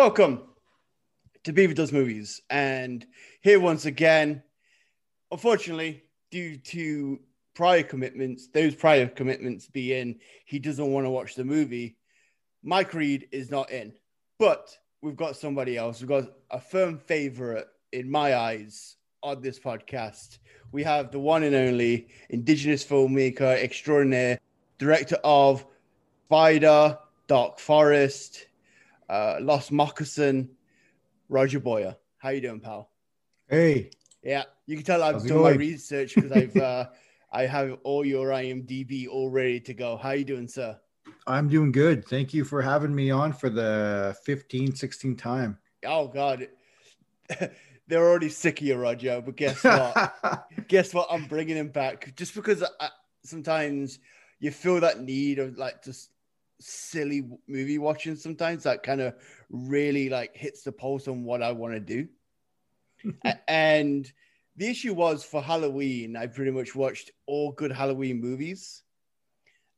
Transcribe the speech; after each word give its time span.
Welcome 0.00 0.40
to 1.44 1.52
Beaver 1.52 1.74
Does 1.74 1.92
Movies. 1.92 2.40
And 2.48 3.06
here 3.42 3.60
once 3.60 3.84
again, 3.84 4.42
unfortunately, 5.30 6.04
due 6.30 6.56
to 6.56 7.20
prior 7.52 7.82
commitments, 7.82 8.48
those 8.48 8.74
prior 8.74 9.08
commitments 9.08 9.66
being 9.66 10.18
he 10.46 10.58
doesn't 10.58 10.90
want 10.90 11.04
to 11.04 11.10
watch 11.10 11.34
the 11.34 11.44
movie, 11.44 11.98
Mike 12.62 12.94
Reed 12.94 13.28
is 13.30 13.50
not 13.50 13.70
in. 13.70 13.92
But 14.38 14.74
we've 15.02 15.18
got 15.18 15.36
somebody 15.36 15.76
else. 15.76 16.00
We've 16.00 16.08
got 16.08 16.32
a 16.50 16.62
firm 16.62 16.96
favorite 16.96 17.68
in 17.92 18.10
my 18.10 18.36
eyes 18.36 18.96
on 19.22 19.42
this 19.42 19.58
podcast. 19.58 20.38
We 20.72 20.82
have 20.82 21.10
the 21.10 21.20
one 21.20 21.42
and 21.42 21.54
only 21.54 22.08
Indigenous 22.30 22.82
filmmaker 22.82 23.62
extraordinaire, 23.62 24.40
director 24.78 25.18
of 25.22 25.66
Spider, 26.24 26.98
Dark 27.26 27.58
Forest, 27.58 28.46
uh, 29.10 29.38
Lost 29.40 29.72
Moccasin, 29.72 30.48
Roger 31.28 31.60
Boyer. 31.60 31.96
How 32.18 32.30
you 32.30 32.40
doing, 32.40 32.60
pal? 32.60 32.90
Hey. 33.48 33.90
Yeah, 34.22 34.44
you 34.66 34.76
can 34.76 34.84
tell 34.84 35.02
I've 35.02 35.14
How's 35.14 35.24
done 35.24 35.42
my 35.42 35.50
research 35.50 36.14
because 36.14 36.30
I've 36.30 36.56
uh, 36.56 36.86
I 37.32 37.46
have 37.46 37.78
all 37.82 38.04
your 38.04 38.28
IMDb 38.28 39.08
all 39.08 39.30
ready 39.30 39.60
to 39.60 39.74
go. 39.74 39.96
How 39.96 40.12
you 40.12 40.24
doing, 40.24 40.46
sir? 40.46 40.78
I'm 41.26 41.48
doing 41.48 41.72
good. 41.72 42.06
Thank 42.06 42.32
you 42.32 42.44
for 42.44 42.62
having 42.62 42.94
me 42.94 43.10
on 43.10 43.32
for 43.32 43.50
the 43.50 44.16
15, 44.24 44.74
16 44.74 45.16
time. 45.16 45.58
Oh 45.84 46.06
God, 46.06 46.48
they're 47.88 48.06
already 48.06 48.28
sick 48.28 48.60
of 48.60 48.66
you, 48.66 48.76
Roger. 48.76 49.22
But 49.24 49.36
guess 49.36 49.64
what? 49.64 50.46
guess 50.68 50.94
what? 50.94 51.08
I'm 51.10 51.24
bringing 51.26 51.56
him 51.56 51.68
back 51.68 52.14
just 52.14 52.34
because 52.34 52.62
I, 52.78 52.90
sometimes 53.24 53.98
you 54.38 54.50
feel 54.50 54.80
that 54.80 55.00
need 55.00 55.38
of 55.38 55.56
like 55.56 55.82
just 55.82 56.10
silly 56.60 57.22
movie 57.48 57.78
watching. 57.78 58.16
Sometimes 58.16 58.64
that 58.64 58.82
kind 58.82 59.00
of 59.00 59.14
really 59.50 60.08
like 60.08 60.36
hits 60.36 60.62
the 60.62 60.72
pulse 60.72 61.08
on 61.08 61.24
what 61.24 61.42
I 61.42 61.52
want 61.52 61.74
to 61.74 61.80
do. 61.80 62.08
And 63.48 64.10
the 64.56 64.68
issue 64.68 64.92
was 64.92 65.24
for 65.24 65.42
Halloween, 65.42 66.16
I 66.16 66.26
pretty 66.26 66.50
much 66.50 66.74
watched 66.74 67.10
all 67.26 67.52
good 67.52 67.72
Halloween 67.72 68.20
movies, 68.20 68.82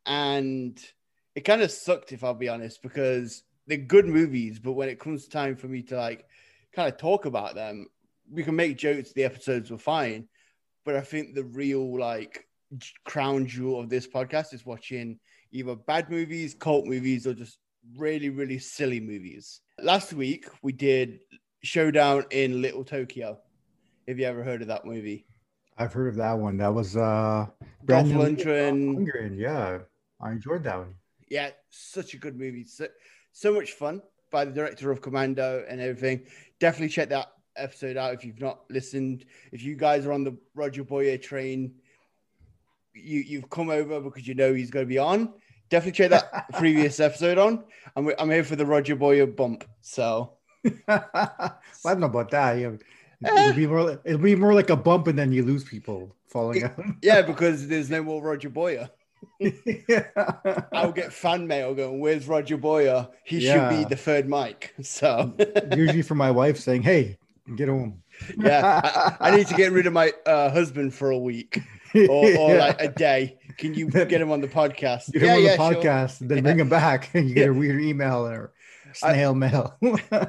and 0.06 0.76
it 1.36 1.42
kind 1.42 1.62
of 1.62 1.70
sucked 1.70 2.12
if 2.12 2.24
I'll 2.24 2.34
be 2.34 2.48
honest 2.48 2.82
because 2.82 3.44
they're 3.66 3.76
good 3.76 4.06
movies, 4.06 4.58
but 4.58 4.72
when 4.72 4.88
it 4.88 4.98
comes 4.98 5.28
time 5.28 5.56
for 5.56 5.68
me 5.68 5.82
to 5.82 5.96
like 5.96 6.26
kind 6.74 6.92
of 6.92 6.98
talk 6.98 7.26
about 7.26 7.54
them, 7.54 7.86
we 8.30 8.42
can 8.42 8.56
make 8.56 8.76
jokes. 8.76 9.12
The 9.12 9.24
episodes 9.24 9.70
were 9.70 9.78
fine, 9.78 10.28
but 10.84 10.96
I 10.96 11.00
think 11.00 11.34
the 11.34 11.44
real 11.44 11.98
like 11.98 12.46
crown 13.04 13.46
jewel 13.46 13.78
of 13.78 13.88
this 13.88 14.08
podcast 14.08 14.52
is 14.52 14.66
watching 14.66 15.20
either 15.52 15.76
bad 15.76 16.10
movies, 16.10 16.54
cult 16.54 16.86
movies, 16.86 17.26
or 17.26 17.34
just 17.34 17.58
really, 17.96 18.30
really 18.30 18.58
silly 18.58 19.00
movies. 19.00 19.60
Last 19.78 20.12
week 20.12 20.46
we 20.62 20.72
did 20.72 21.20
Showdown 21.62 22.24
in 22.30 22.62
Little 22.62 22.84
Tokyo. 22.84 23.38
Have 24.08 24.18
you 24.18 24.26
ever 24.26 24.42
heard 24.42 24.62
of 24.62 24.68
that 24.68 24.84
movie? 24.84 25.26
I've 25.78 25.92
heard 25.92 26.08
of 26.08 26.16
that 26.16 26.38
one. 26.38 26.56
That 26.56 26.74
was 26.74 26.96
uh 26.96 27.46
Dolph 27.84 28.06
Lundgren. 28.06 28.96
Lundgren. 28.96 29.38
Yeah, 29.38 29.78
I 30.20 30.32
enjoyed 30.32 30.64
that 30.64 30.78
one. 30.78 30.94
Yeah, 31.28 31.50
such 31.70 32.14
a 32.14 32.18
good 32.18 32.38
movie. 32.38 32.64
So, 32.64 32.88
so 33.32 33.54
much 33.54 33.72
fun 33.72 34.02
by 34.30 34.44
the 34.44 34.52
director 34.52 34.90
of 34.90 35.00
Commando 35.00 35.64
and 35.68 35.80
everything. 35.80 36.26
Definitely 36.60 36.88
check 36.88 37.08
that 37.10 37.28
episode 37.56 37.96
out 37.96 38.14
if 38.14 38.24
you've 38.24 38.40
not 38.40 38.60
listened. 38.70 39.24
If 39.50 39.62
you 39.62 39.76
guys 39.76 40.04
are 40.06 40.12
on 40.12 40.24
the 40.24 40.36
Roger 40.54 40.84
Boyer 40.84 41.16
train, 41.16 41.74
you 42.94 43.20
you've 43.20 43.48
come 43.48 43.70
over 43.70 44.00
because 44.00 44.26
you 44.26 44.34
know 44.34 44.52
he's 44.52 44.70
going 44.70 44.84
to 44.84 44.88
be 44.88 44.98
on. 44.98 45.32
Definitely 45.72 45.92
check 45.92 46.10
that 46.10 46.52
previous 46.58 47.00
episode 47.00 47.38
on. 47.38 47.64
I'm 47.96 48.10
I'm 48.18 48.30
here 48.30 48.44
for 48.44 48.56
the 48.56 48.66
Roger 48.66 48.94
Boyer 48.94 49.26
bump. 49.26 49.64
So 49.80 50.34
I 50.86 51.50
don't 51.82 52.00
know 52.00 52.06
about 52.06 52.30
that. 52.32 52.58
Yeah. 52.58 52.72
Eh. 53.24 53.44
It'll 53.48 53.56
be 53.56 53.66
more. 53.66 54.00
It'll 54.04 54.20
be 54.20 54.34
more 54.36 54.52
like 54.52 54.68
a 54.68 54.76
bump, 54.76 55.06
and 55.06 55.18
then 55.18 55.32
you 55.32 55.44
lose 55.44 55.64
people 55.64 56.14
falling 56.28 56.64
out. 56.64 56.74
yeah, 57.02 57.22
because 57.32 57.68
there's 57.68 57.88
no 57.88 58.02
more 58.02 58.22
Roger 58.22 58.50
Boyer. 58.50 58.90
yeah. 59.40 60.04
I'll 60.74 60.92
get 60.92 61.10
fan 61.10 61.46
mail 61.46 61.74
going. 61.74 62.00
Where's 62.00 62.28
Roger 62.28 62.58
Boyer? 62.58 63.08
He 63.24 63.40
should 63.40 63.70
be 63.70 63.84
the 63.84 63.96
third 63.96 64.28
mic. 64.28 64.74
So 64.82 65.34
Usually 65.74 66.02
for 66.02 66.16
my 66.16 66.30
wife 66.30 66.58
saying, 66.58 66.82
"Hey, 66.82 67.16
get 67.56 67.68
home." 67.70 68.02
yeah, 68.38 69.16
I, 69.18 69.30
I 69.30 69.36
need 69.36 69.46
to 69.46 69.54
get 69.54 69.72
rid 69.72 69.86
of 69.86 69.94
my 69.94 70.12
uh, 70.26 70.50
husband 70.50 70.92
for 70.92 71.10
a 71.12 71.18
week 71.18 71.58
or, 71.94 72.08
or 72.10 72.54
Yeah. 72.54 72.58
like 72.58 72.80
a 72.82 72.88
day. 72.88 73.38
Can 73.58 73.74
you 73.74 73.88
get 73.88 74.12
him 74.12 74.30
on 74.30 74.40
the 74.40 74.48
podcast? 74.48 75.12
Get 75.12 75.22
yeah, 75.22 75.28
him 75.28 75.36
on 75.36 75.42
yeah, 75.44 75.56
the 75.56 75.72
sure. 75.72 75.82
podcast, 75.82 76.20
and 76.20 76.30
then 76.30 76.42
bring 76.42 76.58
him 76.58 76.68
back, 76.68 77.10
and 77.14 77.28
you 77.28 77.34
get 77.34 77.48
a 77.48 77.52
weird 77.52 77.80
email 77.80 78.26
or 78.26 78.52
snail 78.92 79.34
mail. 79.34 79.76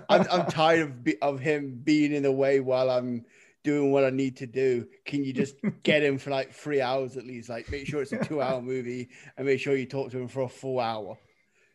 I'm, 0.09 0.25
I'm 0.31 0.45
tired 0.49 0.81
of 0.81 1.03
be, 1.03 1.21
of 1.21 1.39
him 1.39 1.79
being 1.83 2.13
in 2.13 2.23
the 2.23 2.31
way 2.31 2.59
while 2.59 2.89
I'm 2.89 3.25
doing 3.63 3.91
what 3.91 4.03
I 4.03 4.09
need 4.09 4.37
to 4.37 4.47
do. 4.47 4.87
Can 5.05 5.23
you 5.23 5.33
just 5.33 5.55
get 5.83 6.03
him 6.03 6.17
for 6.17 6.29
like 6.29 6.53
three 6.53 6.81
hours 6.81 7.17
at 7.17 7.25
least? 7.25 7.49
Like 7.49 7.69
make 7.71 7.87
sure 7.87 8.01
it's 8.01 8.11
a 8.11 8.17
two 8.23 8.41
hour 8.41 8.61
movie 8.61 9.09
and 9.37 9.45
make 9.45 9.59
sure 9.59 9.75
you 9.75 9.85
talk 9.85 10.11
to 10.11 10.19
him 10.19 10.27
for 10.27 10.41
a 10.41 10.49
full 10.49 10.79
hour. 10.79 11.17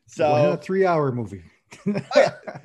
So 0.06 0.52
a 0.52 0.56
three-hour 0.56 1.12
movie? 1.12 1.44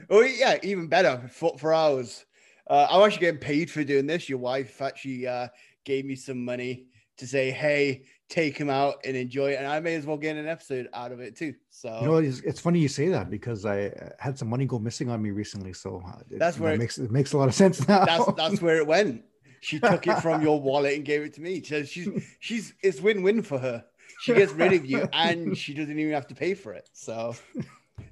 Oh 0.09 0.21
yeah, 0.21 0.57
even 0.63 0.87
better. 0.87 1.29
Four, 1.29 1.57
four 1.57 1.73
hours. 1.73 2.25
Uh, 2.65 2.87
I'm 2.89 3.05
actually 3.05 3.19
getting 3.19 3.39
paid 3.41 3.69
for 3.69 3.83
doing 3.83 4.07
this. 4.07 4.29
Your 4.29 4.39
wife 4.39 4.81
actually 4.81 5.27
uh, 5.27 5.49
gave 5.83 6.05
me 6.05 6.15
some 6.15 6.45
money 6.45 6.85
to 7.17 7.27
say, 7.27 7.51
"Hey, 7.51 8.03
take 8.33 8.57
him 8.57 8.69
out 8.69 8.95
and 9.05 9.15
enjoy 9.15 9.51
it," 9.51 9.55
and 9.55 9.67
I 9.67 9.79
may 9.79 9.95
as 9.95 10.05
well 10.05 10.17
get 10.17 10.35
an 10.35 10.47
episode 10.47 10.89
out 10.93 11.11
of 11.11 11.19
it 11.19 11.35
too. 11.35 11.53
So 11.69 11.99
You 12.01 12.07
know, 12.07 12.15
it's, 12.17 12.39
it's 12.41 12.59
funny 12.59 12.79
you 12.79 12.87
say 12.87 13.07
that 13.09 13.29
because 13.29 13.65
I 13.65 13.93
had 14.19 14.37
some 14.37 14.49
money 14.49 14.65
go 14.65 14.79
missing 14.79 15.09
on 15.09 15.21
me 15.21 15.31
recently. 15.31 15.73
So 15.73 16.01
uh, 16.05 16.19
it, 16.31 16.39
That's 16.39 16.57
know, 16.57 16.63
where 16.63 16.73
it 16.73 16.79
makes 16.79 16.97
it 16.97 17.11
makes 17.11 17.33
a 17.33 17.37
lot 17.37 17.47
of 17.47 17.53
sense 17.53 17.87
now. 17.87 18.05
that's 18.05 18.33
that's 18.33 18.61
where 18.61 18.77
it 18.77 18.87
went. 18.87 19.23
She 19.61 19.79
took 19.79 20.05
it 20.07 20.19
from 20.19 20.41
your 20.47 20.59
wallet 20.59 20.95
and 20.95 21.05
gave 21.05 21.21
it 21.21 21.33
to 21.35 21.41
me. 21.41 21.63
So 21.63 21.83
she's 21.83 22.09
she's 22.39 22.73
it's 22.81 22.99
win-win 22.99 23.43
for 23.43 23.59
her. 23.59 23.85
She 24.21 24.33
gets 24.33 24.51
rid 24.53 24.73
of 24.73 24.85
you 24.85 25.07
and 25.13 25.57
she 25.57 25.73
doesn't 25.73 25.97
even 25.97 26.13
have 26.13 26.27
to 26.27 26.35
pay 26.35 26.53
for 26.53 26.73
it. 26.73 26.89
So 26.93 27.35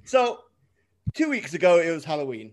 so 0.04 0.40
two 1.14 1.28
weeks 1.28 1.52
ago 1.54 1.78
it 1.78 1.90
was 1.90 2.04
Halloween. 2.04 2.52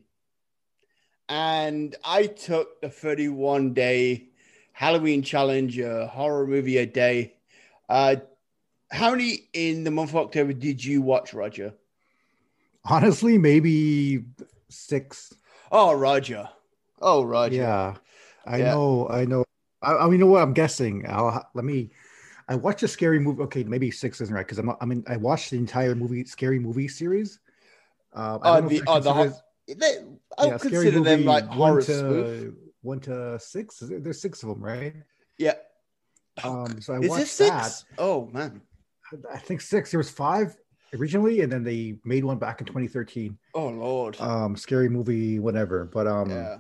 And 1.30 1.96
I 2.04 2.26
took 2.26 2.82
the 2.82 2.90
31 2.90 3.74
day 3.74 4.30
Halloween 4.74 5.22
challenge, 5.22 5.78
a 5.78 6.08
horror 6.08 6.48
movie 6.48 6.78
a 6.78 6.86
day. 6.86 7.36
Uh 7.90 8.16
how 8.92 9.12
many 9.12 9.50
in 9.54 9.84
the 9.84 9.92
month 9.92 10.12
of 10.12 10.16
October 10.18 10.54
did 10.54 10.84
you 10.84 11.02
watch, 11.02 11.34
Roger? 11.34 11.74
Honestly, 12.86 13.38
maybe 13.38 14.24
six. 14.70 15.34
Oh, 15.72 15.94
Roger. 15.94 16.50
Oh, 17.02 17.24
Roger. 17.24 17.56
Yeah, 17.56 17.96
I 18.46 18.58
Yeah. 18.58 18.74
know. 18.74 19.08
I 19.10 19.26
know. 19.26 19.44
I, 19.82 19.96
I 19.96 20.04
mean, 20.06 20.14
you 20.14 20.18
know 20.20 20.26
what? 20.28 20.42
I'm 20.42 20.54
guessing. 20.54 21.06
I'll 21.08 21.48
let 21.54 21.66
me. 21.66 21.92
I 22.48 22.56
watched 22.56 22.82
a 22.82 22.88
scary 22.88 23.20
movie. 23.20 23.44
Okay, 23.44 23.64
maybe 23.64 23.92
six 23.92 24.22
isn't 24.22 24.34
right 24.34 24.46
because 24.46 24.58
I'm. 24.58 24.66
not- 24.68 24.78
I 24.82 24.86
mean, 24.86 25.04
I 25.08 25.18
watched 25.18 25.52
the 25.52 25.58
entire 25.58 25.94
movie, 25.94 26.26
scary 26.26 26.58
movie 26.58 26.88
series. 26.88 27.40
Uh, 28.14 28.40
I 28.42 28.58
Oh, 28.58 28.62
the, 28.68 28.82
oh, 28.88 29.00
the 29.00 29.14
consider- 29.14 29.36
they, 29.68 29.98
I 30.38 30.46
yeah, 30.48 30.58
consider 30.58 31.00
them 31.02 31.26
like 31.26 31.56
one 31.56 31.80
to 31.82 32.56
one 32.82 33.00
to 33.02 33.38
six. 33.40 33.78
There's 33.80 34.20
six 34.20 34.42
of 34.42 34.50
them, 34.50 34.64
right? 34.64 34.96
Yeah. 35.38 35.54
Um, 36.46 36.82
so 36.82 36.94
I 36.94 37.00
Is 37.00 37.10
watched 37.10 37.22
this 37.22 37.32
six? 37.32 37.50
that. 37.50 37.84
Oh 37.98 38.30
man. 38.34 38.62
I 39.34 39.38
think 39.40 39.62
six. 39.62 39.92
There 39.92 39.98
was 39.98 40.10
five 40.12 40.56
originally, 40.94 41.42
and 41.42 41.52
then 41.52 41.64
they 41.64 41.96
made 42.06 42.24
one 42.24 42.38
back 42.38 42.62
in 42.62 42.68
2013. 42.68 43.38
Oh 43.56 43.68
lord. 43.70 44.20
Um, 44.22 44.56
scary 44.56 44.90
movie, 44.90 45.40
whatever. 45.40 45.86
But 45.86 46.08
um, 46.08 46.30
yeah. 46.30 46.58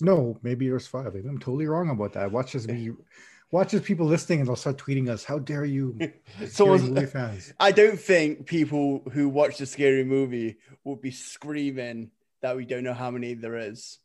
no, 0.00 0.38
maybe 0.42 0.68
there's 0.68 0.86
five. 0.86 1.14
I'm 1.14 1.38
totally 1.38 1.66
wrong 1.66 1.90
about 1.90 2.12
that. 2.14 2.30
Watch 2.30 2.54
as 2.54 2.66
we 2.66 2.92
watch 3.50 3.74
as 3.74 3.80
people 3.82 4.06
listening, 4.06 4.40
and 4.40 4.48
they'll 4.48 4.56
start 4.56 4.78
tweeting 4.78 5.08
us. 5.08 5.24
How 5.24 5.38
dare 5.38 5.64
you, 5.64 5.96
scary 6.36 6.48
Someone's- 6.50 6.82
movie 6.84 7.06
fans? 7.06 7.52
I 7.60 7.72
don't 7.72 7.98
think 7.98 8.46
people 8.46 9.02
who 9.12 9.28
watch 9.28 9.58
the 9.58 9.66
scary 9.66 10.04
movie 10.04 10.58
will 10.84 10.96
be 10.96 11.10
screaming 11.10 12.10
that 12.42 12.56
we 12.56 12.64
don't 12.64 12.84
know 12.84 12.94
how 12.94 13.10
many 13.10 13.34
there 13.34 13.56
is. 13.58 13.98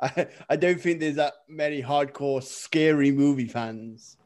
I, 0.00 0.26
I 0.50 0.56
don't 0.56 0.78
think 0.80 1.00
there's 1.00 1.16
that 1.16 1.32
many 1.48 1.82
hardcore 1.82 2.42
scary 2.42 3.12
movie 3.12 3.48
fans. 3.48 4.16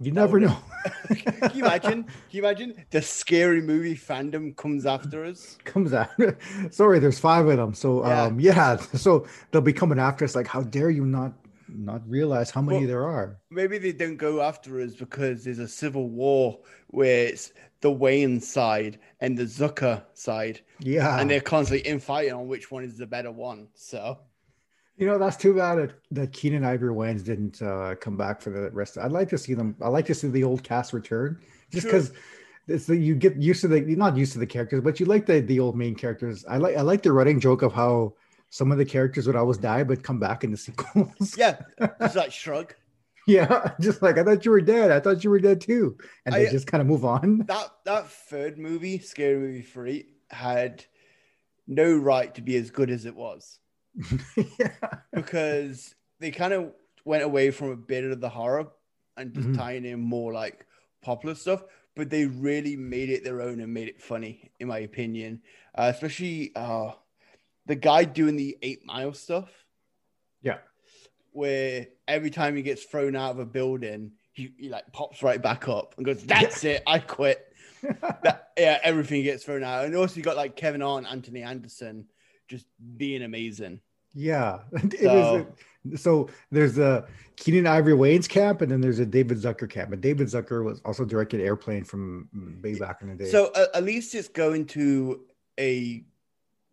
You 0.00 0.12
never 0.12 0.38
know. 0.40 0.56
Can 1.08 1.50
you 1.54 1.64
imagine? 1.64 2.04
Can 2.04 2.12
you 2.30 2.40
imagine 2.44 2.84
the 2.90 3.00
scary 3.02 3.62
movie 3.62 3.96
fandom 3.96 4.54
comes 4.56 4.84
after 4.86 5.24
us? 5.24 5.56
Comes 5.64 5.92
after. 5.92 6.38
Sorry, 6.70 6.98
there's 6.98 7.18
five 7.18 7.46
of 7.46 7.56
them. 7.56 7.72
So 7.74 8.06
Yeah. 8.06 8.22
um, 8.24 8.40
yeah. 8.40 8.76
So 8.94 9.26
they'll 9.50 9.62
be 9.62 9.72
coming 9.72 9.98
after 9.98 10.24
us. 10.24 10.34
Like, 10.36 10.46
how 10.46 10.62
dare 10.62 10.90
you 10.90 11.04
not 11.06 11.32
not 11.68 12.08
realize 12.08 12.50
how 12.50 12.62
many 12.62 12.78
Well- 12.80 12.86
there 12.88 13.04
are. 13.08 13.38
Maybe 13.50 13.78
they 13.78 13.92
don't 13.92 14.16
go 14.16 14.40
after 14.42 14.80
us 14.80 14.94
because 14.94 15.44
there's 15.44 15.58
a 15.58 15.66
civil 15.68 16.08
war 16.10 16.60
where 16.88 17.26
it's 17.28 17.52
the 17.80 17.90
Wayans 17.90 18.42
side 18.42 18.98
and 19.20 19.36
the 19.36 19.44
Zucker 19.44 20.02
side, 20.14 20.60
Yeah, 20.78 21.18
and 21.18 21.28
they're 21.28 21.40
constantly 21.40 21.86
infighting 21.88 22.32
on 22.34 22.46
which 22.48 22.70
one 22.70 22.84
is 22.84 22.96
the 22.96 23.06
better 23.06 23.32
one. 23.32 23.68
So 23.74 24.18
you 24.96 25.06
know 25.06 25.18
that's 25.18 25.36
too 25.36 25.54
bad 25.54 25.76
that, 25.76 25.92
that 26.12 26.32
Keenen 26.32 26.64
Ivory 26.64 26.94
Wayans 26.94 27.24
didn't 27.24 27.60
uh, 27.62 27.94
come 28.00 28.16
back 28.16 28.40
for 28.40 28.50
the 28.50 28.70
rest. 28.70 28.98
I'd 28.98 29.12
like 29.12 29.28
to 29.30 29.38
see 29.38 29.54
them. 29.54 29.76
I 29.82 29.88
like 29.88 30.06
to 30.06 30.14
see 30.14 30.28
the 30.28 30.44
old 30.44 30.62
cast 30.62 30.92
return, 30.92 31.38
just 31.70 31.82
Sure. 31.88 31.92
because 31.92 32.12
it's 32.68 32.86
the, 32.86 32.96
you 32.96 33.14
get 33.14 33.36
used 33.36 33.60
to 33.60 33.68
the 33.68 33.80
you're 33.80 33.96
not 33.98 34.16
used 34.16 34.32
to 34.32 34.38
the 34.38 34.46
characters, 34.46 34.80
but 34.82 34.98
you 34.98 35.06
like 35.06 35.26
the 35.26 35.40
the 35.40 35.60
old 35.60 35.76
main 35.76 35.94
characters. 35.94 36.44
I 36.48 36.56
like 36.56 36.76
I 36.76 36.80
like 36.82 37.02
the 37.02 37.12
running 37.12 37.40
joke 37.40 37.62
of 37.62 37.72
how 37.72 38.14
some 38.50 38.72
of 38.72 38.78
the 38.78 38.84
characters 38.84 39.26
would 39.26 39.36
always 39.36 39.58
die 39.58 39.84
but 39.84 40.02
come 40.02 40.18
back 40.18 40.44
in 40.44 40.50
the 40.50 40.56
sequels. 40.66 41.36
yeah, 41.36 41.58
just 42.00 42.16
like 42.16 42.32
shrug. 42.32 42.74
yeah, 43.26 43.72
just 43.80 44.02
like 44.02 44.18
I 44.18 44.24
thought 44.24 44.44
you 44.44 44.50
were 44.52 44.60
dead. 44.60 44.90
I 44.92 45.00
thought 45.00 45.24
you 45.24 45.30
were 45.30 45.40
dead 45.40 45.60
too, 45.60 45.98
and 46.24 46.34
they 46.34 46.46
I- 46.48 46.50
just 46.50 46.66
kind 46.68 46.80
of 46.80 46.86
move 46.86 47.04
on. 47.04 47.38
That 47.46 47.70
that 47.84 48.08
third 48.10 48.56
movie, 48.58 48.98
Scary 49.00 49.36
Movie 49.36 49.62
Three, 49.62 50.06
had 50.30 50.84
no 51.66 51.96
right 51.96 52.32
to 52.36 52.40
be 52.42 52.56
as 52.56 52.70
good 52.70 52.90
as 52.90 53.04
it 53.04 53.14
was. 53.16 53.58
yeah, 54.36 54.70
because 55.12 55.94
they 56.20 56.30
kind 56.30 56.52
of 56.52 56.72
went 57.04 57.22
away 57.22 57.50
from 57.50 57.70
a 57.70 57.76
bit 57.76 58.04
of 58.04 58.20
the 58.20 58.28
horror 58.28 58.68
and 59.16 59.32
just 59.32 59.48
Mhm. 59.48 59.56
tying 59.56 59.84
in 59.84 60.00
more 60.00 60.32
like 60.32 60.66
popular 61.02 61.34
stuff, 61.34 61.62
but 61.94 62.10
they 62.10 62.26
really 62.26 62.76
made 62.76 63.08
it 63.10 63.24
their 63.24 63.40
own 63.40 63.60
and 63.60 63.72
made 63.72 63.88
it 63.88 64.02
funny, 64.02 64.50
in 64.60 64.68
my 64.68 64.78
opinion. 64.80 65.40
Uh, 65.74 65.90
especially 65.94 66.52
uh, 66.54 66.92
the 67.66 67.74
guy 67.76 68.04
doing 68.04 68.36
the 68.36 68.58
Eight 68.62 68.84
Mile 68.84 69.14
stuff, 69.14 69.50
yeah. 70.42 70.58
where 71.32 71.86
every 72.08 72.30
time 72.30 72.56
he 72.56 72.62
gets 72.62 72.84
thrown 72.84 73.16
out 73.16 73.30
of 73.32 73.38
a 73.38 73.46
building, 73.46 74.12
he, 74.32 74.52
he 74.58 74.68
like 74.68 74.92
pops 74.92 75.22
right 75.22 75.40
back 75.40 75.68
up 75.68 75.94
and 75.96 76.04
goes, 76.04 76.22
"That's 76.24 76.64
it, 76.64 76.82
I 76.86 76.98
quit." 76.98 77.42
That, 78.22 78.50
yeah, 78.58 78.78
everything 78.82 79.22
gets 79.22 79.44
thrown 79.44 79.62
out, 79.62 79.84
and 79.84 79.94
also 79.94 80.16
you 80.16 80.22
got 80.22 80.36
like 80.36 80.56
Kevin 80.56 80.80
Hart 80.80 81.04
and 81.04 81.06
Anthony 81.06 81.42
Anderson 81.42 82.06
just 82.48 82.66
being 82.96 83.22
amazing. 83.22 83.80
Yeah, 84.14 84.60
it 84.72 85.00
So- 85.00 85.36
is. 85.36 85.46
So 86.02 86.28
there's 86.50 86.78
a 86.78 87.06
Keenen 87.36 87.64
Ivory 87.68 87.92
Wayans 87.92 88.28
camp, 88.28 88.60
and 88.60 88.72
then 88.72 88.80
there's 88.80 88.98
a 88.98 89.06
David 89.06 89.38
Zucker 89.38 89.70
camp. 89.70 89.92
And 89.92 90.02
David 90.02 90.26
Zucker 90.26 90.64
was 90.64 90.80
also 90.84 91.04
directed 91.04 91.40
Airplane 91.40 91.84
from 91.84 92.28
way 92.60 92.76
back 92.76 93.02
in 93.02 93.08
the 93.08 93.14
day. 93.14 93.30
So 93.30 93.52
uh, 93.54 93.66
at 93.72 93.84
least 93.84 94.12
it's 94.16 94.26
going 94.26 94.66
to 94.66 95.20
a 95.60 96.04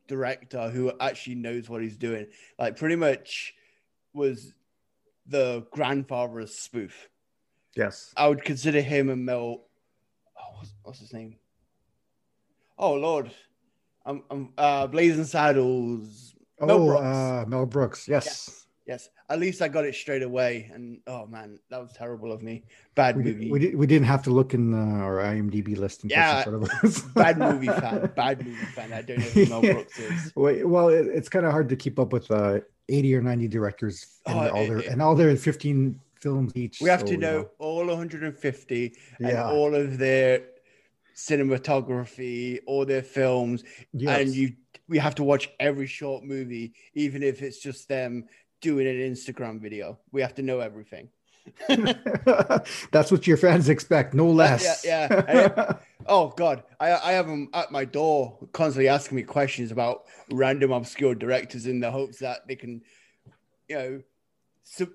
director 0.08 0.70
who 0.72 0.92
actually 1.00 1.36
knows 1.36 1.70
what 1.70 1.84
he's 1.84 1.96
doing. 1.96 2.26
Like 2.58 2.76
pretty 2.76 2.96
much 2.96 3.54
was 4.16 4.54
the 5.28 5.64
grandfather 5.70 6.40
of 6.40 6.50
spoof. 6.50 7.08
yes, 7.76 8.12
I 8.18 8.28
would 8.30 8.44
consider 8.44 8.82
him 8.82 9.10
and 9.12 9.26
Mel. 9.28 9.66
Oh, 10.36 10.58
what's, 10.58 10.74
what's 10.82 11.00
his 11.02 11.14
name? 11.14 11.36
Oh 12.80 12.94
Lord, 12.96 13.32
I'm, 14.06 14.24
I'm 14.30 14.50
uh, 14.58 14.88
Blazing 14.88 15.26
Saddles. 15.26 16.36
Mel 16.60 16.72
oh, 16.72 16.86
Brooks. 16.88 17.04
uh, 17.04 17.46
Mel 17.48 17.66
Brooks. 17.66 18.08
Yes, 18.08 18.60
Yes, 18.86 19.08
at 19.30 19.40
least 19.40 19.62
I 19.62 19.70
got 19.70 19.86
it 19.86 19.96
straight 19.96 20.24
away. 20.24 20.70
And 20.74 21.00
oh 21.08 21.26
man, 21.26 21.58
that 21.70 21.82
was 21.82 21.94
terrible 21.94 22.34
of 22.34 22.42
me. 22.42 22.66
Bad 22.96 23.16
we, 23.16 23.24
movie. 23.24 23.50
we, 23.50 23.60
did, 23.60 23.76
we 23.78 23.88
didn't 23.88 24.08
have 24.08 24.22
to 24.24 24.30
look 24.30 24.54
in 24.54 24.74
uh, 24.74 25.02
our 25.02 25.20
IMDb 25.20 25.78
list. 25.78 26.04
And 26.04 26.12
Yeah, 26.12 26.44
sort 26.44 26.56
of. 26.62 27.14
Bad 27.16 27.38
movie 27.38 27.68
fan. 27.82 28.12
Bad 28.14 28.46
movie 28.46 28.58
fan. 28.76 28.92
I 28.92 29.02
don't 29.02 29.20
know 29.20 29.26
who 29.26 29.46
Mel 29.46 29.62
Brooks 29.62 29.98
is. 30.00 30.34
Wait, 30.36 30.68
well, 30.68 30.90
it, 30.90 31.08
it's 31.08 31.30
kind 31.30 31.46
of 31.46 31.54
hard 31.54 31.70
to 31.70 31.78
keep 31.78 31.98
up 31.98 32.12
with 32.12 32.30
uh, 32.30 32.60
80 32.90 33.16
or 33.16 33.22
90 33.22 33.48
directors 33.48 34.20
and 34.26 34.38
Oh, 34.38 34.50
all 34.50 34.68
their 34.68 34.80
it- 34.80 34.88
and 34.88 35.02
all 35.02 35.16
their 35.16 35.34
15 35.34 35.98
films 36.20 36.52
each. 36.56 36.82
We 36.82 36.90
have 36.90 37.02
so, 37.02 37.06
to 37.08 37.12
you 37.14 37.18
know 37.20 37.50
all 37.60 37.86
150 37.88 38.96
and 39.20 39.28
Yeah. 39.30 39.50
all 39.50 39.74
of 39.76 39.98
their 39.98 40.42
cinematography, 41.16 42.60
all 42.66 42.86
their 42.86 43.04
films, 43.04 43.64
Yes. 43.94 44.20
and 44.22 44.36
you 44.36 44.54
we 44.88 44.98
have 44.98 45.16
to 45.16 45.24
watch 45.24 45.50
every 45.60 45.88
short 45.88 46.24
movie, 46.24 46.74
even 46.94 47.24
if 47.24 47.42
it's 47.42 47.60
just 47.60 47.88
them 47.88 48.26
doing 48.62 48.86
an 48.86 48.96
Instagram 48.98 49.62
video. 49.62 49.98
We 50.12 50.22
have 50.22 50.36
to 50.36 50.42
know 50.42 50.60
everything. 50.60 51.10
That's 52.92 53.12
what 53.12 53.26
your 53.28 53.38
fans 53.38 53.70
expect, 53.70 54.14
no 54.14 54.28
less. 54.30 54.84
yeah, 54.86 55.08
yeah. 55.28 55.74
Oh 56.06 56.34
God, 56.36 56.64
I 56.82 56.92
I 56.92 57.12
have 57.14 57.28
them 57.28 57.48
at 57.54 57.72
my 57.72 57.86
door 57.86 58.38
constantly 58.52 58.90
asking 58.90 59.16
me 59.16 59.24
questions 59.24 59.72
about 59.72 60.04
random 60.30 60.74
obscure 60.74 61.16
directors 61.16 61.66
in 61.66 61.80
the 61.80 61.90
hopes 61.92 62.20
that 62.20 62.46
they 62.46 62.58
can, 62.58 62.82
you 63.70 63.76
know, 63.78 64.02
sub- 64.64 64.90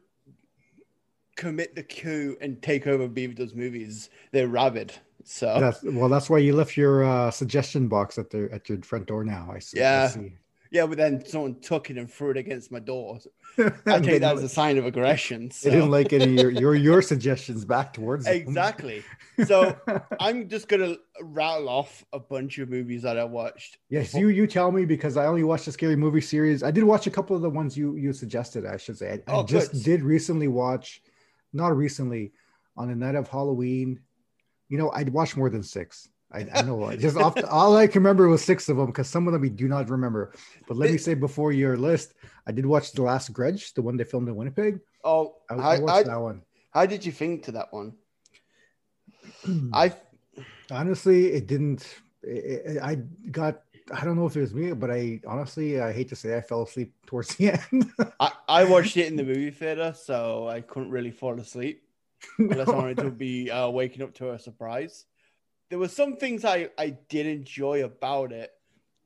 commit 1.34 1.74
the 1.74 1.82
coup 1.82 2.36
and 2.42 2.60
take 2.60 2.86
over 2.86 3.08
Beaver 3.08 3.32
Does 3.32 3.54
movies. 3.54 4.10
They're 4.32 4.48
rabid. 4.48 4.92
So 5.24 5.58
That's 5.60 5.82
well. 5.82 6.08
That's 6.08 6.30
why 6.30 6.38
you 6.38 6.54
left 6.54 6.76
your 6.76 7.04
uh, 7.04 7.30
suggestion 7.30 7.88
box 7.88 8.18
at 8.18 8.30
the 8.30 8.48
at 8.52 8.68
your 8.68 8.80
front 8.82 9.06
door 9.06 9.24
now. 9.24 9.50
I 9.52 9.58
see. 9.58 9.78
I 9.78 9.82
Yeah. 9.82 10.08
see. 10.08 10.32
yeah, 10.70 10.86
but 10.86 10.96
then 10.98 11.24
someone 11.26 11.58
took 11.60 11.90
it 11.90 11.98
and 11.98 12.10
threw 12.10 12.30
it 12.30 12.36
against 12.36 12.70
my 12.70 12.78
door. 12.78 13.18
I 13.58 13.98
take 14.00 14.20
that 14.20 14.34
as 14.34 14.38
didn't- 14.38 14.44
a 14.44 14.48
sign 14.48 14.78
of 14.78 14.86
aggression. 14.86 15.50
They 15.62 15.70
didn't 15.70 15.90
like 15.90 16.12
any 16.12 16.40
your 16.40 16.50
your, 16.50 16.74
your 16.74 17.02
suggestions 17.12 17.64
back 17.64 17.92
towards 17.92 18.24
them. 18.26 18.34
Exactly. 18.34 19.02
So 19.46 19.76
I'm 20.18 20.48
just 20.48 20.66
gonna 20.66 20.96
rattle 21.22 21.68
off 21.68 22.04
a 22.12 22.18
bunch 22.18 22.58
of 22.58 22.68
movies 22.68 23.02
that 23.02 23.16
I 23.16 23.22
watched. 23.22 23.78
yes, 23.88 24.12
you 24.12 24.30
you 24.30 24.48
tell 24.48 24.72
me 24.72 24.84
because 24.84 25.16
I 25.16 25.26
only 25.26 25.44
watched 25.44 25.66
the 25.66 25.70
scary 25.72 25.94
movie 25.94 26.20
series. 26.20 26.64
I 26.64 26.72
did 26.72 26.82
watch 26.82 27.06
a 27.06 27.10
couple 27.10 27.36
of 27.36 27.42
the 27.42 27.50
ones 27.50 27.76
you 27.76 27.94
you 27.94 28.12
suggested. 28.12 28.66
I 28.66 28.76
should 28.78 28.98
say. 28.98 29.10
I, 29.28 29.30
I 29.32 29.36
Oh, 29.36 29.44
just 29.46 29.70
good. 29.72 29.84
did 29.84 30.02
recently 30.02 30.48
watch, 30.48 31.02
not 31.52 31.76
recently, 31.76 32.32
on 32.76 32.88
the 32.88 32.96
night 32.96 33.14
of 33.14 33.28
Halloween. 33.28 34.00
You 34.68 34.78
know, 34.78 34.90
I'd 34.90 35.08
watched 35.08 35.36
more 35.36 35.50
than 35.50 35.62
six. 35.62 36.08
I, 36.30 36.46
I 36.52 36.62
know. 36.62 36.94
just 36.96 37.16
off 37.16 37.34
the, 37.36 37.48
all 37.48 37.74
I 37.76 37.86
can 37.86 38.02
remember 38.02 38.28
was 38.28 38.44
six 38.44 38.68
of 38.68 38.76
them 38.76 38.86
because 38.86 39.08
some 39.08 39.26
of 39.26 39.32
them 39.32 39.40
we 39.40 39.48
do 39.48 39.66
not 39.66 39.88
remember. 39.88 40.34
But 40.66 40.76
let 40.76 40.90
me 40.90 40.98
say 40.98 41.14
before 41.14 41.52
your 41.52 41.76
list, 41.78 42.12
I 42.46 42.52
did 42.52 42.66
watch 42.66 42.92
the 42.92 43.02
last 43.02 43.32
Grudge, 43.32 43.72
the 43.72 43.80
one 43.80 43.96
they 43.96 44.04
filmed 44.04 44.28
in 44.28 44.36
Winnipeg. 44.36 44.80
Oh, 45.02 45.36
I, 45.50 45.54
I 45.54 45.78
watched 45.78 46.06
how, 46.06 46.12
that 46.14 46.20
one. 46.20 46.42
how 46.70 46.84
did 46.84 47.06
you 47.06 47.12
think 47.12 47.44
to 47.44 47.52
that 47.52 47.72
one? 47.72 47.94
I 49.72 49.94
honestly 50.70 51.32
it 51.32 51.46
didn't 51.46 52.00
it, 52.22 52.76
it- 52.76 52.82
i 52.82 52.96
got 53.30 53.62
i 53.92 54.04
don't 54.04 54.16
know 54.16 54.26
if 54.26 54.36
it 54.36 54.40
was 54.40 54.54
me 54.54 54.72
but 54.72 54.90
i 54.90 55.20
honestly 55.26 55.80
i 55.80 55.92
hate 55.92 56.08
to 56.08 56.16
say 56.16 56.36
i 56.36 56.40
fell 56.40 56.62
asleep 56.62 56.92
towards 57.06 57.34
the 57.36 57.52
end 57.52 57.90
I, 58.20 58.32
I 58.48 58.64
watched 58.64 58.96
it 58.96 59.06
in 59.06 59.16
the 59.16 59.22
movie 59.24 59.50
theater, 59.50 59.94
so 59.96 60.48
I 60.48 60.60
couldn't 60.60 60.90
really 60.90 61.10
fall 61.10 61.38
asleep 61.38 61.82
unless 62.38 62.68
I 62.68 62.72
wanted 62.76 62.96
to 62.98 63.10
be 63.10 63.50
uh, 63.50 63.68
waking 63.68 64.02
up 64.02 64.14
to 64.14 64.32
a 64.32 64.38
surprise. 64.38 65.04
There 65.70 65.78
were 65.78 65.88
some 65.88 66.16
things 66.16 66.44
I, 66.44 66.70
I 66.78 66.96
did 67.08 67.26
enjoy 67.26 67.84
about 67.84 68.32
it, 68.32 68.50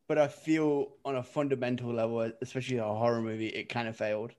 but 0.09 0.19
I 0.19 0.29
feel 0.29 0.93
on 1.05 1.17
a 1.17 1.23
fundamental 1.23 1.93
level, 1.93 2.31
especially 2.41 2.79
a 2.79 2.85
horror 2.85 3.21
movie, 3.21 3.49
it 3.49 3.69
kind 3.69 3.89
of 3.89 3.97
failed. 3.97 4.33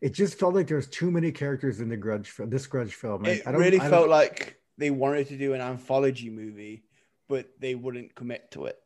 it 0.00 0.12
just 0.14 0.38
felt 0.38 0.54
like 0.54 0.66
there's 0.68 0.88
too 0.88 1.10
many 1.10 1.30
characters 1.32 1.80
in 1.80 1.88
the 1.88 1.96
grudge 1.96 2.30
film 2.30 2.50
this 2.50 2.66
grudge 2.66 2.94
film 2.94 3.24
It 3.26 3.42
I 3.46 3.52
don't- 3.52 3.60
really 3.60 3.78
felt 3.80 4.08
like 4.08 4.56
they 4.78 4.90
wanted 4.90 5.28
to 5.28 5.36
do 5.38 5.54
an 5.54 5.60
anthology 5.60 6.30
movie, 6.30 6.84
but 7.28 7.50
they 7.60 7.74
wouldn't 7.74 8.14
commit 8.14 8.50
to 8.52 8.66
it. 8.66 8.76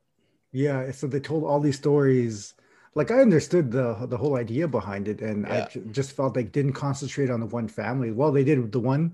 yeah 0.52 0.90
so 0.92 1.06
they 1.06 1.21
told 1.21 1.45
all 1.45 1.61
these 1.61 1.76
stories 1.76 2.54
like 2.96 3.10
i 3.10 3.20
understood 3.20 3.70
the 3.70 3.94
the 4.08 4.16
whole 4.16 4.36
idea 4.36 4.66
behind 4.66 5.08
it 5.08 5.20
and 5.20 5.46
i 5.46 5.58
Yeah. 5.58 5.68
ju- 5.68 5.86
just 5.92 6.12
felt 6.12 6.36
like 6.36 6.52
didn't 6.52 6.72
concentrate 6.72 7.30
on 7.30 7.40
the 7.40 7.46
one 7.46 7.68
family 7.68 8.10
well 8.10 8.32
they 8.32 8.44
did 8.44 8.58
with 8.60 8.72
the 8.72 8.80
one 8.94 9.04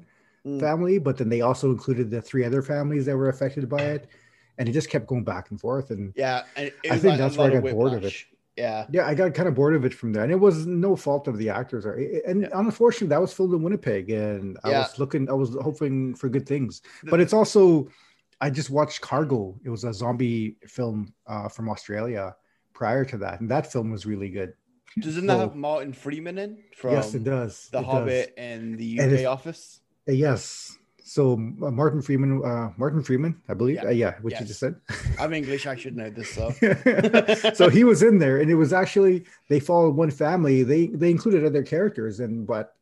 Mm. 0.44 0.58
family 0.58 0.98
but 0.98 1.16
then 1.18 1.28
they 1.28 1.40
also 1.40 1.70
included 1.70 2.10
the 2.10 2.20
three 2.20 2.44
other 2.44 2.62
families 2.62 3.06
that 3.06 3.16
were 3.16 3.28
affected 3.28 3.68
by 3.68 3.82
it 3.96 4.08
and 4.58 4.68
it 4.68 4.72
just 4.72 4.90
kept 4.90 5.06
going 5.06 5.24
back 5.24 5.50
and 5.50 5.60
forth 5.60 5.90
and 5.90 6.12
Yeah, 6.16 6.42
and 6.56 6.72
I 6.90 6.98
think 6.98 7.04
like 7.04 7.18
that's 7.18 7.38
where 7.38 7.50
I 7.52 7.60
got 7.60 7.70
bored 7.70 7.94
of 7.94 8.04
it. 8.04 8.14
Yeah, 8.56 8.86
Yeah, 8.90 9.06
I 9.06 9.14
got 9.14 9.34
kind 9.34 9.48
of 9.48 9.54
bored 9.54 9.74
of 9.76 9.84
it 9.86 9.94
from 9.94 10.12
there, 10.12 10.24
and 10.24 10.32
it 10.32 10.42
was 10.48 10.66
no 10.66 10.94
fault 10.96 11.26
of 11.28 11.38
the 11.38 11.48
actors. 11.48 11.86
Or 11.86 11.94
and 11.94 12.42
Yeah. 12.42 12.48
unfortunately, 12.52 13.08
that 13.14 13.20
was 13.20 13.32
filmed 13.32 13.54
in 13.54 13.62
Winnipeg, 13.62 14.10
and 14.10 14.58
I 14.64 14.70
Yeah. 14.70 14.78
was 14.80 14.98
looking, 14.98 15.30
I 15.30 15.32
was 15.32 15.50
hoping 15.68 16.14
for 16.16 16.28
good 16.28 16.46
things. 16.46 16.82
But 17.04 17.18
it's 17.20 17.32
also, 17.32 17.88
I 18.40 18.50
just 18.50 18.68
watched 18.68 19.00
Cargo. 19.00 19.58
It 19.64 19.70
was 19.70 19.84
a 19.84 19.94
zombie 19.94 20.56
film 20.66 21.14
uh, 21.26 21.48
from 21.48 21.70
Australia 21.70 22.34
prior 22.72 23.04
to 23.06 23.18
that, 23.18 23.40
and 23.40 23.50
that 23.50 23.70
film 23.70 23.90
was 23.90 24.06
really 24.06 24.28
good. 24.28 24.54
doesn't 24.98 25.26
that 25.26 25.38
have 25.38 25.54
Martin 25.56 25.92
Freeman 25.92 26.38
in 26.38 26.58
from 26.76 26.92
yes, 26.92 27.14
it 27.14 27.24
does. 27.24 27.68
The 27.72 27.78
It 27.78 27.82
does. 27.82 27.90
Hobbit 27.90 28.34
and 28.36 28.78
the 28.78 28.98
And 28.98 29.12
UK 29.12 29.20
if- 29.20 29.26
Office? 29.26 29.80
Uh, 30.08 30.12
Yes. 30.12 30.78
So 31.04 31.32
uh, 31.34 31.70
Martin 31.70 32.00
Freeman, 32.00 32.42
uh, 32.44 32.70
Martin 32.78 33.02
Freeman, 33.02 33.40
I 33.48 33.54
believe. 33.54 33.76
Yeah. 33.76 33.86
Uh, 33.86 33.90
yeah, 33.90 34.14
what 34.22 34.38
you 34.38 34.46
just 34.46 34.60
said. 34.60 34.76
I'm 35.18 35.34
English, 35.34 35.66
I 35.66 35.76
should 35.76 35.96
know 35.96 36.08
this. 36.10 36.30
So 36.38 37.52
so 37.54 37.68
he 37.68 37.84
was 37.84 38.02
in 38.02 38.18
there 38.18 38.40
and 38.40 38.50
it 38.50 38.54
was 38.54 38.72
actually 38.72 39.24
they 39.48 39.60
followed 39.60 39.94
one 39.96 40.10
family 40.10 40.62
they 40.62 40.86
they 40.86 41.10
included 41.10 41.44
other 41.44 41.62
characters 41.62 42.20
and 42.20 42.46
but 42.46 42.76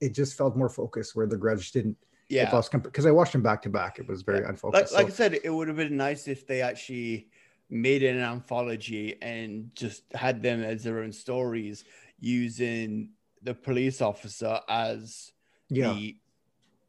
it 0.00 0.14
just 0.14 0.36
felt 0.36 0.56
more 0.56 0.68
focused 0.68 1.14
where 1.16 1.26
the 1.26 1.36
grudge 1.36 1.72
didn't 1.72 1.96
yeah, 2.28 2.44
because 2.82 3.06
i 3.06 3.10
watched 3.10 3.32
them 3.32 3.42
back 3.42 3.60
to 3.62 3.68
back 3.68 3.98
it 3.98 4.06
was 4.06 4.22
very 4.22 4.40
like, 4.40 4.50
unfocused 4.50 4.94
like 4.94 5.06
I 5.06 5.10
said, 5.10 5.38
it 5.42 5.50
would 5.50 5.66
have 5.68 5.76
been 5.76 5.96
nice 5.96 6.28
if 6.28 6.46
they 6.46 6.60
actually 6.62 7.28
made 7.70 8.02
an 8.02 8.18
anthology 8.18 9.16
and 9.22 9.70
just 9.74 10.02
had 10.12 10.42
them 10.42 10.62
as 10.62 10.82
their 10.84 10.98
own 11.00 11.12
stories 11.12 11.84
using 12.18 13.10
the 13.42 13.54
police 13.54 14.00
officer 14.02 14.60
as 14.68 15.32
Yeah. 15.68 15.92
the 15.94 16.16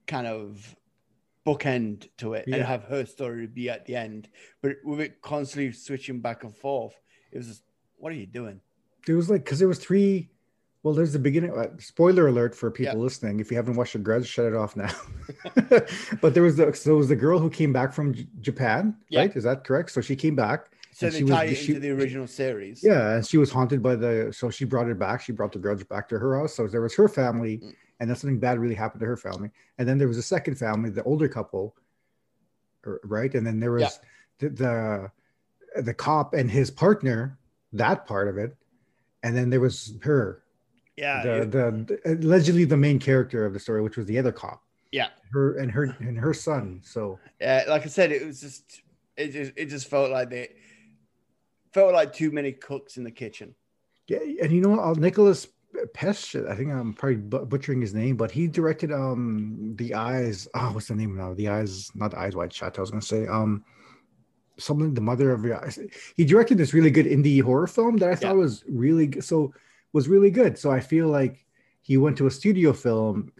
kind 0.07 0.27
of 0.27 0.75
bookend 1.45 2.09
to 2.17 2.33
it 2.33 2.45
Yeah. 2.47 2.57
and 2.57 2.65
have 2.65 2.83
her 2.85 3.05
story 3.05 3.47
be 3.47 3.69
at 3.69 3.85
the 3.85 3.95
end. 3.95 4.27
But 4.61 4.77
with 4.83 4.99
it 4.99 5.21
constantly 5.21 5.71
switching 5.71 6.19
back 6.19 6.43
and 6.43 6.55
forth, 6.55 6.99
it 7.31 7.37
was 7.37 7.47
just, 7.47 7.63
what 7.97 8.11
are 8.11 8.15
you 8.15 8.25
doing? 8.27 8.59
It 9.07 9.13
was 9.13 9.29
like 9.29 9.43
because 9.43 9.59
there 9.59 9.67
was 9.67 9.79
three. 9.79 10.29
Well, 10.83 10.95
there's 10.95 11.13
the 11.13 11.19
beginning. 11.19 11.51
Uh, 11.51 11.67
spoiler 11.77 12.27
alert 12.27 12.55
for 12.55 12.71
people 12.71 12.95
Yeah. 12.95 12.99
listening. 13.03 13.39
If 13.39 13.51
you 13.51 13.57
haven't 13.57 13.75
watched 13.75 13.93
The 13.93 13.99
Grudge, 13.99 14.27
shut 14.27 14.45
it 14.45 14.55
off 14.55 14.75
now. 14.75 14.91
but 16.21 16.33
there 16.33 16.41
was 16.43 16.57
the 16.57 16.73
so 16.73 16.93
it 16.93 16.97
was 16.97 17.07
the 17.09 17.15
girl 17.15 17.39
who 17.39 17.49
came 17.49 17.71
back 17.71 17.93
from 17.93 18.13
J- 18.13 18.27
Japan, 18.41 18.97
Yeah. 19.09 19.21
right? 19.21 19.35
Is 19.35 19.43
that 19.43 19.63
correct? 19.63 19.91
So 19.91 20.01
she 20.01 20.15
came 20.15 20.35
back. 20.35 20.70
So 20.93 21.07
And 21.07 21.13
they 21.15 21.17
she 21.19 21.23
was- 21.23 21.31
tie 21.31 21.43
it 21.45 21.55
she- 21.55 21.67
into 21.73 21.79
the 21.79 21.89
original 21.91 22.27
series. 22.27 22.83
Yeah, 22.83 23.15
and 23.15 23.25
she 23.25 23.37
was 23.37 23.49
haunted 23.51 23.81
by 23.81 23.95
the. 23.95 24.31
So 24.33 24.49
she 24.49 24.65
brought 24.65 24.89
it 24.89 24.99
back. 24.99 25.21
She 25.21 25.31
brought 25.31 25.51
the 25.53 25.59
grudge 25.59 25.87
back 25.87 26.09
to 26.09 26.19
her 26.19 26.37
house. 26.39 26.53
So 26.55 26.67
there 26.67 26.81
was 26.81 26.93
her 26.95 27.07
family, 27.07 27.57
Mm. 27.59 27.73
and 27.99 28.09
then 28.09 28.15
something 28.17 28.39
bad 28.39 28.59
really 28.59 28.75
happened 28.75 28.99
to 29.01 29.05
her 29.07 29.17
family. 29.17 29.49
And 29.77 29.87
then 29.87 29.97
there 29.97 30.07
was 30.07 30.17
a 30.17 30.21
second 30.23 30.55
family, 30.55 30.89
the 30.89 31.03
older 31.03 31.27
couple, 31.29 31.75
right? 33.03 33.33
And 33.33 33.45
then 33.45 33.59
there 33.59 33.71
was 33.71 33.81
Yeah. 33.83 33.89
the, 34.39 34.49
the 34.49 35.81
the 35.83 35.93
cop 35.93 36.33
and 36.33 36.49
his 36.51 36.69
partner. 36.71 37.37
That 37.73 38.05
part 38.05 38.27
of 38.27 38.37
it, 38.37 38.53
and 39.23 39.33
then 39.37 39.49
there 39.49 39.61
was 39.61 39.93
her, 40.01 40.43
Yeah. 40.97 41.23
the, 41.23 41.41
it- 41.43 41.51
the 41.51 41.99
the 42.03 42.25
allegedly 42.25 42.65
the 42.65 42.75
main 42.75 42.99
character 42.99 43.45
of 43.45 43.53
the 43.53 43.59
story, 43.59 43.81
which 43.81 43.95
was 43.95 44.07
the 44.07 44.19
other 44.19 44.33
cop. 44.33 44.61
Yeah. 44.91 45.07
her 45.31 45.55
and 45.57 45.71
her 45.71 45.95
and 46.01 46.19
her 46.19 46.33
son. 46.33 46.81
So 46.83 47.17
yeah, 47.39 47.63
like 47.69 47.83
I 47.83 47.85
said, 47.87 48.11
it 48.11 48.25
was 48.25 48.41
just 48.41 48.81
it 49.15 49.29
just 49.29 49.53
it 49.55 49.67
just 49.67 49.87
felt 49.87 50.11
like 50.11 50.29
they 50.29 50.49
felt 51.73 51.93
like 51.93 52.13
too 52.13 52.31
many 52.31 52.51
cooks 52.51 52.97
in 52.97 53.03
the 53.03 53.11
kitchen. 53.11 53.55
Yeah, 54.07 54.19
and 54.41 54.51
you 54.51 54.61
know 54.61 54.69
what? 54.69 54.97
Nicholas 54.97 55.47
Pesh, 55.93 56.35
I 56.49 56.55
think 56.55 56.71
I'm 56.71 56.93
probably 56.93 57.15
butchering 57.15 57.79
his 57.81 57.93
name, 57.93 58.17
but 58.17 58.31
he 58.31 58.47
directed 58.47 58.91
um 58.91 59.73
the 59.77 59.93
eyes. 59.93 60.47
Oh, 60.53 60.71
what's 60.73 60.87
the 60.87 60.95
name 60.95 61.15
now? 61.15 61.33
The 61.33 61.47
eyes, 61.47 61.89
not 61.95 62.11
the 62.11 62.19
eyes 62.19 62.35
wide 62.35 62.53
shut. 62.53 62.77
I 62.77 62.81
was 62.81 62.91
gonna 62.91 63.01
say 63.01 63.27
um 63.27 63.63
something. 64.57 64.93
The 64.93 65.01
mother 65.01 65.31
of 65.31 65.45
your 65.45 65.63
eyes. 65.63 65.79
He 66.17 66.25
directed 66.25 66.57
this 66.57 66.73
really 66.73 66.91
good 66.91 67.05
indie 67.05 67.41
horror 67.41 67.67
film 67.67 67.97
that 67.97 68.09
I 68.09 68.15
thought 68.15 68.35
Yeah. 68.35 68.43
was 68.43 68.63
really 68.67 69.21
so 69.21 69.53
was 69.93 70.09
really 70.09 70.31
good. 70.31 70.57
So 70.57 70.71
I 70.71 70.79
feel 70.81 71.07
like 71.07 71.45
he 71.81 71.97
went 71.97 72.17
to 72.17 72.27
a 72.27 72.31
studio 72.31 72.73
film. 72.73 73.31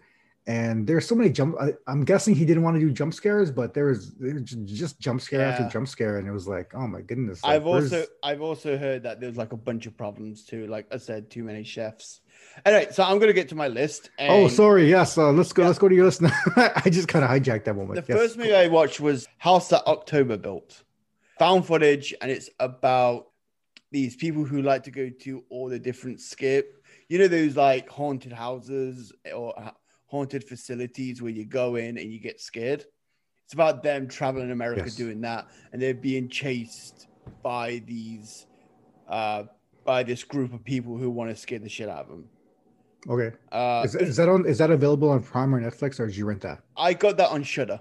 And 0.48 0.88
there's 0.88 1.06
so 1.06 1.14
many 1.14 1.30
jump. 1.30 1.54
I, 1.60 1.74
I'm 1.86 2.04
guessing 2.04 2.34
he 2.34 2.44
didn't 2.44 2.64
want 2.64 2.74
to 2.74 2.80
do 2.80 2.90
jump 2.90 3.14
scares, 3.14 3.52
but 3.52 3.74
there 3.74 3.84
was, 3.86 4.12
there 4.14 4.34
was 4.34 4.42
just 4.42 4.98
jump 4.98 5.20
scare 5.20 5.42
after 5.42 5.68
jump 5.68 5.86
scare, 5.86 6.18
and 6.18 6.26
it 6.26 6.32
was 6.32 6.48
like, 6.48 6.72
oh 6.74 6.88
my 6.88 7.00
goodness! 7.00 7.44
like, 7.44 7.52
I've 7.54 7.66
also 7.66 7.90
where's- 7.96 8.08
I've 8.24 8.42
also 8.42 8.76
heard 8.76 9.04
that 9.04 9.20
there's 9.20 9.36
like 9.36 9.52
a 9.52 9.56
bunch 9.56 9.86
of 9.86 9.96
problems 9.96 10.44
too. 10.44 10.66
Like 10.66 10.86
I 10.90 10.96
said, 10.96 11.30
too 11.30 11.44
many 11.44 11.62
chefs. 11.62 12.22
Anyway, 12.66 12.88
so 12.90 13.04
I'm 13.04 13.20
gonna 13.20 13.32
get 13.32 13.50
to 13.50 13.54
my 13.54 13.68
list. 13.68 14.10
Oh, 14.18 14.48
sorry. 14.48 14.90
Yes, 14.90 15.16
uh, 15.16 15.30
let's 15.30 15.52
go. 15.52 15.62
Yeah. 15.62 15.68
Let's 15.68 15.78
go 15.78 15.88
to 15.88 15.94
your 15.94 16.06
list 16.06 16.22
now. 16.22 16.32
I 16.56 16.90
just 16.90 17.06
kind 17.06 17.24
of 17.24 17.30
hijacked 17.30 17.64
that 17.66 17.74
moment. 17.74 18.04
The 18.04 18.12
Yes. 18.12 18.20
first 18.22 18.36
movie 18.36 18.52
I 18.54 18.66
watched 18.66 18.98
was 18.98 19.28
House 19.38 19.68
That 19.68 19.86
October 19.86 20.36
Built. 20.36 20.82
Found 21.38 21.66
footage, 21.66 22.14
and 22.20 22.32
it's 22.32 22.50
about 22.58 23.28
these 23.92 24.16
people 24.16 24.44
who 24.44 24.60
like 24.62 24.82
to 24.84 24.90
go 24.90 25.08
to 25.20 25.44
all 25.50 25.68
the 25.68 25.78
different 25.78 26.20
skip. 26.20 26.84
You 27.08 27.18
know 27.18 27.28
those 27.28 27.56
like 27.56 27.88
haunted 27.88 28.32
houses 28.32 29.12
or 29.32 29.54
haunted 30.12 30.44
facilities 30.44 31.22
where 31.22 31.32
you 31.32 31.44
go 31.46 31.76
in 31.76 31.96
and 31.96 32.12
you 32.12 32.20
get 32.20 32.38
scared. 32.38 32.84
It's 33.46 33.54
about 33.54 33.82
them 33.82 34.06
traveling 34.08 34.50
America 34.50 34.82
Yes. 34.84 34.94
doing 34.94 35.22
that, 35.22 35.48
and 35.72 35.80
they're 35.80 35.94
being 36.10 36.28
chased 36.28 37.06
by 37.42 37.82
these 37.86 38.46
uh 39.08 39.44
by 39.84 40.02
this 40.04 40.22
group 40.22 40.52
of 40.52 40.62
people 40.62 40.96
who 40.96 41.08
want 41.10 41.30
to 41.30 41.36
scare 41.36 41.58
the 41.58 41.68
shit 41.68 41.88
out 41.88 42.02
of 42.04 42.08
them. 42.08 42.24
Okay. 43.08 43.34
Uh, 43.50 43.82
Is, 43.84 43.94
is 43.96 44.16
that 44.18 44.28
on? 44.28 44.46
Is 44.46 44.58
that 44.58 44.70
available 44.70 45.08
on 45.10 45.22
Prime 45.22 45.52
or 45.54 45.60
Netflix, 45.60 45.98
or 45.98 46.06
did 46.06 46.16
you 46.16 46.26
rent 46.26 46.42
that? 46.42 46.58
I 46.76 46.92
got 46.94 47.16
that 47.16 47.30
on 47.30 47.42
Shudder. 47.42 47.80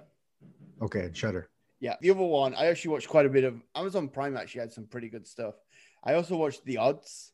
Okay, 0.81 1.01
and 1.01 1.15
Shudder. 1.15 1.50
Yeah, 1.79 1.95
the 2.01 2.09
other 2.11 2.21
one 2.23 2.55
I 2.55 2.67
actually 2.67 2.91
watched 2.91 3.09
quite 3.09 3.25
a 3.25 3.29
bit 3.29 3.43
of. 3.43 3.61
Amazon 3.75 4.07
Prime 4.07 4.35
actually 4.38 4.61
had 4.61 4.71
some 4.73 4.85
pretty 4.85 5.09
good 5.09 5.27
stuff. 5.27 5.55
I 6.03 6.13
also 6.15 6.35
watched 6.38 6.63
The 6.65 6.77
Odds 6.77 7.33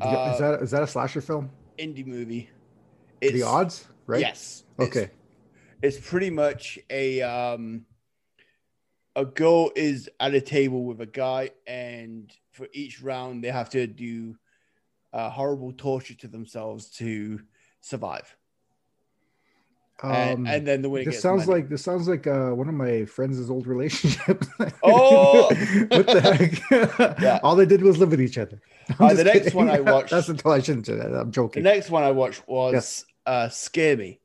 Uh, 0.00 0.30
is 0.34 0.38
that 0.40 0.62
is 0.62 0.70
that 0.70 0.82
a 0.82 0.86
slasher 0.86 1.20
film? 1.22 1.50
indie 1.78 2.06
movie. 2.06 2.48
The 3.20 3.42
odds, 3.42 3.86
right? 4.06 4.20
Yes. 4.20 4.64
It's- 4.78 4.88
Okay. 4.88 5.10
It's, 5.82 5.98
pretty 5.98 6.30
much 6.30 6.78
a 6.88 7.20
um 7.22 7.84
a 9.16 9.24
girl 9.24 9.70
is 9.76 10.08
at 10.18 10.34
a 10.34 10.40
table 10.40 10.84
with 10.84 11.00
a 11.00 11.06
guy, 11.06 11.50
and 11.66 12.32
for 12.52 12.66
each 12.72 13.00
round 13.02 13.44
they 13.44 13.50
have 13.50 13.70
to 13.70 13.86
do 13.86 14.34
uh, 15.12 15.30
horrible 15.30 15.72
torture 15.72 16.14
to 16.14 16.28
themselves 16.28 16.90
to 16.90 17.40
survive. 17.80 18.36
And, 20.02 20.38
Um, 20.40 20.46
and 20.46 20.66
then 20.66 20.82
the 20.82 20.90
winner 20.90 21.10
this 21.10 21.20
sounds 21.22 21.46
money. 21.46 21.60
like 21.60 21.68
this 21.70 21.82
sounds 21.82 22.08
like 22.08 22.26
uh, 22.26 22.50
one 22.50 22.68
of 22.68 22.74
my 22.74 23.04
friends' 23.04 23.48
old 23.48 23.66
relationships. 23.66 24.46
Oh! 24.82 25.44
what 25.88 26.06
the 26.06 26.20
heck? 26.20 27.18
Yeah. 27.22 27.38
All 27.42 27.54
they 27.56 27.66
did 27.66 27.82
was 27.82 27.98
live 27.98 28.10
with 28.10 28.20
each 28.20 28.36
other. 28.38 28.60
Uh, 28.98 29.14
the 29.14 29.24
next 29.24 29.38
kidding. 29.44 29.56
one 29.56 29.70
I 29.70 29.80
watched- 29.80 30.10
That's 30.10 30.26
the 30.26 30.48
I 30.48 30.60
shouldn't 30.60 30.86
say 30.86 30.96
that. 30.96 31.14
I'm 31.14 31.30
joking. 31.30 31.62
The 31.62 31.70
next 31.70 31.90
one 31.90 32.02
I 32.02 32.10
watched 32.10 32.46
was 32.48 32.72
Yes. 32.74 33.04
uh, 33.24 33.48
Scare 33.48 33.96
Me. 33.96 34.20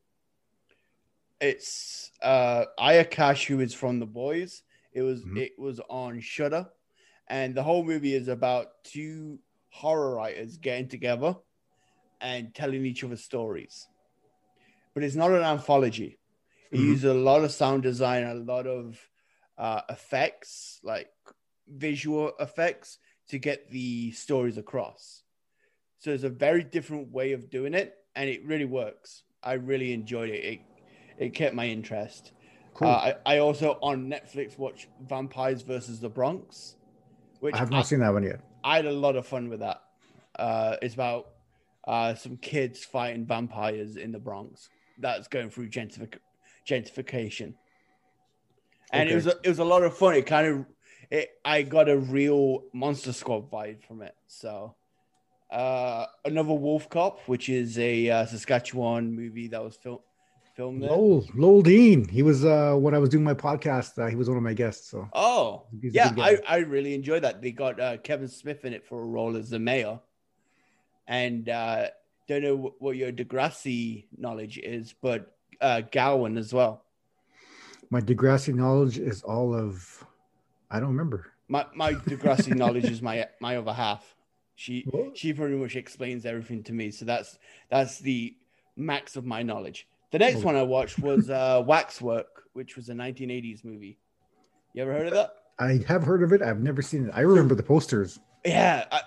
It's 1.41 2.11
uh, 2.21 2.65
Aya 2.77 3.05
Cash, 3.05 3.45
who 3.45 3.59
is 3.61 3.73
from 3.73 3.99
The 3.99 4.05
Boys. 4.05 4.63
It 4.93 5.01
was 5.03 5.23
Mhm. 5.23 5.38
it 5.38 5.57
was 5.57 5.79
on 5.89 6.19
Shudder, 6.19 6.67
and 7.27 7.55
the 7.55 7.63
whole 7.63 7.83
movie 7.83 8.13
is 8.15 8.27
about 8.27 8.83
two 8.83 9.39
horror 9.69 10.15
writers 10.15 10.57
getting 10.57 10.88
together 10.89 11.35
and 12.19 12.53
telling 12.53 12.85
each 12.85 13.03
other 13.03 13.15
stories. 13.15 13.88
But 14.99 15.05
it's 15.05 15.15
not 15.15 15.31
an 15.31 15.43
anthology. 15.43 16.19
It 16.71 16.77
Mhm. 16.77 16.83
uses 16.83 17.05
a 17.05 17.13
lot 17.13 17.45
of 17.45 17.53
sound 17.53 17.83
design, 17.83 18.25
a 18.25 18.33
lot 18.33 18.67
of 18.67 18.99
uh, 19.57 19.81
effects, 19.89 20.79
like 20.83 21.09
visual 21.67 22.33
effects, 22.37 22.97
to 23.29 23.39
get 23.39 23.69
the 23.69 24.11
stories 24.11 24.57
across. 24.57 25.23
So 25.99 26.11
it's 26.11 26.23
a 26.23 26.29
very 26.29 26.65
different 26.65 27.13
way 27.13 27.31
of 27.31 27.49
doing 27.49 27.73
it, 27.73 27.95
and 28.13 28.29
it 28.29 28.43
really 28.45 28.65
works. 28.65 29.23
I 29.41 29.53
really 29.53 29.93
enjoyed 29.93 30.31
it. 30.31 30.43
It, 30.43 30.59
it 31.17 31.29
kept 31.33 31.55
my 31.55 31.67
interest. 31.67 32.33
Cool. 32.73 32.89
Uh, 32.89 33.13
I, 33.25 33.35
I 33.35 33.37
also 33.39 33.79
on 33.81 34.09
Netflix 34.09 34.57
watched 34.57 34.87
Vampires 35.01 35.61
versus 35.61 36.01
the 36.01 36.09
Bronx, 36.09 36.75
which 37.39 37.55
I 37.55 37.57
have 37.59 37.71
I, 37.71 37.77
not 37.77 37.87
seen 37.87 37.99
that 37.99 38.11
one 38.11 38.23
yet. 38.23 38.41
I 38.65 38.75
had 38.75 38.85
a 38.85 38.91
lot 38.91 39.15
of 39.15 39.25
fun 39.25 39.47
with 39.47 39.61
that. 39.61 39.81
Uh, 40.35 40.75
it's 40.81 40.93
about 40.93 41.29
uh, 41.87 42.15
some 42.15 42.35
kids 42.35 42.83
fighting 42.83 43.25
vampires 43.25 43.95
in 43.95 44.11
the 44.11 44.19
Bronx. 44.19 44.69
That's 44.99 45.27
going 45.27 45.49
through 45.49 45.69
gentrific- 45.69 46.19
gentrification, 46.67 47.53
and 48.91 49.09
it 49.09 49.15
was 49.15 49.27
a, 49.27 49.35
it 49.43 49.49
was 49.49 49.59
a 49.59 49.63
lot 49.63 49.83
of 49.83 49.97
fun. 49.97 50.15
It 50.15 50.25
kind 50.25 50.47
of 50.47 50.65
it, 51.09 51.29
I 51.43 51.63
got 51.63 51.89
a 51.89 51.97
real 51.97 52.63
Monster 52.73 53.13
Squad 53.13 53.49
vibe 53.49 53.83
from 53.83 54.01
it. 54.01 54.15
So 54.27 54.75
uh, 55.51 56.05
another 56.25 56.53
Wolf 56.53 56.89
Cop, 56.89 57.19
which 57.27 57.49
is 57.49 57.79
a 57.79 58.09
uh, 58.09 58.25
Saskatchewan 58.25 59.15
movie 59.15 59.47
that 59.47 59.63
was 59.63 59.75
fil- 59.75 60.03
filmed 60.55 60.83
there. 60.83 60.91
Lowell, 60.91 61.25
Lowell 61.35 61.61
Dean. 61.61 62.07
He 62.07 62.21
was 62.21 62.45
uh 62.45 62.75
when 62.75 62.93
I 62.93 62.99
was 62.99 63.09
doing 63.09 63.23
my 63.23 63.33
podcast. 63.33 63.97
Uh, 63.97 64.07
he 64.07 64.15
was 64.15 64.27
one 64.27 64.37
of 64.37 64.43
my 64.43 64.53
guests. 64.53 64.89
So 64.91 65.09
Oh, 65.13 65.65
He's 65.81 65.93
yeah, 65.95 66.13
I. 66.17 66.37
I 66.47 66.57
really 66.57 66.93
enjoyed 66.93 67.23
that. 67.23 67.41
They 67.41 67.51
got 67.51 67.79
uh, 67.79 67.97
Kevin 67.97 68.27
Smith 68.27 68.65
in 68.65 68.73
it 68.73 68.85
for 68.85 69.01
a 69.01 69.05
role 69.05 69.35
as 69.37 69.49
the 69.49 69.59
mayor. 69.59 69.99
And 71.07 71.49
uh, 71.49 71.87
don't 72.29 72.43
know 72.43 72.74
what 72.79 72.95
your 72.95 73.12
Degrassi 73.12 74.05
knowledge 74.17 74.57
is, 74.59 74.93
but 75.01 75.36
uh, 75.59 75.81
Gowan 75.81 76.38
as 76.38 76.53
well. 76.53 76.86
my 77.89 78.00
Degrassi 78.00 78.53
knowledge 78.53 78.98
is 79.00 79.21
all 79.24 79.53
of. 79.53 80.05
I 80.71 80.79
don't 80.79 80.89
remember. 80.89 81.31
My 81.48 81.65
my 81.75 81.93
Degrassi 81.93 82.55
knowledge 82.63 82.86
is 82.86 83.01
my 83.01 83.27
my 83.41 83.57
other 83.57 83.74
half. 83.74 84.15
She 84.55 84.86
What? 84.91 85.17
she 85.17 85.33
pretty 85.33 85.55
much 85.55 85.75
explains 85.75 86.25
everything 86.25 86.63
to 86.63 86.74
me. 86.74 86.91
So 86.91 87.03
that's 87.05 87.38
that's 87.69 87.98
the 88.00 88.36
max 88.77 89.15
of 89.15 89.25
my 89.25 89.41
knowledge. 89.41 89.88
The 90.12 90.19
next 90.19 90.38
Oh. 90.38 90.45
one 90.45 90.55
I 90.55 90.63
watched 90.63 91.00
was 91.00 91.29
uh, 91.29 91.63
Waxwork, 91.65 92.43
which 92.53 92.75
was 92.75 92.89
a 92.89 92.93
1980s 92.93 93.63
movie. 93.65 93.98
You 94.74 94.83
ever 94.83 94.93
heard 94.93 95.07
of 95.07 95.13
that? 95.13 95.33
I 95.59 95.83
have 95.88 96.03
heard 96.03 96.24
of 96.24 96.31
it. 96.31 96.41
I've 96.41 96.62
never 96.62 96.81
seen 96.81 97.05
it. 97.07 97.12
I 97.13 97.21
remember 97.21 97.55
the 97.55 97.63
posters. 97.63 98.19
yeah 98.45 98.86
I, 98.91 99.01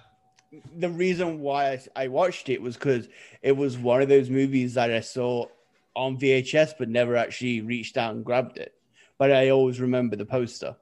the 0.76 0.88
reason 0.88 1.40
why 1.40 1.72
I, 1.72 1.80
I 2.04 2.08
watched 2.08 2.48
it 2.48 2.60
was 2.60 2.76
because 2.76 3.08
it 3.42 3.52
was 3.56 3.78
one 3.78 4.02
of 4.02 4.08
those 4.08 4.28
movies 4.28 4.74
that 4.74 4.90
i 4.92 5.00
saw 5.00 5.46
on 5.96 6.18
vhs 6.18 6.74
but 6.78 6.88
never 6.88 7.16
actually 7.16 7.60
reached 7.62 7.96
out 7.96 8.14
and 8.14 8.24
grabbed 8.24 8.58
it 8.58 8.74
but 9.18 9.32
i 9.32 9.48
always 9.50 9.80
remember 9.80 10.16
the 10.16 10.26
poster 10.26 10.76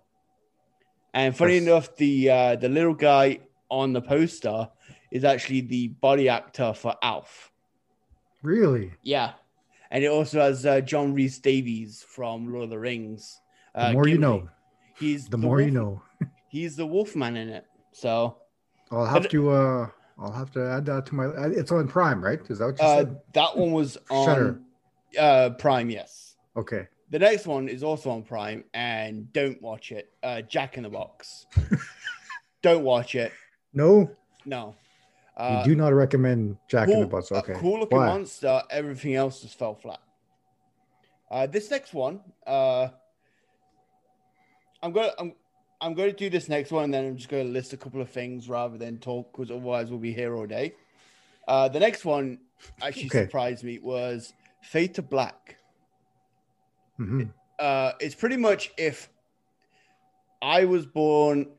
and 1.14 1.36
funny 1.36 1.54
Yes. 1.54 1.62
enough 1.62 1.96
the 1.96 2.30
uh, 2.30 2.56
the 2.56 2.68
little 2.68 2.94
guy 2.94 3.40
on 3.68 3.92
the 3.92 4.02
poster 4.02 4.68
is 5.10 5.24
actually 5.24 5.60
the 5.62 5.88
body 5.88 6.28
actor 6.28 6.72
for 6.72 6.94
alf 7.02 7.52
Really? 8.42 8.92
yeah 9.02 9.32
and 9.90 10.02
it 10.02 10.08
also 10.08 10.40
has 10.40 10.64
uh, 10.66 10.80
john 10.80 11.14
rhys 11.14 11.38
davies 11.40 12.04
from 12.08 12.52
lord 12.52 12.64
of 12.64 12.70
the 12.70 12.78
rings 12.78 13.38
The 13.74 13.80
uh, 13.88 13.92
more 13.92 14.08
you 14.08 14.18
know. 14.18 14.48
he's 14.98 15.28
The 15.28 15.38
more 15.38 15.60
you 15.60 15.70
know. 15.70 16.02
he's 16.48 16.74
the 16.76 16.86
wolfman 16.86 17.36
in 17.36 17.48
it 17.50 17.66
so 17.92 18.36
I'll 18.90 19.06
have 19.06 19.22
But- 19.22 19.30
to. 19.32 19.50
uh 19.50 19.88
I'll 20.22 20.32
have 20.32 20.50
to 20.52 20.60
add 20.70 20.84
that 20.84 21.06
to 21.06 21.14
my. 21.14 21.24
uh, 21.26 21.48
It's 21.48 21.72
on 21.72 21.88
Prime, 21.88 22.22
right? 22.22 22.38
Is 22.50 22.58
that 22.58 22.66
what 22.66 22.78
you 22.78 22.84
Uh, 22.86 22.96
said? 22.98 23.20
that 23.32 23.56
one 23.56 23.72
was 23.72 23.96
on 24.10 24.26
Shudder. 24.26 24.60
uh, 25.18 25.50
Prime, 25.58 25.88
yes. 25.88 26.36
Okay. 26.58 26.88
The 27.08 27.18
next 27.20 27.46
one 27.46 27.68
is 27.70 27.82
also 27.82 28.10
on 28.10 28.22
Prime, 28.22 28.62
and 28.74 29.32
don't 29.32 29.60
watch 29.62 29.92
it. 29.92 30.12
Uh, 30.22 30.42
Jack 30.42 30.76
in 30.76 30.82
the 30.82 30.90
Box. 30.90 31.46
don't 32.62 32.84
watch 32.84 33.14
it. 33.14 33.32
No, 33.72 34.10
No. 34.44 34.74
you 35.38 35.42
Uh, 35.42 35.64
do 35.64 35.74
not 35.74 35.94
recommend 35.94 36.58
Jack 36.68 36.90
in 36.90 37.00
the 37.00 37.06
Box. 37.06 37.32
Okay. 37.32 37.54
cool 37.54 37.80
looking 37.80 37.96
Why? 37.96 38.08
monster. 38.08 38.62
Everything 38.68 39.14
else 39.14 39.40
just 39.40 39.58
fell 39.58 39.74
flat. 39.74 40.00
Uh, 41.30 41.46
this 41.46 41.70
next 41.70 41.94
one, 41.94 42.20
uh, 42.46 42.88
I'm 44.82 44.92
gonna 44.92 45.12
I'm 45.18 45.32
I'm 45.80 45.94
going 45.94 46.10
to 46.10 46.16
do 46.16 46.28
this 46.28 46.48
next 46.48 46.70
one, 46.70 46.84
and 46.84 46.94
then 46.94 47.06
I'm 47.06 47.16
just 47.16 47.28
going 47.28 47.46
to 47.46 47.52
list 47.52 47.72
a 47.72 47.76
couple 47.76 48.00
of 48.02 48.10
things 48.10 48.48
rather 48.48 48.76
than 48.76 48.98
talk, 48.98 49.32
because 49.32 49.50
otherwise 49.50 49.90
we'll 49.90 49.98
be 49.98 50.12
here 50.12 50.34
all 50.36 50.46
day. 50.46 50.74
Uh, 51.48 51.68
the 51.68 51.80
next 51.80 52.04
one 52.04 52.38
actually 52.82 53.06
Okay. 53.06 53.22
surprised 53.24 53.64
me 53.64 53.78
was 53.78 54.32
Fade 54.62 54.94
to 54.94 55.02
Black. 55.02 55.56
Mhm. 56.98 57.32
uh, 57.58 57.92
it's 58.00 58.14
pretty 58.14 58.36
much 58.36 58.72
if 58.76 59.08
I 60.42 60.64
was 60.66 60.84
born 60.86 61.50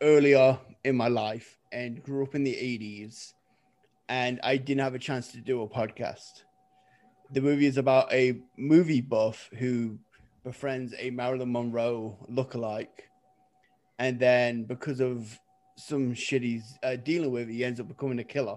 earlier 0.00 0.58
in 0.84 0.96
my 0.96 1.08
life 1.08 1.58
and 1.72 2.02
grew 2.02 2.24
up 2.24 2.34
in 2.34 2.44
the 2.44 2.54
80s 2.56 3.34
and 4.08 4.38
I 4.42 4.56
didn't 4.56 4.82
have 4.82 4.94
a 4.94 4.98
chance 5.00 5.32
to 5.32 5.38
do 5.40 5.62
a 5.62 5.68
podcast. 5.68 6.44
The 7.32 7.40
movie 7.40 7.66
is 7.66 7.76
about 7.76 8.12
a 8.12 8.40
movie 8.56 9.00
buff 9.00 9.48
who 9.58 9.98
befriends 10.44 10.94
a 10.98 11.10
Marilyn 11.10 11.50
Monroe 11.52 12.18
lookalike. 12.30 13.08
And 14.02 14.18
then, 14.18 14.64
because 14.64 15.00
of 15.00 15.38
some 15.76 16.12
shit 16.12 16.42
he's 16.42 16.76
uh, 16.82 16.96
dealing 16.96 17.30
with, 17.30 17.48
he 17.48 17.64
ends 17.64 17.78
up 17.78 17.86
becoming 17.86 18.18
a 18.18 18.24
killer. 18.24 18.56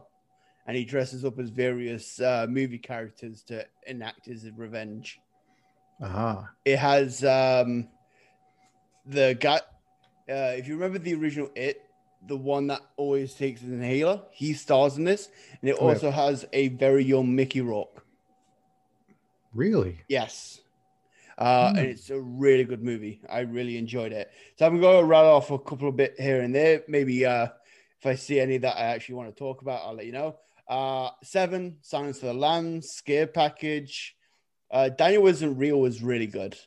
And 0.66 0.76
he 0.76 0.84
dresses 0.86 1.24
up 1.24 1.38
as 1.38 1.52
various 1.52 2.20
uh, 2.20 2.48
movie 2.50 2.80
characters 2.80 3.44
to 3.44 3.64
enact 3.86 4.26
his 4.26 4.50
revenge 4.58 5.22
Aha. 6.02 6.50
it 6.66 6.80
has 6.80 7.24
um 7.24 7.88
the 9.06 9.38
guy 9.40 9.58
uh 10.28 10.58
if 10.58 10.68
you 10.68 10.74
remember 10.74 10.98
the 10.98 11.14
original 11.14 11.50
it 11.56 11.84
the 12.28 12.36
one 12.36 12.66
that 12.68 12.82
always 12.98 13.36
takes 13.36 13.62
an 13.62 13.74
inhaler 13.74 14.22
he 14.32 14.54
stars 14.54 14.98
in 14.98 15.04
this 15.04 15.30
and 15.62 15.70
it 15.70 15.78
Oh, 15.80 15.86
yeah. 15.88 15.94
also 15.94 16.10
has 16.12 16.46
a 16.52 16.70
very 16.70 17.04
young 17.06 17.36
mickey 17.36 17.62
rourke 17.62 18.04
Really? 19.54 20.00
yes 20.10 20.60
uh 21.38 21.72
Hmm. 21.72 21.78
and 21.78 21.88
it's 21.88 22.10
a 22.10 22.20
really 22.20 22.64
good 22.64 22.84
movie. 22.84 23.22
I 23.30 23.40
really 23.42 23.78
enjoyed 23.78 24.12
it. 24.14 24.32
So 24.58 24.66
i'm 24.66 24.80
going 24.80 25.00
to 25.02 25.06
rattle 25.06 25.34
off 25.34 25.52
a 25.52 25.60
couple 25.60 25.90
of 25.90 25.96
bit 25.96 26.16
here 26.20 26.42
and 26.42 26.54
there. 26.56 26.84
Maybe 26.88 27.26
uh 27.26 27.48
if 28.00 28.06
i 28.06 28.16
see 28.16 28.40
any 28.40 28.58
that 28.58 28.78
i 28.78 28.82
actually 28.82 29.16
want 29.16 29.30
to 29.30 29.40
talk 29.40 29.62
about 29.62 29.82
i'll 29.86 29.94
let 29.96 30.06
you 30.06 30.12
know. 30.14 30.38
Uh 30.68 31.10
seven 31.24 31.78
silence 31.82 32.18
of 32.18 32.24
the 32.24 32.34
lambs 32.34 32.90
scare 32.90 33.28
package. 33.28 34.16
Uh 34.72 34.90
daniel 34.90 35.28
isn't 35.28 35.58
real 35.58 35.80
was 35.80 36.02
really 36.02 36.28
good. 36.28 36.58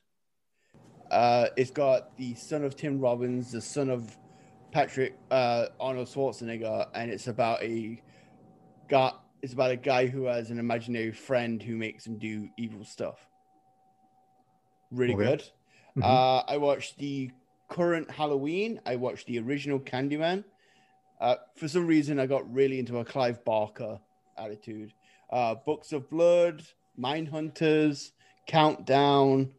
Uh 1.10 1.46
it's 1.56 1.70
got 1.70 2.16
the 2.18 2.34
son 2.34 2.64
of 2.64 2.76
tim 2.76 3.00
robbins 3.00 3.50
the 3.52 3.60
son 3.60 3.88
of 3.88 4.16
patrick 4.70 5.16
uh 5.30 5.66
arnold 5.80 6.06
schwarzenegger 6.08 6.86
and 6.94 7.10
it's 7.10 7.26
about 7.28 7.62
a 7.62 8.00
got 8.88 9.24
it's 9.40 9.54
about 9.54 9.70
a 9.70 9.76
guy 9.76 10.06
who 10.06 10.24
has 10.24 10.50
an 10.50 10.58
imaginary 10.58 11.12
friend 11.12 11.62
who 11.62 11.76
makes 11.76 12.06
him 12.06 12.18
do 12.18 12.48
evil 12.58 12.84
stuff 12.84 13.27
really 14.90 15.14
Okay. 15.14 15.24
good 15.24 15.44
Mhm. 15.96 16.04
uh, 16.04 16.44
I 16.48 16.56
watched 16.56 16.98
the 16.98 17.30
current 17.68 18.10
Halloween. 18.10 18.80
I 18.86 18.96
watched 18.96 19.26
the 19.26 19.38
original 19.40 19.78
Candyman. 19.80 20.44
Uh, 21.20 21.36
for 21.56 21.66
some 21.68 21.86
reason, 21.86 22.18
I 22.20 22.26
got 22.26 22.50
really 22.52 22.78
into 22.78 22.98
a 22.98 23.04
Clive 23.04 23.44
Barker 23.44 23.98
attitude. 24.36 24.92
Uh, 25.30 25.56
Books 25.56 25.92
of 25.92 26.08
Blood, 26.08 26.62
Mindhunters, 26.98 28.12
Countdown, 28.46 29.50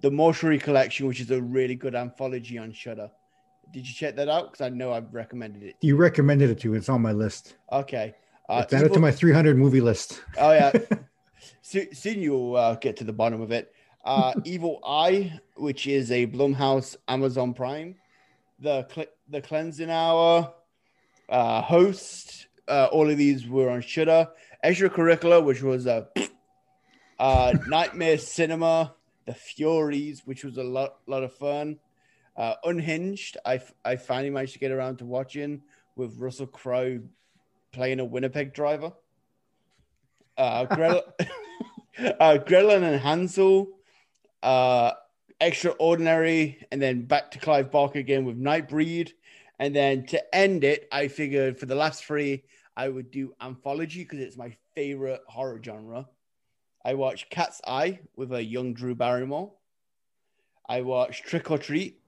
the 0.00 0.10
Mortuary 0.10 0.58
Collection, 0.58 1.06
which 1.06 1.20
is 1.20 1.30
a 1.30 1.40
really 1.40 1.74
good 1.74 1.94
anthology 1.94 2.58
on 2.58 2.72
Shudder. 2.72 3.10
Did 3.72 3.86
you 3.86 3.94
check 3.94 4.16
that 4.16 4.28
out? 4.28 4.50
Because 4.52 4.64
I 4.64 4.68
know 4.70 4.92
I've 4.92 5.12
recommended 5.14 5.62
it. 5.62 5.76
You 5.80 5.96
recommended 5.96 6.50
it 6.50 6.58
to. 6.60 6.74
It's 6.74 6.88
on 6.88 7.02
my 7.02 7.12
list. 7.12 7.56
Okay. 7.70 8.14
Uh, 8.48 8.62
it's 8.64 8.72
added 8.72 8.92
to 8.94 9.00
my 9.00 9.10
300 9.12 9.56
movie 9.58 9.80
list. 9.80 10.22
Oh 10.38 10.52
yeah. 10.52 10.72
so, 11.62 11.80
soon 11.92 12.20
you'll 12.22 12.56
uh, 12.56 12.74
get 12.76 12.96
to 12.96 13.04
the 13.04 13.12
bottom 13.12 13.40
of 13.40 13.50
it. 13.52 13.72
Uh, 14.04 14.34
Evil 14.44 14.80
Eye, 14.84 15.38
which 15.56 15.86
is 15.86 16.10
a 16.10 16.26
Blumhouse 16.26 16.96
Amazon 17.08 17.52
Prime. 17.54 17.96
The 18.60 18.84
Cle- 18.84 19.06
the 19.28 19.40
Cleansing 19.40 19.90
Hour, 19.90 20.52
uh, 21.28 21.62
Host. 21.62 22.46
Uh, 22.66 22.88
all 22.92 23.08
of 23.08 23.16
these 23.16 23.46
were 23.46 23.70
on 23.70 23.80
Shudder. 23.80 24.28
Extracurricular, 24.64 25.44
which 25.44 25.62
was 25.62 25.86
a 25.86 26.08
uh, 27.18 27.54
Nightmare 27.66 28.18
Cinema. 28.18 28.94
The 29.26 29.34
Furies, 29.34 30.22
which 30.24 30.42
was 30.42 30.56
a 30.56 30.62
lot 30.62 30.96
lot 31.06 31.22
of 31.22 31.34
fun. 31.34 31.78
Uh, 32.38 32.54
Unhinged, 32.64 33.36
I, 33.44 33.60
I 33.84 33.96
finally 33.96 34.30
managed 34.30 34.52
to 34.52 34.60
get 34.60 34.70
around 34.70 34.98
to 34.98 35.04
watching 35.04 35.60
with 35.96 36.16
Russell 36.18 36.46
Crowe 36.46 37.00
playing 37.72 37.98
a 37.98 38.04
Winnipeg 38.04 38.54
driver. 38.54 38.92
Uh, 40.36 40.64
Grel- 40.66 41.02
uh, 42.20 42.38
and 42.48 43.00
Hansel, 43.00 43.68
uh, 44.42 44.92
Extraordinary, 45.40 46.58
and 46.72 46.82
then 46.82 47.02
back 47.02 47.30
to 47.30 47.38
Clive 47.38 47.70
Barker 47.70 47.98
again 48.00 48.24
with 48.24 48.40
Nightbreed. 48.40 49.12
And 49.60 49.74
then 49.74 50.04
to 50.06 50.34
end 50.34 50.64
it, 50.64 50.88
I 50.92 51.08
figured 51.08 51.58
for 51.58 51.66
the 51.66 51.74
last 51.74 52.04
three, 52.04 52.42
I 52.76 52.88
would 52.88 53.10
do 53.10 53.34
anthology 53.40 54.02
because 54.02 54.20
it's 54.20 54.36
my 54.36 54.56
favorite 54.74 55.20
horror 55.28 55.60
genre. 55.64 56.08
I 56.84 56.94
watched 56.94 57.30
Cat's 57.30 57.60
Eye 57.66 58.00
with 58.16 58.32
a 58.32 58.42
young 58.42 58.72
Drew 58.74 58.94
Barrymore. 58.94 59.52
I 60.68 60.82
watched 60.82 61.24
Trick 61.24 61.50
or 61.50 61.58
Treat. 61.58 62.00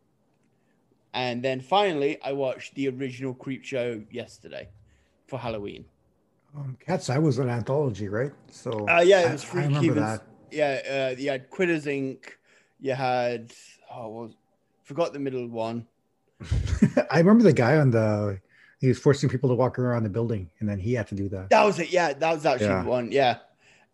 And 1.12 1.42
then 1.42 1.60
finally, 1.60 2.20
I 2.22 2.32
watched 2.32 2.74
the 2.74 2.88
original 2.88 3.34
Creep 3.34 3.64
Show 3.64 4.02
yesterday 4.10 4.68
for 5.26 5.38
Halloween. 5.38 5.84
Um, 6.56 6.76
Cat's 6.84 7.10
Eye 7.10 7.18
was 7.18 7.38
an 7.38 7.48
anthology, 7.48 8.08
right? 8.08 8.32
So 8.50 8.88
Uh, 8.88 9.00
yeah, 9.00 9.20
it 9.22 9.28
I- 9.28 9.32
was 9.32 9.42
I, 9.44 9.46
Free 9.46 9.62
remember 9.62 9.94
Kevens. 9.94 10.20
Yeah, 10.52 11.12
uh, 11.12 11.20
you 11.20 11.30
had 11.30 11.50
Quitters 11.50 11.86
Inc. 11.86 12.24
You 12.80 12.94
had 12.94 13.52
oh, 13.92 14.08
what 14.08 14.22
was 14.28 14.32
forgot 14.84 15.12
the 15.12 15.18
middle 15.18 15.46
one. 15.48 15.86
I 17.10 17.18
remember 17.18 17.44
the 17.44 17.52
guy 17.52 17.76
on 17.76 17.90
the. 17.90 18.40
He 18.80 18.88
was 18.88 18.98
forcing 18.98 19.28
people 19.28 19.50
to 19.50 19.54
walk 19.54 19.78
around 19.78 20.04
the 20.04 20.08
building, 20.08 20.50
and 20.60 20.68
then 20.68 20.78
he 20.78 20.94
had 20.94 21.06
to 21.08 21.14
do 21.14 21.28
that. 21.28 21.50
That 21.50 21.64
was 21.64 21.78
it. 21.78 21.90
Yeah, 21.92 22.14
that 22.14 22.32
was 22.32 22.46
actually 22.46 22.68
Yeah. 22.68 22.82
the 22.82 22.88
one. 22.88 23.12
Yeah, 23.12 23.38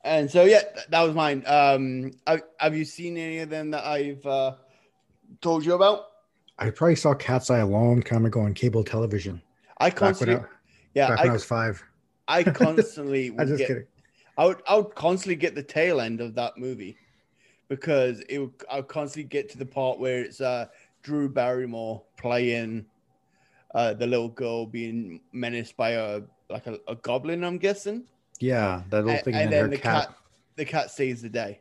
and 0.05 0.31
so 0.31 0.45
yeah, 0.45 0.61
th- 0.61 0.87
that 0.91 1.03
was 1.03 1.15
mine. 1.15 1.43
Um, 1.47 2.13
I, 2.27 2.41
have 2.59 2.77
you 2.77 2.85
seen 2.85 3.17
any 3.17 3.41
of 3.41 3.51
them 3.51 3.73
that 3.73 3.85
I've 3.85 4.25
uh, 4.25 4.55
told 5.41 5.65
you 5.65 5.75
about? 5.75 6.07
I 6.59 6.71
probably 6.71 6.97
saw 6.97 7.15
Cat's 7.15 7.51
Eye 7.51 7.59
a 7.59 7.67
long 7.67 8.01
time 8.01 8.25
ago 8.25 8.41
on 8.41 8.55
cable 8.55 8.85
television. 8.85 9.43
I 9.79 9.91
Back 9.91 10.01
when 10.01 10.09
constantly, 10.09 10.37
I, 10.37 10.49
yeah, 10.95 11.09
back 11.09 11.19
when 11.19 11.29
I 11.29 11.31
I, 11.31 11.33
was 11.35 11.45
five. 11.45 11.83
I 12.29 12.43
constantly 12.45 13.35
I'm 13.39 13.47
just 13.47 13.59
get, 13.59 13.67
kidding. 13.69 13.85
I 14.39 14.45
would, 14.47 14.63
I 14.69 14.77
would 14.77 14.95
constantly 14.95 15.37
get 15.37 15.55
the 15.55 15.63
tail 15.63 16.01
end 16.01 16.21
of 16.21 16.35
that 16.35 16.59
movie 16.59 16.97
because 17.69 18.21
it 18.29 18.39
would, 18.39 18.53
I 18.71 18.77
would 18.77 18.89
constantly 18.89 19.29
get 19.29 19.49
to 19.51 19.59
the 19.59 19.67
part 19.67 19.99
where 19.99 20.21
it's 20.23 20.41
uh, 20.41 20.67
Drew 21.03 21.29
Barrymore 21.29 22.03
playing 22.19 22.87
uh, 23.75 23.95
the 23.95 24.07
little 24.07 24.29
girl 24.29 24.67
being 24.67 25.21
menaced 25.33 25.77
by 25.77 25.91
a 25.91 26.23
like 26.49 26.67
a, 26.67 26.79
a 26.89 26.95
goblin. 26.97 27.45
I'm 27.45 27.59
guessing, 27.59 28.05
Yeah, 28.41 28.83
that 28.91 29.05
little 29.05 29.21
thing. 29.23 29.35
and 29.35 29.45
And, 29.45 29.53
then 29.53 29.63
her 29.65 29.69
the 29.69 29.79
cat. 29.79 30.07
cat, 30.09 30.17
the 30.57 30.65
cat 30.65 30.91
saves 30.91 31.23
the 31.23 31.29
day. 31.29 31.61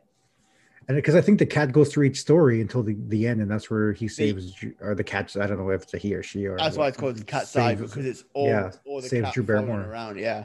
And 0.88 0.96
because 0.96 1.16
I 1.16 1.20
think 1.20 1.40
the 1.40 1.46
cat 1.46 1.72
goes 1.72 1.92
through 1.92 2.04
each 2.04 2.20
story 2.20 2.60
until 2.60 2.84
the, 2.84 2.96
the 3.08 3.26
end, 3.26 3.40
and 3.40 3.50
that's 3.50 3.68
where 3.68 3.92
he 3.92 4.06
saves 4.06 4.52
Ju- 4.52 4.76
or 4.80 4.94
the 4.94 5.02
cat. 5.02 5.34
I 5.36 5.46
don't 5.48 5.58
know 5.58 5.70
if 5.70 5.82
it's 5.82 5.94
a 5.94 5.98
he 5.98 6.14
or 6.14 6.22
she 6.22 6.46
or. 6.46 6.56
That's 6.56 6.76
why 6.76 6.86
it's 6.86 6.96
called 6.96 7.16
the 7.16 7.24
cat 7.24 7.48
saves- 7.48 7.80
because 7.80 8.06
it's 8.06 8.22
all, 8.34 8.46
yeah, 8.46 8.70
all 8.84 9.00
the 9.00 9.08
saves 9.08 9.24
cat 9.24 9.34
Drew 9.34 9.42
Barrymore. 9.42 9.80
around. 9.82 10.18
Yeah, 10.20 10.44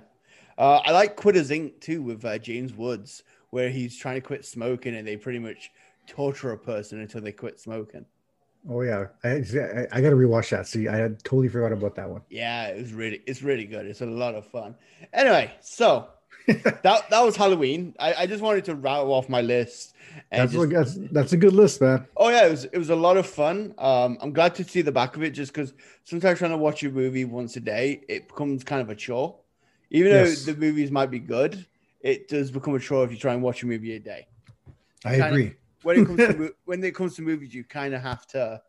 uh, 0.58 0.82
I 0.86 0.92
like 0.92 1.16
Quitters 1.16 1.50
Inc. 1.50 1.80
too 1.80 2.02
with 2.02 2.24
uh, 2.26 2.38
James 2.38 2.74
Woods, 2.74 3.24
where 3.50 3.70
he's 3.70 3.98
trying 3.98 4.16
to 4.16 4.22
quit 4.22 4.46
smoking 4.46 4.96
and 4.96 5.08
they 5.08 5.18
pretty 5.18 5.40
much 5.40 5.72
torture 6.08 6.52
a 6.52 6.58
person 6.58 7.00
until 7.02 7.22
they 7.22 7.32
quit 7.32 7.60
smoking. 7.60 8.06
Oh 8.70 8.82
yeah, 8.82 9.08
I, 9.24 9.30
I, 9.30 9.88
I 9.92 10.02
got 10.02 10.12
to 10.12 10.16
rewatch 10.16 10.50
that. 10.52 10.68
See, 10.68 10.88
I 10.88 10.96
had 10.96 11.24
totally 11.24 11.48
forgot 11.48 11.72
about 11.72 11.96
that 11.96 12.08
one. 12.10 12.22
Yeah, 12.30 12.68
it 12.68 12.80
was 12.82 12.94
really, 12.94 13.22
it's 13.26 13.42
really 13.42 13.66
good. 13.66 13.88
It's 13.88 14.02
a 14.02 14.06
lot 14.06 14.36
of 14.36 14.46
fun. 14.46 14.76
Anyway, 15.14 15.52
so 15.62 16.10
that 16.48 16.84
that 17.10 17.22
was 17.24 17.36
Halloween. 17.36 17.96
I, 18.00 18.14
I 18.14 18.26
just 18.28 18.44
wanted 18.44 18.66
to 18.66 18.76
rattle 18.76 19.14
off 19.14 19.30
my 19.30 19.42
list. 19.42 19.96
And 20.32 20.42
That's, 20.42 20.52
just- 20.54 20.60
what- 20.60 20.70
that's 20.70 21.12
that's 21.12 21.34
a 21.34 21.38
good 21.38 21.54
list, 21.54 21.82
man. 21.82 22.06
Oh 22.18 22.30
yeah, 22.30 22.46
it 22.46 22.52
was 22.52 22.66
it 22.66 22.78
was 22.78 22.90
a 22.92 22.96
lot 22.96 23.18
of 23.18 23.26
fun. 23.26 23.74
Um, 23.80 24.18
I'm 24.22 24.32
glad 24.32 24.54
to 24.56 24.64
see 24.64 24.82
the 24.84 24.92
back 24.92 25.16
of 25.16 25.24
it, 25.24 25.32
just 25.32 25.54
because 25.54 25.74
sometimes 26.04 26.38
trying 26.38 26.52
to 26.52 26.58
watch 26.58 26.84
a 26.84 26.92
movie 26.92 27.26
once 27.26 27.56
a 27.58 27.62
day, 27.62 28.02
it 28.10 28.28
becomes 28.28 28.64
kind 28.64 28.82
of 28.82 28.90
a 28.92 28.96
chore. 28.96 29.38
Even 29.92 30.12
Yes. 30.12 30.46
though 30.46 30.54
the 30.54 30.60
movies 30.60 30.90
might 30.90 31.12
be 31.12 31.20
good, 31.20 31.66
it 32.00 32.28
does 32.28 32.50
become 32.50 32.74
a 32.76 32.80
chore 32.80 33.04
if 33.06 33.12
you 33.12 33.18
try 33.18 33.34
and 33.34 33.44
watch 33.44 33.62
a 33.64 33.68
movie 33.68 33.94
a 33.96 34.00
day. 34.00 34.28
I 35.06 35.12
Kinda- 35.12 35.28
agree. 35.28 35.54
When 35.84 36.00
it 36.00 36.06
comes 36.06 36.18
to 36.20 36.54
when 36.66 36.84
it 36.84 36.96
comes 36.96 37.16
to 37.16 37.22
movies, 37.22 37.54
you 37.54 37.64
kind 37.64 37.94
of 37.94 38.02
have 38.02 38.26
to 38.28 38.62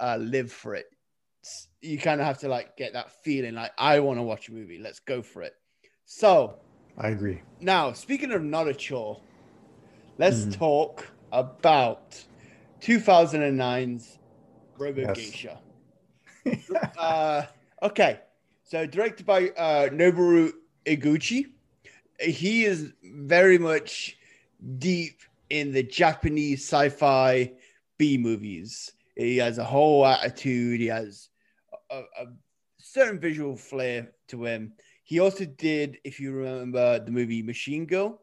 uh, 0.00 0.16
live 0.20 0.50
for 0.52 0.74
it. 0.74 0.86
you 1.80 1.98
kind 1.98 2.20
of 2.20 2.26
have 2.26 2.38
to 2.38 2.48
like 2.48 2.76
get 2.76 2.92
that 2.92 3.10
feeling 3.24 3.54
like 3.54 3.72
I 3.76 3.98
want 4.00 4.18
to 4.18 4.22
watch 4.22 4.48
a 4.48 4.52
movie. 4.52 4.78
Let's 4.78 5.00
go 5.00 5.22
for 5.22 5.42
it. 5.42 5.54
So 6.04 6.58
I 6.98 7.08
agree. 7.08 7.42
now, 7.60 7.92
speaking 7.92 8.30
of 8.32 8.42
not 8.44 8.68
a 8.68 8.74
chore, 8.74 9.20
let's 10.18 10.44
Mhm. 10.44 10.52
talk 10.58 11.08
about 11.32 12.22
2009's 12.80 14.18
Robo 14.78 15.00
Yes. 15.00 15.16
Geisha. 15.16 15.60
uh, 16.98 17.42
okay, 17.82 18.20
so 18.72 18.86
directed 18.86 19.26
by 19.26 19.50
uh, 19.50 19.90
Noboru 19.90 20.50
Iguchi. 20.86 21.44
He 22.18 22.64
is 22.64 22.90
very 23.04 23.58
much 23.58 24.16
deep 24.78 25.20
in 25.50 25.72
the 25.72 25.82
Japanese 25.82 26.66
sci-fi 26.66 27.52
B 27.98 28.16
movies. 28.16 28.92
He 29.14 29.36
has 29.36 29.58
a 29.58 29.64
whole 29.64 30.06
attitude. 30.06 30.80
He 30.80 30.86
has 30.86 31.28
a, 31.90 31.98
a 32.18 32.26
certain 32.78 33.20
visual 33.20 33.56
flair 33.56 34.12
to 34.28 34.44
him. 34.46 34.72
He 35.04 35.20
also 35.20 35.44
did, 35.44 35.98
if 36.02 36.18
you 36.18 36.32
remember, 36.32 36.98
the 36.98 37.10
movie 37.10 37.42
Machine 37.42 37.84
Girl, 37.84 38.22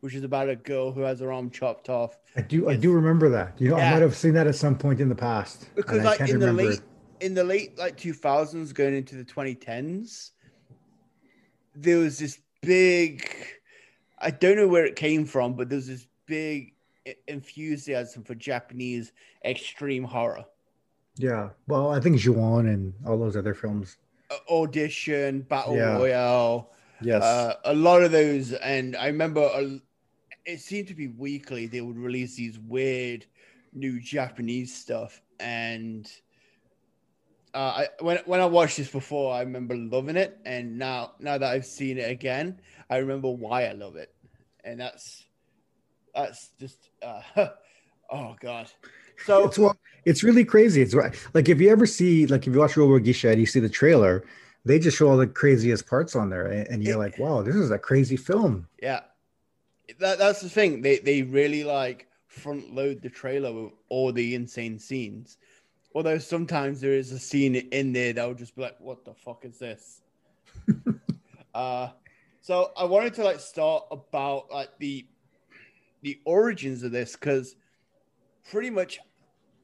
which 0.00 0.14
is 0.14 0.24
about 0.24 0.50
a 0.50 0.56
girl 0.56 0.92
who 0.92 1.00
has 1.00 1.20
her 1.20 1.32
arm 1.32 1.48
chopped 1.48 1.88
off 1.88 2.18
I 2.36 2.42
do. 2.42 2.68
I 2.68 2.76
do 2.76 2.92
remember 2.92 3.30
that. 3.30 3.58
You 3.58 3.70
know, 3.70 3.78
Yeah. 3.78 3.88
I 3.88 3.92
might 3.92 4.02
have 4.02 4.14
seen 4.14 4.34
that 4.34 4.46
at 4.46 4.56
some 4.56 4.76
point 4.76 5.00
in 5.00 5.08
the 5.08 5.14
past. 5.14 5.74
because 5.74 6.00
I 6.00 6.04
like 6.04 6.18
can't 6.18 6.30
in 6.32 6.38
the 6.38 6.48
remember 6.48 6.72
late 6.72 6.82
in 7.22 7.34
the 7.34 7.44
late 7.44 7.78
like 7.78 7.96
2000s 7.96 8.74
going 8.74 8.94
into 8.94 9.14
the 9.14 9.24
2010s 9.24 10.32
there 11.74 11.98
was 11.98 12.18
this 12.18 12.40
big 12.60 13.30
i 14.18 14.30
don't 14.30 14.56
know 14.56 14.68
where 14.68 14.84
it 14.84 14.96
came 14.96 15.24
from 15.24 15.54
but 15.54 15.68
there's 15.68 15.86
this 15.86 16.06
big 16.26 16.74
enthusiasm 17.28 18.22
for 18.24 18.34
japanese 18.34 19.12
extreme 19.44 20.04
horror 20.04 20.44
Yeah. 21.18 21.50
Well, 21.66 21.90
I 21.92 22.00
think 22.00 22.16
Juon 22.18 22.68
and 22.72 22.94
all 23.06 23.18
those 23.18 23.36
other 23.36 23.52
films. 23.54 23.98
Audition 24.48 25.42
battle 25.42 25.76
Yeah. 25.76 25.96
royale 25.98 26.72
Yes. 27.02 27.22
uh, 27.22 27.54
a 27.64 27.74
lot 27.74 28.02
of 28.02 28.12
those 28.12 28.52
and 28.52 28.96
i 28.96 29.06
remember 29.08 29.42
a, 29.42 29.80
it 30.46 30.60
seemed 30.60 30.88
to 30.88 30.94
be 30.94 31.08
weekly 31.08 31.66
they 31.66 31.80
would 31.80 31.98
release 31.98 32.36
these 32.36 32.58
weird 32.58 33.26
new 33.72 34.00
japanese 34.00 34.72
stuff 34.74 35.20
and 35.40 36.10
uh, 37.54 37.58
I, 37.58 37.88
when, 38.00 38.18
when 38.26 38.40
i 38.40 38.46
watched 38.46 38.76
this 38.76 38.90
before 38.90 39.34
i 39.34 39.40
remember 39.40 39.76
loving 39.76 40.16
it 40.16 40.38
and 40.44 40.78
now 40.78 41.12
now 41.18 41.38
that 41.38 41.50
i've 41.50 41.66
seen 41.66 41.98
it 41.98 42.10
again 42.10 42.60
i 42.88 42.96
remember 42.96 43.30
why 43.30 43.66
i 43.66 43.72
love 43.72 43.96
it 43.96 44.14
and 44.64 44.80
that's 44.80 45.24
that's 46.14 46.50
just 46.58 46.90
uh, 47.02 47.22
oh 48.10 48.36
god 48.40 48.70
so 49.24 49.46
it's 49.46 49.58
well, 49.58 49.76
it's 50.04 50.22
really 50.22 50.44
crazy. 50.44 50.82
It's 50.82 50.94
right. 50.94 51.14
Like 51.34 51.48
if 51.48 51.60
you 51.60 51.70
ever 51.70 51.86
see, 51.86 52.26
like 52.26 52.46
if 52.46 52.52
you 52.52 52.60
watch 52.60 52.76
Robo 52.76 52.98
Geisha 52.98 53.30
and 53.30 53.40
you 53.40 53.46
see 53.46 53.60
the 53.60 53.68
trailer, 53.68 54.24
they 54.64 54.78
just 54.78 54.96
show 54.96 55.08
all 55.08 55.16
the 55.16 55.26
craziest 55.26 55.86
parts 55.86 56.16
on 56.16 56.30
there, 56.30 56.46
and, 56.46 56.66
and 56.68 56.84
you're 56.84 56.98
like, 56.98 57.18
wow, 57.18 57.42
this 57.42 57.54
is 57.54 57.70
a 57.70 57.78
crazy 57.78 58.16
film. 58.16 58.66
Yeah, 58.80 59.00
that 59.98 60.18
that's 60.18 60.40
the 60.40 60.48
thing. 60.48 60.82
They 60.82 60.98
they 60.98 61.22
really 61.22 61.64
like 61.64 62.08
front 62.26 62.74
load 62.74 63.02
the 63.02 63.10
trailer 63.10 63.52
with 63.52 63.72
all 63.88 64.12
the 64.12 64.34
insane 64.34 64.78
scenes. 64.78 65.38
Although 65.94 66.18
sometimes 66.18 66.80
there 66.80 66.94
is 66.94 67.12
a 67.12 67.18
scene 67.18 67.54
in 67.54 67.92
there 67.92 68.12
that 68.12 68.26
will 68.26 68.34
just 68.34 68.56
be 68.56 68.62
like, 68.62 68.80
"What 68.80 69.04
the 69.04 69.14
fuck 69.14 69.44
is 69.44 69.58
this?" 69.58 70.02
uh, 71.54 71.90
so 72.40 72.72
I 72.76 72.84
wanted 72.84 73.14
to 73.14 73.24
like 73.24 73.40
start 73.40 73.84
about 73.90 74.50
like 74.50 74.70
the 74.78 75.06
the 76.02 76.20
origins 76.24 76.82
of 76.82 76.92
this 76.92 77.12
because 77.12 77.56
pretty 78.50 78.70
much 78.70 78.98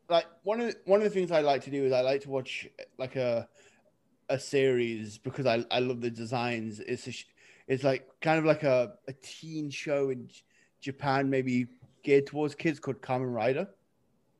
like 0.09 0.27
one 0.43 0.61
of 0.61 0.69
the, 0.69 0.77
one 0.85 1.01
of 1.01 1.05
the 1.05 1.11
things 1.11 1.31
I 1.31 1.41
like 1.41 1.63
to 1.65 1.71
do 1.71 1.85
is 1.85 1.93
I 1.93 2.01
like 2.01 2.23
to 2.23 2.31
watch 2.31 2.69
like 2.99 3.17
a 3.17 3.49
a 4.29 4.39
series 4.39 5.19
because 5.19 5.47
I 5.47 5.65
I 5.71 5.81
love 5.81 6.01
the 6.01 6.11
designs. 6.11 6.81
It's 6.81 7.09
a, 7.09 7.13
it's 7.67 7.85
like 7.85 8.07
kind 8.21 8.39
of 8.39 8.45
like 8.45 8.63
a, 8.63 8.95
a 9.09 9.13
teen 9.15 9.71
show 9.71 10.11
in 10.11 10.29
J- 10.29 10.43
Japan, 10.81 11.29
maybe 11.29 11.67
geared 12.03 12.27
towards 12.27 12.55
kids 12.55 12.79
called 12.81 13.03
Kamen 13.03 13.33
Rider. 13.33 13.69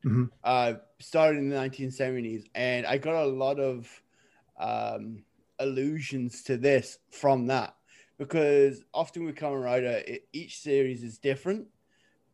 Mhm. 0.05 0.29
Uh, 0.43 0.75
started 0.99 1.39
in 1.39 1.49
the 1.49 1.55
1970s, 1.55 2.45
and 2.55 2.85
I 2.85 2.97
got 2.97 3.23
a 3.23 3.27
lot 3.27 3.59
of 3.59 4.01
um, 4.59 5.23
allusions 5.59 6.43
to 6.43 6.57
this 6.57 6.99
from 7.11 7.47
that 7.47 7.75
because 8.17 8.83
often 8.93 9.25
with 9.25 9.35
Kamen 9.35 9.63
Rider, 9.63 10.03
it, 10.07 10.27
each 10.33 10.59
series 10.59 11.03
is 11.03 11.17
different, 11.17 11.67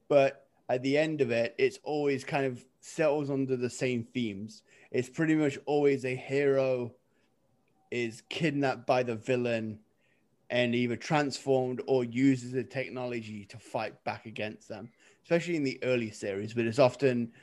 but 0.09 0.47
at 0.69 0.83
the 0.83 0.97
end 0.97 1.21
of 1.21 1.31
it, 1.31 1.55
it's 1.57 1.79
always 1.83 2.23
kind 2.23 2.45
of 2.45 2.65
settles 2.81 3.29
under 3.29 3.57
the 3.57 3.69
same 3.69 4.05
themes. 4.13 4.63
It's 4.91 5.09
pretty 5.09 5.35
much 5.35 5.57
always 5.65 6.05
a 6.05 6.15
hero 6.15 6.95
is 7.91 8.21
kidnapped 8.29 8.85
by 8.87 9.03
the 9.03 9.15
villain 9.15 9.79
and 10.49 10.75
either 10.75 10.97
transformed 10.97 11.81
or 11.87 12.03
uses 12.03 12.51
the 12.51 12.63
technology 12.63 13.45
to 13.45 13.57
fight 13.59 14.03
back 14.03 14.25
against 14.25 14.67
them, 14.69 14.91
especially 15.23 15.55
in 15.55 15.63
the 15.63 15.79
early 15.83 16.11
series. 16.11 16.53
But 16.53 16.65
it's 16.65 16.79
often 16.79 17.33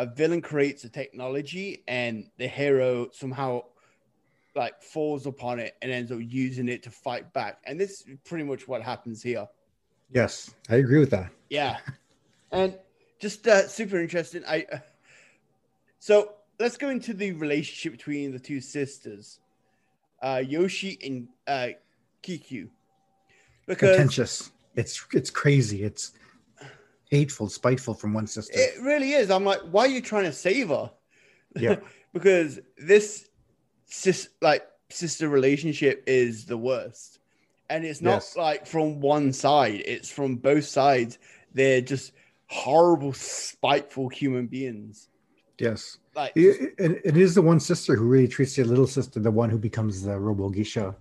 a 0.00 0.06
villain 0.06 0.40
creates 0.40 0.82
a 0.84 0.88
technology 0.88 1.84
and 1.86 2.24
the 2.38 2.48
hero 2.48 3.10
somehow 3.12 3.62
like 4.56 4.82
falls 4.82 5.26
upon 5.26 5.58
it 5.58 5.76
and 5.82 5.92
ends 5.92 6.10
up 6.10 6.18
using 6.22 6.70
it 6.70 6.82
to 6.84 6.90
fight 6.90 7.30
back. 7.34 7.58
And 7.64 7.78
this 7.78 8.00
is 8.00 8.16
pretty 8.24 8.44
much 8.44 8.66
what 8.66 8.80
happens 8.80 9.22
here. 9.22 9.46
Yes, 10.10 10.54
I 10.70 10.76
agree 10.76 11.00
with 11.00 11.10
that. 11.10 11.30
Yeah, 11.50 11.76
and 12.50 12.78
just 13.20 13.46
uh, 13.46 13.68
super 13.68 14.00
interesting. 14.00 14.42
I 14.48 14.66
uh, 14.72 14.78
so 15.98 16.32
let's 16.58 16.78
go 16.78 16.88
into 16.88 17.12
the 17.12 17.32
relationship 17.32 17.92
between 17.92 18.32
the 18.32 18.38
two 18.38 18.62
sisters, 18.62 19.38
uh, 20.22 20.42
Yoshi 20.44 20.98
and 21.04 21.28
uh, 21.46 21.76
Kiku, 22.22 22.68
because 23.66 23.96
Contentious. 23.96 24.50
It's 24.76 25.04
it's 25.12 25.30
crazy. 25.30 25.82
It's 25.84 26.12
hateful, 27.10 27.48
spiteful 27.48 27.94
from 27.94 28.12
one 28.14 28.26
sister. 28.26 28.52
it 28.56 28.80
really 28.82 29.12
is. 29.12 29.30
I'm 29.30 29.44
like, 29.44 29.60
why 29.70 29.82
are 29.82 29.88
you 29.88 30.00
trying 30.00 30.24
to 30.24 30.32
save 30.32 30.68
her? 30.68 30.90
Yeah. 31.56 31.76
because 32.12 32.60
this 32.78 33.28
sis 33.86 34.28
like 34.40 34.66
sister 34.90 35.28
relationship 35.28 36.02
is 36.06 36.44
the 36.46 36.56
worst, 36.56 37.18
and 37.68 37.84
it's 37.84 38.00
not 38.00 38.14
Yes. 38.22 38.36
like 38.36 38.66
from 38.66 39.00
one 39.00 39.32
side; 39.32 39.82
it's 39.84 40.10
from 40.10 40.36
both 40.36 40.64
sides. 40.64 41.18
They're 41.52 41.80
just 41.80 42.12
horrible, 42.46 43.12
spiteful 43.12 44.08
human 44.08 44.46
beings. 44.46 45.08
yes. 45.58 45.98
Like, 46.16 46.32
It, 46.34 46.74
it, 46.78 47.00
it 47.04 47.16
is 47.16 47.36
the 47.36 47.42
one 47.42 47.60
sister 47.60 47.94
who 47.94 48.04
really 48.04 48.26
treats 48.26 48.56
the 48.56 48.64
little 48.64 48.88
sister, 48.88 49.20
the 49.20 49.30
one 49.30 49.48
who 49.50 49.58
becomes 49.58 50.02
the 50.02 50.18
Robo 50.18 50.48
Geisha. 50.48 50.96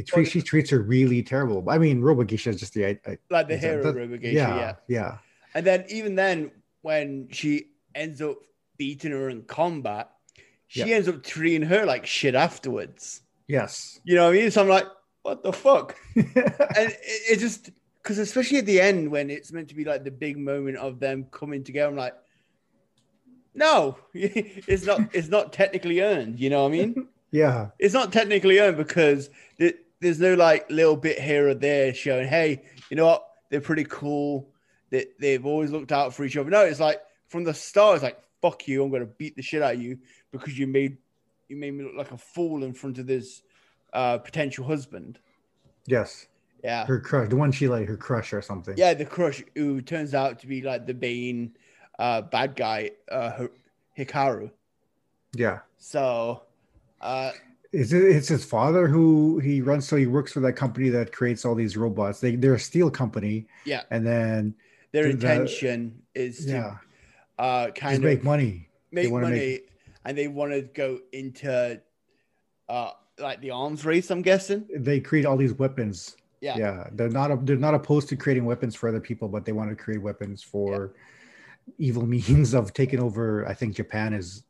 It 0.00 0.10
Well, 0.12 0.22
treats, 0.22 0.30
she 0.32 0.42
treats 0.42 0.70
her 0.70 0.80
really 0.80 1.22
terrible. 1.22 1.62
I 1.68 1.78
mean, 1.78 2.00
Robo 2.00 2.24
Geisha 2.24 2.50
is 2.50 2.60
just 2.60 2.74
the 2.74 2.86
I, 2.86 2.98
I, 3.06 3.18
like 3.30 3.48
the 3.48 3.56
hero 3.56 3.82
that- 3.82 3.94
Robogeisha, 3.94 4.32
yeah, 4.32 4.56
yeah. 4.56 4.74
yeah, 4.88 5.18
And 5.54 5.66
then 5.66 5.84
even 5.88 6.14
then, 6.14 6.50
when 6.82 7.28
she 7.30 7.66
ends 7.94 8.20
up 8.22 8.38
beating 8.78 9.10
her 9.12 9.28
in 9.28 9.42
combat, 9.42 10.10
she 10.68 10.80
Yeah. 10.80 10.96
ends 10.96 11.08
up 11.08 11.22
treating 11.22 11.62
her 11.62 11.84
like 11.84 12.06
shit 12.06 12.34
afterwards. 12.34 13.22
yes. 13.46 14.00
You 14.04 14.14
know 14.16 14.26
what 14.28 14.36
I 14.36 14.40
mean? 14.40 14.50
So 14.50 14.62
I'm 14.62 14.68
like, 14.68 14.86
what 15.22 15.42
the 15.42 15.52
fuck? 15.52 15.96
and 16.16 16.24
it, 16.26 16.96
it 17.32 17.38
just 17.40 17.70
because 18.02 18.18
especially 18.18 18.58
at 18.58 18.66
the 18.66 18.80
end 18.80 19.10
when 19.10 19.28
it's 19.28 19.52
meant 19.52 19.68
to 19.68 19.74
be 19.74 19.84
like 19.84 20.02
the 20.04 20.10
big 20.10 20.38
moment 20.38 20.78
of 20.78 20.98
them 21.00 21.26
coming 21.30 21.62
together, 21.62 21.90
I'm 21.90 21.96
like, 21.96 22.14
no, 23.54 23.98
it's 24.14 24.86
not. 24.86 25.00
It's 25.12 25.28
not 25.28 25.52
technically 25.52 26.00
earned. 26.00 26.38
You 26.40 26.50
know 26.50 26.62
what 26.62 26.68
I 26.68 26.72
mean? 26.72 27.08
yeah, 27.32 27.68
it's 27.78 27.92
not 27.94 28.12
technically 28.12 28.58
earned 28.60 28.76
because 28.76 29.28
there's 30.00 30.18
no 30.20 30.34
like 30.34 30.70
little 30.70 30.96
bit 30.96 31.18
here 31.18 31.48
or 31.48 31.54
there 31.54 31.92
showing, 31.94 32.28
hey, 32.28 32.62
you 32.90 32.96
know 32.96 33.06
what? 33.06 33.26
They're 33.50 33.60
pretty 33.60 33.84
cool. 33.84 34.48
They, 34.90 35.06
they've 35.18 35.44
always 35.44 35.70
looked 35.70 35.92
out 35.92 36.14
for 36.14 36.24
each 36.24 36.36
other. 36.36 36.50
No, 36.50 36.62
it's 36.64 36.80
like 36.80 37.00
from 37.28 37.44
the 37.44 37.54
start, 37.54 37.96
it's 37.96 38.02
like, 38.02 38.18
fuck 38.42 38.66
you, 38.66 38.82
I'm 38.82 38.90
gonna 38.90 39.06
beat 39.06 39.36
the 39.36 39.42
shit 39.42 39.62
out 39.62 39.74
of 39.74 39.82
you 39.82 39.98
because 40.32 40.58
you 40.58 40.66
made 40.66 40.96
you 41.48 41.56
made 41.56 41.72
me 41.74 41.84
look 41.84 41.94
like 41.96 42.12
a 42.12 42.16
fool 42.18 42.64
in 42.64 42.72
front 42.72 42.98
of 42.98 43.06
this 43.06 43.42
uh 43.92 44.18
potential 44.18 44.64
husband. 44.64 45.18
yes. 45.86 46.26
Yeah. 46.62 46.84
Her 46.84 47.00
crush, 47.00 47.30
the 47.30 47.36
one 47.36 47.52
she 47.52 47.68
like, 47.68 47.88
her 47.88 47.96
crush 47.96 48.34
or 48.34 48.42
something. 48.42 48.74
Yeah, 48.76 48.92
the 48.92 49.06
crush 49.06 49.42
who 49.54 49.80
turns 49.80 50.12
out 50.12 50.40
to 50.40 50.46
be 50.46 50.60
like 50.60 50.86
the 50.86 50.92
Bane 50.92 51.56
uh 51.98 52.20
bad 52.22 52.54
guy, 52.54 52.90
uh 53.10 53.46
Hikaru. 53.98 54.50
yeah. 55.34 55.60
So 55.78 56.42
uh 57.00 57.32
Is 57.72 57.92
it? 57.92 58.02
It's 58.02 58.28
his 58.28 58.44
father 58.44 58.88
who 58.88 59.38
he 59.38 59.60
runs. 59.60 59.86
So 59.86 59.96
he 59.96 60.06
works 60.06 60.32
for 60.32 60.40
that 60.40 60.54
company 60.54 60.88
that 60.90 61.12
creates 61.12 61.44
all 61.44 61.54
these 61.54 61.76
robots. 61.76 62.20
They 62.20 62.34
they're 62.36 62.54
a 62.54 62.58
steel 62.60 62.90
company, 62.90 63.46
yeah, 63.64 63.82
and 63.90 64.04
then 64.06 64.54
their 64.92 65.04
The- 65.04 65.10
intention 65.10 66.02
is 66.14 66.46
to 66.46 66.50
yeah, 66.52 66.76
uh 67.38 67.66
just 67.66 67.76
kind 67.76 67.96
of 67.96 68.02
make 68.02 68.24
money. 68.24 68.68
make 68.90 69.10
money 69.10 69.30
make- 69.30 69.68
and 70.04 70.18
they 70.18 70.26
want 70.26 70.50
to 70.52 70.62
go 70.62 70.98
into 71.12 71.80
uh 72.68 72.90
like 73.20 73.40
the 73.42 73.50
arms 73.50 73.84
race 73.84 74.10
i'm 74.10 74.22
guessing 74.22 74.66
They 74.74 74.98
create 74.98 75.26
all 75.26 75.36
these 75.36 75.52
weapons. 75.54 76.16
yeah 76.40 76.56
yeah 76.58 76.88
they're 76.92 77.08
not 77.10 77.46
they're 77.46 77.56
not 77.68 77.74
opposed 77.74 78.08
to 78.08 78.16
creating 78.16 78.44
weapons 78.46 78.74
for 78.74 78.88
other 78.88 78.98
people 79.00 79.28
but 79.28 79.44
they 79.44 79.52
want 79.52 79.70
to 79.70 79.76
create 79.76 80.02
weapons 80.02 80.42
for 80.42 80.94
evil 81.78 82.04
means 82.16 82.54
of 82.54 82.72
taking 82.72 82.98
over 82.98 83.46
i 83.46 83.54
think 83.54 83.76
japan 83.76 84.12
is 84.14 84.42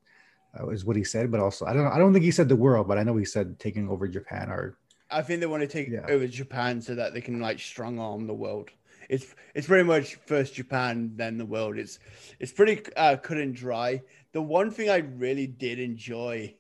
uh, 0.59 0.69
is 0.69 0.85
what 0.85 0.97
he 0.97 1.05
said. 1.05 1.31
But 1.31 1.41
also, 1.41 1.67
I 1.67 1.73
don't 1.73 1.87
I 1.87 1.99
don't 1.99 2.13
think 2.13 2.25
he 2.25 2.31
said 2.31 2.49
the 2.49 2.57
world, 2.57 2.89
but 2.89 2.99
I 2.99 3.03
know 3.03 3.17
he 3.17 3.25
said 3.25 3.59
taking 3.59 3.89
over 3.89 4.09
Japan 4.09 4.51
or 4.51 4.77
I 5.11 5.23
think 5.23 5.41
they 5.41 5.47
want 5.47 5.63
to 5.63 5.69
take 5.69 5.89
Yeah. 5.89 6.07
over 6.09 6.27
Japan 6.27 6.81
so 6.81 6.95
that 6.95 7.15
they 7.15 7.21
can 7.21 7.41
like 7.41 7.59
strong 7.59 7.99
arm 7.99 8.27
the 8.27 8.35
world. 8.35 8.71
It's 9.09 9.35
it's 9.55 9.67
pretty 9.67 9.85
much 9.85 10.15
first 10.27 10.55
Japan, 10.55 11.13
then 11.17 11.37
the 11.37 11.47
world. 11.47 11.79
It's 11.79 11.99
it's 12.39 12.53
pretty 12.53 12.83
uh, 12.97 13.17
cut 13.17 13.39
and 13.39 13.55
dry. 13.55 14.03
The 14.33 14.43
one 14.43 14.71
thing 14.71 14.89
I 14.89 14.99
really 14.99 15.49
did 15.49 15.81
enjoy 15.81 16.55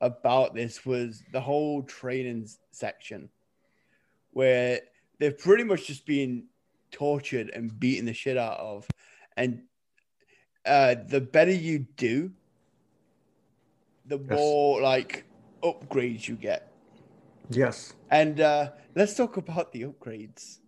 about 0.00 0.54
this 0.54 0.86
was 0.86 1.22
the 1.32 1.40
whole 1.42 1.82
training 1.82 2.48
section, 2.70 3.28
where 4.30 4.80
they've 5.18 5.36
pretty 5.36 5.64
much 5.64 5.86
just 5.86 6.06
been 6.06 6.44
tortured 6.90 7.50
and 7.50 7.78
beaten 7.78 8.06
the 8.06 8.14
shit 8.14 8.38
out 8.38 8.58
of, 8.58 8.88
and 9.36 9.64
uh, 10.64 10.94
the 11.06 11.20
better 11.20 11.52
you 11.52 11.80
do, 11.96 12.32
the 14.10 14.18
Yes. 14.18 14.38
more 14.38 14.82
like 14.82 15.24
upgrades 15.62 16.28
you 16.28 16.34
get. 16.36 16.70
yes. 17.48 17.94
And 18.10 18.40
uh, 18.40 18.70
let's 18.94 19.14
talk 19.14 19.36
about 19.36 19.72
the 19.72 19.82
upgrades. 19.84 20.58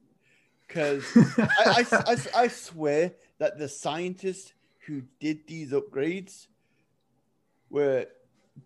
Because 0.66 1.04
I, 1.38 1.84
I, 1.92 2.12
I, 2.12 2.42
I 2.44 2.48
swear 2.48 3.12
that 3.38 3.58
the 3.58 3.68
scientists 3.68 4.54
who 4.86 5.02
did 5.20 5.46
these 5.46 5.72
upgrades 5.72 6.46
were 7.68 8.06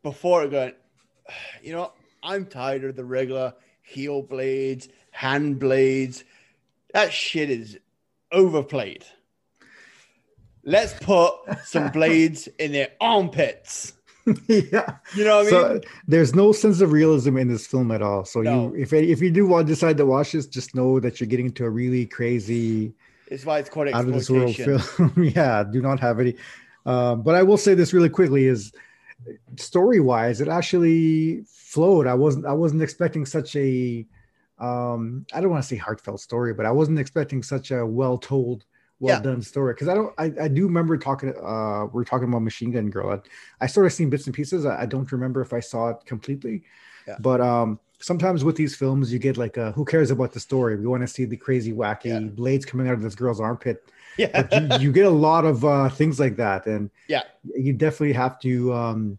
before 0.03 0.47
going, 0.47 0.75
you 1.63 1.73
know, 1.73 1.93
I'm 2.23 2.47
tired 2.47 2.85
of 2.85 2.97
the 2.97 3.05
regular 3.05 3.55
heel 3.83 4.23
blades, 4.23 4.89
hand 5.11 5.59
blades. 5.59 6.23
That 6.93 7.13
shit 7.13 7.51
is 7.51 7.79
overplayed. 8.31 9.05
Let's 10.65 10.93
put 10.95 11.33
some 11.65 11.89
blades 11.93 12.49
in 12.59 12.73
their 12.73 12.91
armpits. 13.01 13.93
yeah. 14.49 14.97
You 15.13 15.25
know 15.25 15.39
what 15.39 15.47
I 15.47 15.51
So 15.51 15.69
mean? 15.75 15.83
there's 16.07 16.35
no 16.35 16.53
sense 16.53 16.81
of 16.81 16.93
realism 16.93 17.37
in 17.37 17.49
this 17.49 17.67
film 17.67 17.91
at 17.93 18.03
all. 18.03 18.25
So 18.25 18.43
No. 18.43 18.73
you, 18.75 18.75
if 18.77 18.93
if 18.93 19.21
you 19.21 19.31
do 19.31 19.47
want 19.47 19.67
to 19.67 19.73
decide 19.73 19.97
to 19.99 20.07
watch 20.07 20.33
this, 20.33 20.47
just 20.47 20.75
know 20.75 21.01
that 21.01 21.21
you're 21.21 21.29
getting 21.29 21.47
into 21.47 21.65
a 21.65 21.71
really 21.71 22.07
crazy, 22.07 22.95
It's 23.29 23.45
why 23.45 23.59
it's 23.59 23.69
called 23.71 23.89
out 23.89 24.07
of 24.07 24.13
this 24.15 24.31
world 24.31 24.59
film. 24.61 25.13
yeah, 25.17 25.65
do 25.65 25.81
not 25.81 26.01
have 26.01 26.21
any. 26.21 26.37
Um, 26.85 27.23
but 27.23 27.35
I 27.35 27.43
will 27.43 27.57
say 27.57 27.75
this 27.75 27.93
really 27.93 28.09
quickly: 28.09 28.47
is 28.47 28.73
story 29.57 30.01
wise, 30.01 30.41
it 30.41 30.49
actually 30.49 31.43
flowed. 31.47 32.07
I 32.07 32.15
wasn't 32.15 32.47
I 32.47 32.53
wasn't 32.53 32.83
expecting 32.83 33.27
such 33.27 33.57
a 33.57 34.07
um, 34.59 35.27
I 35.33 35.41
don't 35.41 35.51
want 35.51 35.63
to 35.63 35.69
say 35.69 35.77
heartfelt 35.77 36.21
story, 36.21 36.55
but 36.55 36.67
I 36.67 36.71
wasn't 36.71 36.99
expecting 36.99 37.43
such 37.43 37.71
a 37.71 37.85
well 37.87 38.19
told, 38.19 38.65
well 39.01 39.17
Yeah. 39.17 39.23
done 39.23 39.43
story. 39.43 39.75
Because 39.75 39.89
I 39.89 39.95
don't 39.95 40.13
I, 40.19 40.33
I 40.45 40.49
do 40.49 40.65
remember 40.65 40.97
talking 40.97 41.31
uh 41.31 41.87
we 41.93 42.01
are 42.03 42.05
talking 42.05 42.29
about 42.29 42.41
Machine 42.43 42.71
Gun 42.73 42.91
Girl. 42.91 43.11
I, 43.11 43.65
I 43.65 43.67
sort 43.67 43.87
of 43.87 43.93
seen 43.93 44.11
bits 44.11 44.27
and 44.27 44.35
pieces. 44.35 44.65
I, 44.67 44.83
I 44.83 44.87
don't 44.87 45.11
remember 45.13 45.41
if 45.41 45.53
I 45.53 45.61
saw 45.61 45.91
it 45.91 45.99
completely. 46.07 46.63
Yeah. 47.07 47.17
But 47.21 47.41
um 47.41 47.79
sometimes 47.99 48.45
with 48.45 48.57
these 48.57 48.75
films 48.77 49.13
you 49.13 49.19
get 49.19 49.37
like 49.37 49.57
a 49.57 49.73
who 49.73 49.85
cares 49.85 50.11
about 50.11 50.33
the 50.33 50.41
story? 50.41 50.77
We 50.77 50.87
want 50.87 51.03
to 51.03 51.09
see 51.09 51.25
the 51.25 51.37
crazy 51.37 51.73
wacky 51.73 52.05
Yeah. 52.07 52.21
blades 52.21 52.65
coming 52.65 52.89
out 52.89 52.95
of 52.95 53.03
this 53.03 53.15
girl's 53.15 53.41
armpit 53.41 53.91
Yeah. 54.19 54.47
you, 54.53 54.79
you 54.87 54.93
get 54.93 55.07
a 55.07 55.11
lot 55.11 55.45
of 55.45 55.65
uh, 55.65 55.89
things 55.91 56.19
like 56.19 56.37
that, 56.37 56.67
and 56.67 56.91
Yeah. 57.09 57.23
you 57.55 57.73
definitely 57.75 58.15
have 58.15 58.39
to 58.41 58.73
um, 58.73 59.19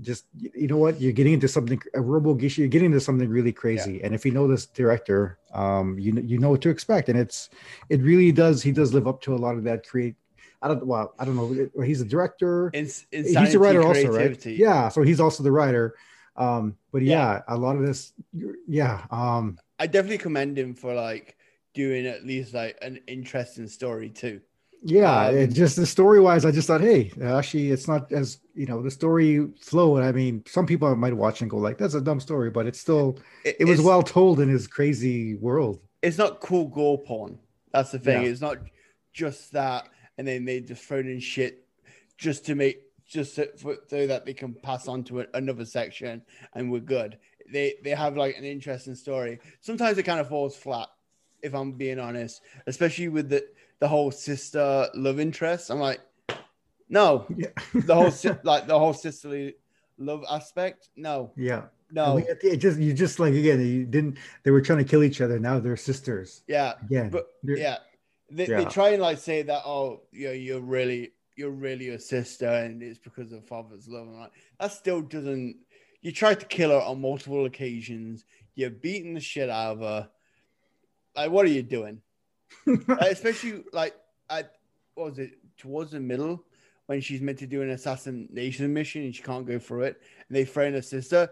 just 0.00 0.24
you 0.38 0.66
know 0.66 0.76
what 0.76 1.00
you're 1.00 1.12
getting 1.12 1.34
into 1.34 1.48
something 1.48 1.80
a 1.94 2.00
Robo 2.00 2.34
Geisha, 2.34 2.60
you're 2.62 2.68
getting 2.68 2.86
into 2.86 3.00
something 3.00 3.28
really 3.28 3.52
crazy, 3.52 4.02
and 4.02 4.14
if 4.14 4.24
you 4.24 4.32
know 4.32 4.46
this 4.48 4.66
director, 4.66 5.38
um, 5.52 5.98
you 5.98 6.14
you 6.24 6.38
know 6.38 6.50
what 6.50 6.62
to 6.62 6.70
expect, 6.70 7.08
and 7.08 7.18
it's 7.18 7.50
it 7.88 8.00
really 8.02 8.32
does 8.32 8.62
he 8.62 8.72
does 8.72 8.92
live 8.94 9.06
up 9.06 9.20
to 9.22 9.34
a 9.34 9.36
lot 9.36 9.56
of 9.56 9.64
that 9.64 9.86
create. 9.86 10.16
I 10.62 10.68
don't 10.68 10.86
well 10.86 11.14
I 11.18 11.24
don't 11.24 11.36
know 11.36 11.84
he's 11.84 12.00
a 12.00 12.04
director, 12.04 12.70
In, 12.74 12.84
he's 12.84 13.54
a 13.54 13.58
writer 13.58 13.82
also, 13.82 14.08
right? 14.08 14.46
Yeah, 14.46 14.88
so 14.88 15.02
he's 15.02 15.20
also 15.20 15.42
the 15.42 15.52
writer. 15.52 15.94
Um, 16.36 16.76
but 16.92 17.02
Yeah. 17.02 17.16
yeah, 17.16 17.42
a 17.48 17.56
lot 17.56 17.76
of 17.76 17.82
this, 17.82 18.12
yeah, 18.66 19.04
um, 19.10 19.58
I 19.78 19.86
definitely 19.86 20.18
commend 20.18 20.58
him 20.58 20.74
for 20.74 20.94
like 20.94 21.36
doing 21.74 22.06
at 22.06 22.24
least 22.24 22.54
like 22.54 22.78
an 22.82 23.00
interesting 23.06 23.68
story 23.68 24.10
too. 24.10 24.40
Yeah 24.82 25.26
Um, 25.28 25.36
it 25.36 25.46
just 25.48 25.76
the 25.76 25.84
story 25.86 26.20
wise 26.20 26.44
i 26.44 26.50
just 26.50 26.66
thought 26.66 26.80
hey 26.80 27.12
actually 27.22 27.70
it's 27.70 27.86
not 27.86 28.10
as 28.12 28.38
you 28.54 28.64
know 28.66 28.80
the 28.82 28.90
story 28.90 29.46
flow 29.60 29.96
and 29.96 30.06
i 30.06 30.12
mean 30.12 30.42
some 30.46 30.66
people 30.66 30.94
might 30.96 31.12
watch 31.14 31.42
and 31.42 31.50
go 31.50 31.58
like 31.58 31.76
that's 31.76 31.94
a 31.94 32.00
dumb 32.00 32.18
story 32.20 32.50
but 32.50 32.66
it's 32.66 32.80
still 32.80 33.18
it 33.44 33.56
was 33.60 33.72
it's- 33.78 33.84
well 33.86 34.02
told 34.02 34.40
in 34.40 34.48
his 34.48 34.66
crazy 34.66 35.34
world 35.36 35.80
It's 36.02 36.16
not 36.18 36.40
cool 36.40 36.66
gore 36.68 36.98
porn. 37.02 37.38
That's 37.72 37.92
the 37.92 37.98
thing. 37.98 38.22
Yeah. 38.22 38.30
It's 38.30 38.40
not 38.40 38.56
just 39.12 39.52
that, 39.52 39.88
and 40.16 40.26
then 40.26 40.44
they 40.46 40.60
just 40.60 40.82
throw 40.82 40.98
in 41.00 41.20
shit 41.20 41.66
just 42.16 42.46
to 42.46 42.54
make 42.54 42.76
just 43.06 43.34
so, 43.34 43.44
so 43.86 44.06
that 44.06 44.24
they 44.24 44.32
can 44.34 44.54
pass 44.54 44.88
on 44.88 45.04
to 45.04 45.26
another 45.34 45.64
section 45.66 46.22
and 46.54 46.72
we're 46.72 46.80
good. 46.98 47.18
They 47.52 47.74
they 47.84 47.90
have 47.90 48.16
like 48.16 48.36
an 48.38 48.44
interesting 48.44 48.94
story. 48.96 49.38
Sometimes 49.60 49.98
it 49.98 50.04
kind 50.04 50.20
of 50.20 50.28
falls 50.28 50.56
flat, 50.56 50.88
if 51.42 51.52
I'm 51.54 51.72
being 51.72 52.00
honest, 52.00 52.40
especially 52.66 53.08
with 53.08 53.28
the 53.28 53.44
the 53.80 53.88
whole 53.88 54.10
sister 54.10 54.88
love 54.94 55.18
interest. 55.18 55.70
I'm 55.70 55.80
like, 55.80 56.00
no, 56.88 57.26
yeah 57.36 57.48
the 57.74 57.94
whole 57.94 58.10
si- 58.10 58.30
like 58.44 58.66
the 58.66 58.78
whole 58.78 58.92
sisterly 58.92 59.56
love 59.98 60.24
aspect. 60.30 60.88
No, 60.96 61.32
yeah 61.36 61.64
no, 61.92 62.12
I 62.12 62.16
mean, 62.16 62.26
it, 62.42 62.56
just 62.58 62.78
you 62.78 62.92
just 62.92 63.18
like 63.18 63.34
again 63.34 63.60
you 63.60 63.84
didn't 63.84 64.18
they 64.44 64.50
were 64.50 64.60
trying 64.60 64.78
to 64.78 64.84
kill 64.84 65.02
each 65.02 65.20
other 65.20 65.40
now 65.40 65.58
they're 65.58 65.76
sisters 65.76 66.42
yeah. 66.46 66.74
again 66.84 67.10
But 67.10 67.26
yeah, 67.42 67.78
they, 68.30 68.46
they 68.46 68.64
try 68.64 68.90
and 68.90 69.02
like 69.02 69.18
say 69.18 69.42
that 69.42 69.62
oh, 69.66 70.02
you 70.12 70.28
know, 70.28 70.32
you're 70.32 70.60
really 70.60 71.12
you're 71.40 71.50
really 71.50 71.88
a 71.88 71.98
sister, 71.98 72.48
and 72.48 72.82
it's 72.82 72.98
because 72.98 73.32
of 73.32 73.44
father's 73.46 73.88
love. 73.88 74.06
And 74.06 74.20
like 74.20 74.32
that 74.60 74.72
still 74.72 75.00
doesn't. 75.00 75.56
You 76.02 76.12
tried 76.12 76.40
to 76.40 76.46
kill 76.46 76.70
her 76.70 76.80
on 76.80 77.00
multiple 77.00 77.46
occasions. 77.46 78.24
You're 78.54 78.70
beating 78.70 79.14
the 79.14 79.20
shit 79.20 79.50
out 79.50 79.72
of 79.72 79.80
her. 79.80 80.08
Like, 81.16 81.30
what 81.30 81.44
are 81.46 81.50
you 81.50 81.62
doing? 81.62 82.02
Especially 83.00 83.64
like 83.72 83.94
at 84.28 84.52
what 84.94 85.10
was 85.10 85.18
it 85.18 85.32
towards 85.56 85.92
the 85.92 86.00
middle 86.00 86.44
when 86.86 87.00
she's 87.00 87.20
meant 87.20 87.38
to 87.38 87.46
do 87.46 87.62
an 87.62 87.70
assassination 87.70 88.72
mission 88.72 89.02
and 89.02 89.14
she 89.14 89.22
can't 89.22 89.46
go 89.46 89.58
through 89.58 89.82
it, 89.82 90.00
and 90.28 90.36
they 90.36 90.42
in 90.66 90.74
her 90.74 90.82
sister. 90.82 91.30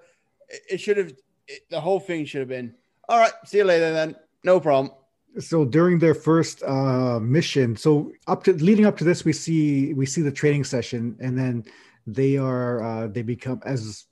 It, 0.48 0.62
it 0.70 0.78
should 0.78 0.96
have. 0.96 1.12
It, 1.46 1.68
the 1.70 1.80
whole 1.80 2.00
thing 2.00 2.24
should 2.24 2.40
have 2.40 2.48
been. 2.48 2.74
All 3.08 3.18
right, 3.18 3.32
see 3.44 3.58
you 3.58 3.64
later 3.64 3.92
then. 3.92 4.16
No 4.44 4.60
problem. 4.60 4.92
so 5.38 5.64
during 5.64 5.98
their 5.98 6.14
first 6.14 6.62
uh 6.62 7.18
mission 7.20 7.76
so 7.76 8.10
up 8.26 8.44
to 8.44 8.52
leading 8.54 8.86
up 8.86 8.96
to 8.96 9.04
this 9.04 9.24
we 9.24 9.32
see 9.32 9.92
we 9.94 10.06
see 10.06 10.22
the 10.22 10.32
training 10.32 10.64
session 10.64 11.16
and 11.20 11.38
then 11.38 11.64
they 12.06 12.36
are 12.36 12.82
uh 12.82 13.06
they 13.06 13.22
become 13.22 13.60
as 13.64 14.06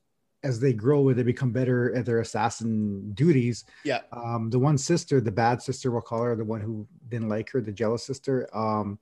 as 0.46 0.60
they 0.60 0.72
grow 0.72 1.00
where 1.02 1.14
they 1.14 1.22
become 1.34 1.50
better 1.50 1.94
at 1.96 2.04
their 2.06 2.20
assassin 2.20 3.10
duties 3.14 3.64
Yeah. 3.84 4.00
um 4.12 4.50
the 4.50 4.58
one 4.68 4.78
sister 4.78 5.20
the 5.20 5.32
bad 5.44 5.60
sister 5.60 5.90
we'll 5.90 6.00
call 6.10 6.22
her 6.22 6.36
the 6.36 6.44
one 6.54 6.60
who 6.60 6.86
didn't 7.08 7.28
like 7.28 7.50
her 7.52 7.60
the 7.60 7.72
jealous 7.72 8.04
sister 8.10 8.34
um 8.56 8.98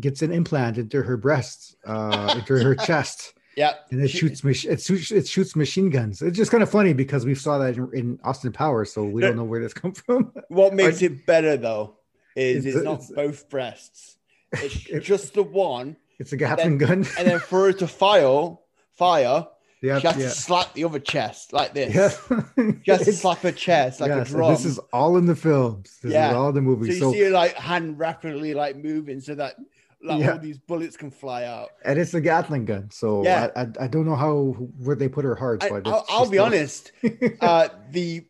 gets 0.00 0.22
an 0.22 0.32
implant 0.32 0.78
into 0.78 1.02
her 1.02 1.16
breast 1.16 1.76
uh 1.86 2.34
into 2.38 2.54
her 2.66 2.74
chest 2.88 3.34
Yeah. 3.56 3.72
and 3.90 4.00
it 4.02 4.08
She- 4.08 4.18
shoots 4.18 4.44
it 4.44 4.80
shoots 4.80 5.10
it 5.20 5.26
shoots 5.28 5.54
machine 5.54 5.90
guns 5.90 6.22
it's 6.22 6.36
just 6.36 6.50
kind 6.50 6.62
of 6.62 6.70
funny 6.70 6.92
because 6.94 7.24
we 7.26 7.34
saw 7.34 7.58
that 7.58 7.76
in, 7.76 7.90
in 8.00 8.06
austin 8.24 8.52
powers 8.52 8.92
so 8.92 9.04
we 9.04 9.20
don't 9.20 9.36
know 9.36 9.44
where 9.44 9.60
this 9.62 9.74
come 9.82 9.92
from 9.92 10.32
What 10.48 10.72
makes 10.74 11.02
it 11.02 11.26
better 11.26 11.56
though 11.56 11.96
is 12.36 12.64
It's- 12.64 12.76
it's, 12.76 12.84
not 12.84 12.94
it's- 13.02 13.12
both 13.14 13.48
breasts. 13.48 14.16
It's 14.52 14.86
It- 14.96 15.00
just 15.12 15.34
the 15.34 15.42
one, 15.42 15.96
it's 16.20 16.32
a 16.32 16.36
gatling 16.36 16.78
gun 16.78 17.00
and 17.18 17.24
then 17.28 17.40
for 17.40 17.66
her 17.66 17.72
to 17.82 17.86
fire, 17.88 18.56
fire, 18.94 19.46
yeah 19.84 19.98
she 20.00 20.06
has 20.06 20.16
yeah 20.16 20.24
to 20.24 20.30
slap 20.30 20.72
the 20.74 20.84
other 20.84 20.98
chest 20.98 21.52
like 21.52 21.74
this. 21.74 21.94
Yeah. 21.94 22.72
She 22.84 22.90
has 22.90 23.04
to 23.04 23.12
slap 23.12 23.38
her 23.38 23.52
chest 23.52 24.00
like 24.00 24.08
yeah, 24.08 24.22
a 24.22 24.26
so 24.26 24.36
drum. 24.36 24.52
this 24.52 24.64
is 24.64 24.78
all 24.92 25.16
in 25.16 25.26
the 25.26 25.36
films. 25.36 25.98
This 26.02 26.12
Yeah. 26.12 26.30
is 26.30 26.34
all 26.34 26.52
the 26.52 26.58
so 26.58 26.62
movie. 26.62 26.88
you 26.88 26.98
So, 26.98 27.12
see 27.12 27.20
her 27.22 27.30
like 27.30 27.54
hand 27.54 27.98
rapidly 27.98 28.54
like 28.54 28.76
moving 28.76 29.20
so 29.20 29.34
that 29.34 29.56
like 30.02 30.20
Yeah. 30.20 30.32
all 30.32 30.38
these 30.38 30.58
bullets 30.58 30.96
can 30.96 31.10
fly 31.10 31.44
out. 31.44 31.70
and 31.84 31.98
it's 31.98 32.14
a 32.14 32.20
Gatling 32.20 32.64
gun. 32.66 32.90
So 32.90 33.24
Yeah. 33.24 33.50
I, 33.56 33.60
I, 33.62 33.66
I 33.82 33.86
don't 33.88 34.06
know 34.06 34.16
how 34.16 34.52
where 34.78 34.96
they 34.96 35.08
put 35.08 35.24
her 35.24 35.34
heart, 35.34 35.62
I, 35.64 35.68
but 35.70 35.86
I'll, 35.86 36.04
I'll 36.08 36.30
be 36.30 36.38
honest. 36.38 36.92
uh, 37.40 37.68
the 37.90 38.26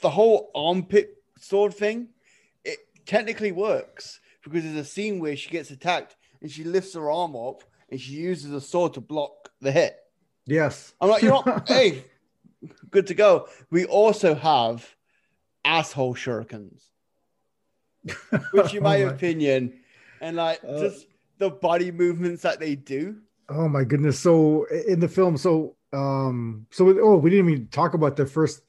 the 0.00 0.10
whole 0.10 0.50
armpit 0.54 1.16
sword 1.38 1.74
thing, 1.74 2.08
it 2.64 2.78
technically 3.06 3.52
works 3.52 4.20
because 4.44 4.64
there's 4.64 4.76
a 4.76 4.84
scene 4.84 5.20
where 5.20 5.36
she 5.36 5.50
gets 5.50 5.70
attacked 5.70 6.16
and 6.40 6.50
she 6.50 6.64
lifts 6.64 6.94
her 6.94 7.10
arm 7.10 7.36
up 7.36 7.62
and 7.92 8.00
she 8.00 8.12
uses 8.12 8.50
a 8.52 8.60
sword 8.60 8.94
to 8.94 9.02
block 9.02 9.50
the 9.60 9.70
hit. 9.70 9.94
yes. 10.46 10.94
I'm 10.98 11.10
like, 11.10 11.22
you 11.22 11.28
know, 11.28 11.44
hey, 11.68 12.06
good 12.90 13.06
to 13.08 13.14
go. 13.14 13.48
We 13.70 13.84
also 13.84 14.34
have 14.34 14.96
asshole 15.62 16.14
shurikens, 16.14 16.84
which, 18.52 18.74
in 18.74 18.82
my 18.82 19.02
oh, 19.02 19.06
my, 19.06 19.12
opinion, 19.12 19.74
and 20.22 20.36
like 20.38 20.60
Uh, 20.66 20.80
just 20.80 21.06
the 21.36 21.50
body 21.50 21.92
movements 21.92 22.42
that 22.42 22.58
they 22.58 22.74
do. 22.74 23.18
oh 23.50 23.68
my 23.68 23.84
goodness. 23.84 24.18
So 24.18 24.64
in 24.88 24.98
the 24.98 25.08
film, 25.08 25.36
so 25.36 25.76
um, 25.92 26.66
so 26.70 26.88
oh, 26.98 27.18
we 27.18 27.28
didn't 27.28 27.50
even 27.50 27.66
talk 27.68 27.92
about 27.92 28.16
the 28.16 28.24
first 28.24 28.62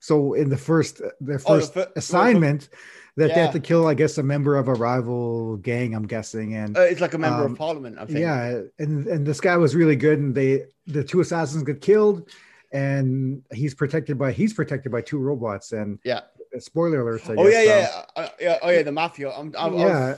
So 0.00 0.34
in 0.34 0.48
the 0.48 0.56
first 0.56 0.98
the 0.98 1.12
Oh, 1.20 1.30
the 1.30 1.38
first 1.38 1.72
assignment, 1.96 2.68
that 3.16 3.34
they 3.34 3.40
have 3.40 3.52
to 3.52 3.60
kill, 3.60 3.86
I 3.86 3.94
guess, 3.94 4.18
a 4.18 4.22
member 4.22 4.56
of 4.56 4.68
a 4.68 4.74
rival 4.74 5.56
gang. 5.56 5.94
I'm 5.94 6.06
guessing, 6.06 6.54
and 6.54 6.76
Uh, 6.76 6.82
it's 6.82 7.00
like 7.00 7.14
a 7.14 7.18
member 7.18 7.44
Um, 7.44 7.52
of 7.52 7.58
parliament, 7.58 7.98
I 7.98 8.06
think. 8.06 8.18
yeah, 8.18 8.60
and 8.78 9.06
and 9.06 9.26
this 9.26 9.40
guy 9.40 9.56
was 9.56 9.74
really 9.74 9.96
good, 9.96 10.18
and 10.18 10.34
they 10.34 10.64
the 10.86 11.02
two 11.02 11.20
assassins 11.20 11.62
get 11.64 11.80
killed, 11.80 12.28
and 12.72 13.42
he's 13.52 13.74
protected 13.74 14.18
by 14.18 14.32
he's 14.32 14.52
protected 14.52 14.92
by 14.92 15.00
two 15.00 15.18
robots, 15.18 15.72
and 15.72 15.98
Yeah. 16.04 16.20
spoiler 16.58 17.02
alerts. 17.02 17.30
I 17.30 17.36
Oh 17.36 17.46
guess, 17.46 17.66
yeah, 17.66 17.70
um, 17.70 17.88
yeah, 18.16 18.22
uh, 18.22 18.28
yeah. 18.40 18.58
Oh 18.62 18.70
yeah, 18.70 18.82
the 18.82 18.92
mafia. 18.92 19.30
I'm, 19.30 19.54
I'm, 19.58 19.74
I, 19.74 19.86
Yeah. 19.86 20.16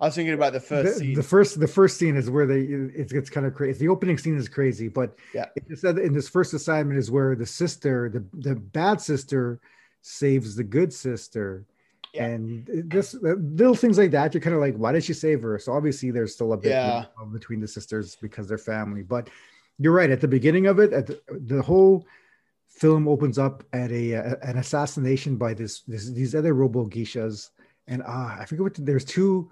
I 0.00 0.06
was 0.06 0.14
thinking 0.14 0.34
about 0.34 0.54
the 0.54 0.60
first 0.60 0.94
the, 0.94 0.98
scene. 1.04 1.14
the 1.14 1.22
first 1.22 1.60
the 1.60 1.68
first 1.68 1.98
scene 1.98 2.16
is 2.16 2.30
where 2.30 2.46
they 2.46 2.60
it 2.60 3.10
gets 3.10 3.28
kind 3.28 3.46
of 3.46 3.54
crazy. 3.54 3.80
The 3.80 3.88
opening 3.88 4.16
scene 4.18 4.36
is 4.36 4.48
crazy, 4.48 4.88
but 4.88 5.16
Yeah. 5.34 5.46
in 5.56 6.12
this 6.14 6.28
first 6.28 6.54
assignment 6.54 6.98
is 6.98 7.10
where 7.10 7.34
the 7.36 7.46
sister, 7.46 8.08
the 8.08 8.24
the 8.50 8.54
bad 8.54 9.00
sister, 9.00 9.60
saves 10.00 10.56
the 10.56 10.64
good 10.64 10.92
sister. 10.92 11.66
Yeah. 12.14 12.26
And 12.26 12.66
this 12.86 13.14
little 13.14 13.74
things 13.76 13.96
like 13.98 14.10
that, 14.12 14.34
you're 14.34 14.40
kind 14.40 14.56
of 14.56 14.60
like, 14.60 14.74
why 14.76 14.90
did 14.92 15.04
she 15.04 15.12
save 15.12 15.42
her? 15.42 15.58
So 15.60 15.72
obviously, 15.74 16.10
there's 16.10 16.32
still 16.34 16.52
a 16.54 16.56
bit 16.56 16.70
Yeah. 16.70 17.04
of- 17.20 17.32
between 17.32 17.60
the 17.60 17.68
sisters 17.68 18.16
because 18.16 18.48
they're 18.48 18.58
family. 18.58 19.02
But 19.02 19.30
you're 19.78 19.92
right. 19.92 20.10
At 20.10 20.20
the 20.20 20.26
beginning 20.28 20.66
of 20.66 20.78
it, 20.80 20.92
at 20.92 21.06
the, 21.06 21.20
the 21.28 21.62
whole 21.62 22.04
film 22.68 23.06
opens 23.06 23.38
up 23.38 23.62
at 23.72 23.92
a, 23.92 24.12
a- 24.12 24.38
an 24.42 24.56
assassination 24.56 25.36
by 25.36 25.54
this, 25.54 25.82
this 25.82 26.10
these 26.10 26.34
other 26.34 26.54
robo 26.54 26.86
geishas, 26.86 27.50
and 27.86 28.02
ah, 28.04 28.38
I 28.40 28.44
forget 28.46 28.62
what 28.62 28.74
the- 28.74 28.82
there's 28.82 29.04
two. 29.04 29.50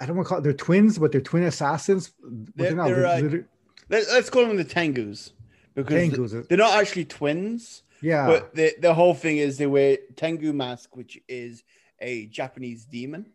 I 0.00 0.06
don't 0.06 0.16
want 0.16 0.26
to 0.26 0.28
call 0.30 0.38
it 0.38 0.42
they're 0.42 0.52
twins, 0.52 0.98
but 0.98 1.12
they're 1.12 1.20
twin 1.20 1.44
assassins. 1.44 2.12
They're- 2.22 2.74
now? 2.74 2.86
they're, 2.86 3.06
uh, 3.06 3.20
They're- 3.20 3.48
Let, 3.88 4.08
us 4.08 4.30
call 4.30 4.46
them 4.46 4.56
the 4.56 4.64
Tengus 4.64 5.32
because 5.74 5.94
Tengus. 6.10 6.48
they're 6.48 6.58
not 6.58 6.78
actually 6.78 7.04
twins, 7.04 7.82
yeah, 8.00 8.26
but 8.26 8.54
the 8.54 8.74
the 8.80 8.94
whole 8.94 9.14
thing 9.14 9.36
is 9.38 9.58
they 9.58 9.66
wear 9.66 9.98
Tengu 10.16 10.52
mask, 10.52 10.96
which 10.96 11.18
is 11.28 11.62
a 12.00 12.26
Japanese 12.26 12.84
demon. 12.84 13.26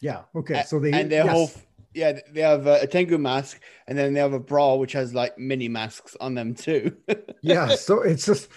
yeah. 0.00 0.22
Okay, 0.34 0.62
so 0.66 0.78
they 0.78 0.92
and 0.92 1.10
their 1.10 1.24
yes. 1.24 1.32
whole 1.32 1.50
yeah 1.94 2.18
they 2.32 2.40
have 2.42 2.66
a, 2.66 2.80
a 2.82 2.86
Tengu 2.86 3.18
mask, 3.18 3.60
and 3.88 3.96
then 3.98 4.12
they 4.14 4.20
have 4.20 4.32
a 4.32 4.40
bra 4.40 4.74
which 4.74 4.92
has 4.92 5.14
like 5.14 5.38
mini 5.38 5.68
masks 5.68 6.16
on 6.20 6.34
them 6.34 6.54
too. 6.54 6.96
yeah 7.42 7.68
so 7.74 8.02
it's 8.02 8.26
just 8.26 8.48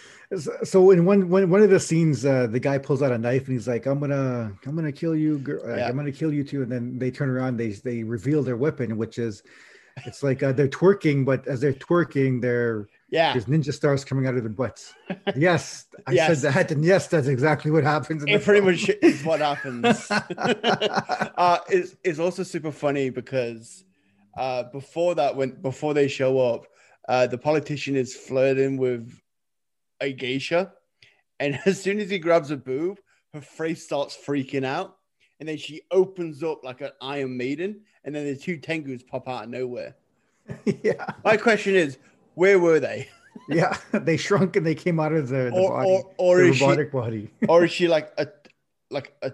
so 0.63 0.91
in 0.91 1.05
one 1.05 1.29
one, 1.29 1.49
one 1.49 1.61
of 1.61 1.69
the 1.69 1.79
scenes 1.79 2.25
uh 2.25 2.47
the 2.47 2.59
guy 2.59 2.77
pulls 2.77 3.01
out 3.01 3.11
a 3.11 3.17
knife 3.17 3.45
and 3.47 3.53
he's 3.53 3.67
like 3.67 3.85
i'm 3.85 3.99
gonna 3.99 4.51
i'm 4.65 4.75
gonna 4.75 4.91
kill 4.91 5.15
you 5.15 5.37
girl. 5.39 5.61
Yeah. 5.77 5.87
i'm 5.87 5.95
gonna 5.95 6.11
kill 6.11 6.33
you 6.33 6.43
too 6.43 6.63
and 6.63 6.71
then 6.71 6.99
they 6.99 7.09
turn 7.11 7.29
around 7.29 7.57
they 7.57 7.69
they 7.69 8.03
reveal 8.03 8.43
their 8.43 8.57
weapon 8.57 8.97
which 8.97 9.19
is 9.19 9.43
it's 10.05 10.21
like 10.23 10.43
uh, 10.43 10.51
they're 10.51 10.67
twerking 10.67 11.25
but 11.25 11.47
as 11.47 11.59
they're 11.61 11.73
twerking 11.73 12.41
they're 12.41 12.87
yeah, 13.09 13.31
there's 13.31 13.45
ninja 13.45 13.73
stars 13.73 14.03
coming 14.03 14.27
out 14.27 14.35
of 14.35 14.43
their 14.43 14.51
butts 14.51 14.93
yes 15.35 15.85
i 16.07 16.11
Yes. 16.11 16.41
said 16.41 16.53
that 16.53 16.71
and 16.71 16.83
yes 16.83 17.07
that's 17.07 17.27
exactly 17.27 17.71
what 17.71 17.83
happens 17.85 18.21
it 18.27 18.43
pretty 18.43 18.59
film. 18.59 18.65
much 18.73 18.89
is 19.01 19.23
what 19.23 19.39
happens. 19.39 20.11
uh, 20.11 21.59
it's, 21.69 21.95
it's 22.03 22.19
also 22.19 22.43
super 22.43 22.71
funny 22.71 23.09
because 23.09 23.85
uh, 24.37 24.63
before 24.71 25.15
that, 25.15 25.35
when 25.35 25.49
before 25.61 25.93
they 25.95 26.07
show 26.07 26.37
up, 26.37 26.67
uh, 27.09 27.25
the 27.25 27.37
politician 27.39 27.95
is 27.95 28.15
flirting 28.15 28.77
with 28.77 29.19
a 30.01 30.13
geisha, 30.13 30.73
and 31.39 31.59
as 31.65 31.81
soon 31.81 31.99
as 31.99 32.09
he 32.09 32.19
grabs 32.19 32.51
a 32.51 32.57
boob, 32.57 32.99
her 33.33 33.41
face 33.41 33.83
starts 33.83 34.17
freaking 34.17 34.65
out, 34.65 34.97
and 35.39 35.47
then 35.47 35.57
she 35.57 35.81
opens 35.91 36.43
up 36.43 36.63
like 36.63 36.81
an 36.81 36.91
Iron 37.01 37.37
Maiden, 37.37 37.81
and 38.03 38.15
then 38.15 38.25
the 38.25 38.35
two 38.35 38.57
Tengus 38.57 39.05
pop 39.05 39.27
out 39.27 39.45
of 39.45 39.49
nowhere. 39.49 39.95
yeah. 40.65 41.05
My 41.23 41.37
question 41.37 41.75
is, 41.75 41.97
where 42.35 42.59
were 42.59 42.79
they, 42.79 43.09
yeah 43.49 43.77
they 43.93 44.17
shrunk 44.17 44.55
and 44.55 44.65
they 44.65 44.73
came 44.73 44.99
out 44.99 45.13
of 45.13 45.29
the, 45.29 45.35
the 45.35 45.51
or 45.51 45.69
body 45.69 45.89
or, 45.89 46.13
or 46.17 46.37
the 46.37 46.49
is 46.49 46.57
she 46.57 46.63
robotic 46.63 46.91
body. 46.91 47.29
or 47.47 47.65
is 47.65 47.71
she 47.71 47.87
like 47.87 48.11
a 48.17 48.27
like 48.89 49.13
a 49.21 49.31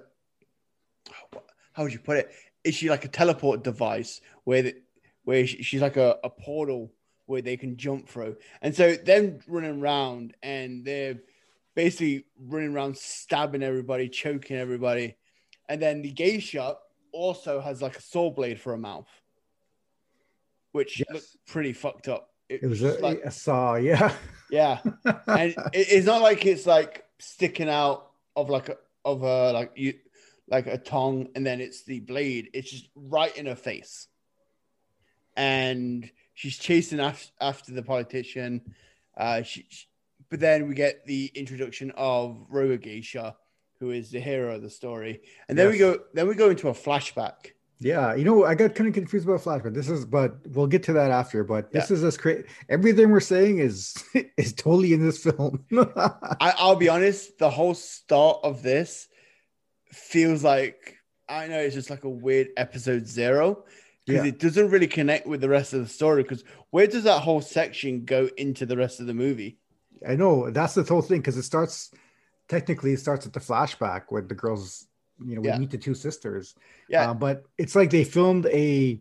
how 1.74 1.84
would 1.84 1.94
you 1.94 2.00
put 2.00 2.18
it? 2.18 2.32
Is 2.64 2.76
she 2.76 2.90
like 2.90 3.04
a 3.04 3.08
teleport 3.08 3.64
device 3.64 4.22
where 4.46 4.62
the, 4.62 4.76
where 5.24 5.46
she, 5.46 5.62
she's 5.64 5.82
like 5.82 5.98
a, 5.98 6.18
a 6.24 6.30
portal 6.30 6.94
where 7.26 7.42
they 7.42 7.58
can 7.58 7.78
jump 7.78 8.08
through. 8.10 8.38
And 8.62 8.76
so 8.76 8.96
them 8.96 9.40
running 9.48 9.82
around 9.82 10.36
and 10.44 10.84
they're 10.86 11.20
basically 11.76 12.26
running 12.40 12.74
around 12.74 12.98
stabbing 12.98 13.64
everybody 13.64 14.10
choking 14.10 14.58
everybody. 14.58 15.16
And 15.70 15.82
then 15.82 16.02
the 16.02 16.12
geisha 16.12 16.78
also 17.12 17.62
has 17.62 17.82
like 17.82 17.98
a 17.98 18.02
saw 18.02 18.30
blade 18.30 18.60
for 18.60 18.74
a 18.74 18.78
mouth 18.78 19.08
which 20.74 21.00
Yes. 21.00 21.08
looked 21.14 21.46
pretty 21.48 21.72
fucked 21.72 22.08
up. 22.08 22.30
It 22.50 22.64
was 22.64 22.82
a, 22.82 23.00
like 23.00 23.22
a 23.24 23.32
saw 23.32 23.76
yeah. 23.76 24.14
Yeah. 24.52 24.80
And 25.28 25.52
it, 25.52 25.88
it's 25.90 26.06
not 26.06 26.22
like 26.22 26.46
it's 26.46 26.66
like 26.66 27.06
sticking 27.20 27.70
out 27.70 28.12
of 28.36 28.50
like 28.50 28.70
a 28.70 28.78
of 29.06 29.24
a 29.24 29.54
like 29.54 29.72
you 29.76 29.94
like 30.50 30.68
a 30.68 30.78
tongue 30.78 31.30
and 31.36 31.46
then 31.46 31.62
it's 31.62 31.84
the 31.84 32.00
blade. 32.02 32.50
It's 32.54 32.70
just 32.70 32.90
right 32.96 33.36
in 33.38 33.46
her 33.46 33.56
face. 33.56 34.08
And 35.38 36.10
she's 36.34 36.58
chasing 36.58 37.00
after, 37.00 37.32
after 37.42 37.72
the 37.74 37.84
politician 37.84 38.62
uh 39.18 39.42
she, 39.44 39.66
she- 39.70 39.88
but 40.30 40.40
then 40.40 40.68
we 40.68 40.74
get 40.74 41.06
the 41.06 41.32
introduction 41.36 41.92
of 41.96 42.46
Robo 42.50 42.78
Geisha 42.78 43.36
who 43.80 43.92
is 43.92 44.10
the 44.12 44.20
hero 44.20 44.56
of 44.56 44.62
the 44.62 44.70
story 44.70 45.22
and 45.48 45.58
then 45.58 45.70
we 45.70 45.78
go 45.78 46.00
then 46.14 46.28
we 46.28 46.36
go 46.36 46.50
into 46.50 46.70
a 46.70 46.74
flashback 46.74 47.54
Yeah, 47.80 48.16
you 48.16 48.24
know, 48.24 48.46
I 48.46 48.56
got 48.56 48.76
kind 48.76 48.88
of 48.88 48.94
confused 48.94 49.28
about 49.28 49.42
Flashback. 49.44 49.74
This 49.74 49.90
is, 49.90 50.06
but 50.06 50.30
we'll 50.56 50.72
get 50.76 50.84
to 50.84 50.94
that 50.94 51.12
after. 51.12 51.44
But 51.44 51.64
this 51.74 51.90
Yeah. 51.90 51.96
is 51.98 52.04
as 52.06 52.16
great. 52.16 52.46
Everything 52.70 53.12
we're 53.12 53.20
saying 53.36 53.60
is 53.60 53.94
is 54.44 54.54
totally 54.54 54.94
in 54.94 55.02
this 55.06 55.20
film. 55.22 55.66
I, 56.40 56.54
I'll 56.64 56.78
be 56.78 56.88
honest, 56.88 57.38
the 57.40 57.50
whole 57.50 57.74
start 57.76 58.38
of 58.44 58.64
this 58.64 59.10
feels 59.92 60.44
like 60.44 60.98
I 61.28 61.48
know 61.48 61.60
it's 61.60 61.76
just 61.76 61.90
like 61.90 62.04
a 62.06 62.10
weird 62.10 62.50
episode 62.56 63.06
zero 63.08 63.66
because 64.06 64.24
Yeah. 64.26 64.30
it 64.30 64.40
doesn't 64.40 64.70
really 64.70 64.88
connect 64.88 65.28
with 65.28 65.42
the 65.42 65.50
rest 65.50 65.74
of 65.74 65.82
the 65.82 65.88
story. 65.88 66.24
Because 66.24 66.44
where 66.72 66.88
does 66.88 67.04
that 67.04 67.22
whole 67.22 67.42
section 67.42 68.06
go 68.06 68.30
into 68.38 68.66
the 68.66 68.78
rest 68.78 69.00
of 69.00 69.06
the 69.08 69.14
movie? 69.14 69.58
I 70.08 70.16
know 70.16 70.50
that's 70.52 70.74
the 70.74 70.84
whole 70.84 71.02
thing 71.02 71.20
because 71.22 71.38
it 71.38 71.44
starts 71.44 71.92
technically 72.50 72.94
it 72.94 73.00
starts 73.00 73.26
at 73.26 73.34
the 73.34 73.40
flashback 73.40 74.04
where 74.10 74.22
the 74.22 74.36
girls, 74.36 74.86
you 75.26 75.36
know, 75.36 75.42
we 75.42 75.48
Yeah. 75.48 75.58
meet 75.58 75.72
the 75.72 75.78
two 75.78 75.94
sisters. 75.94 76.56
Yeah, 76.90 77.12
Uh, 77.12 77.14
but 77.14 77.46
it's 77.58 77.76
like 77.76 77.90
they 77.90 78.04
filmed 78.04 78.46
a, 78.48 79.00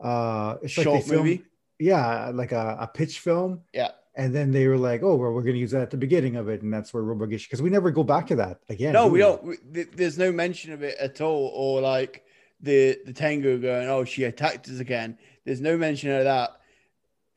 uh, 0.00 0.56
it's 0.62 0.76
like 0.76 0.84
short 0.84 1.02
they 1.02 1.08
filmed, 1.08 1.24
movie. 1.24 1.44
yeah, 1.78 2.30
like 2.34 2.52
a, 2.52 2.76
a 2.80 2.86
pitch 2.86 3.20
film. 3.20 3.62
Yeah. 3.72 3.92
And 4.14 4.34
then 4.34 4.50
they 4.50 4.68
were 4.68 4.76
like, 4.76 5.02
"Oh, 5.02 5.14
well, 5.16 5.32
we're 5.32 5.40
going 5.40 5.54
to 5.54 5.58
use 5.60 5.70
that 5.70 5.80
at 5.80 5.90
the 5.90 5.96
beginning 5.96 6.36
of 6.36 6.46
it, 6.50 6.60
and 6.60 6.70
that's 6.70 6.92
where 6.92 7.02
Robogish." 7.02 7.44
Because 7.44 7.62
we 7.62 7.70
never 7.70 7.90
go 7.90 8.04
back 8.04 8.26
to 8.26 8.36
that 8.36 8.60
again. 8.68 8.92
No, 8.92 9.06
do 9.06 9.12
we 9.14 9.18
don't. 9.20 9.42
We, 9.42 9.56
there's 9.84 10.18
no 10.18 10.30
mention 10.30 10.74
of 10.74 10.82
it 10.82 10.98
at 10.98 11.22
all, 11.22 11.50
or 11.54 11.80
like 11.80 12.22
the 12.62 12.98
the 13.04 13.12
Tengu 13.12 13.60
going, 13.60 13.88
"Oh, 13.88 14.04
she 14.04 14.24
attacked 14.24 14.68
us 14.68 14.78
again." 14.78 15.18
There's 15.44 15.60
no 15.60 15.76
mention 15.76 16.10
of 16.10 16.24
that. 16.24 16.60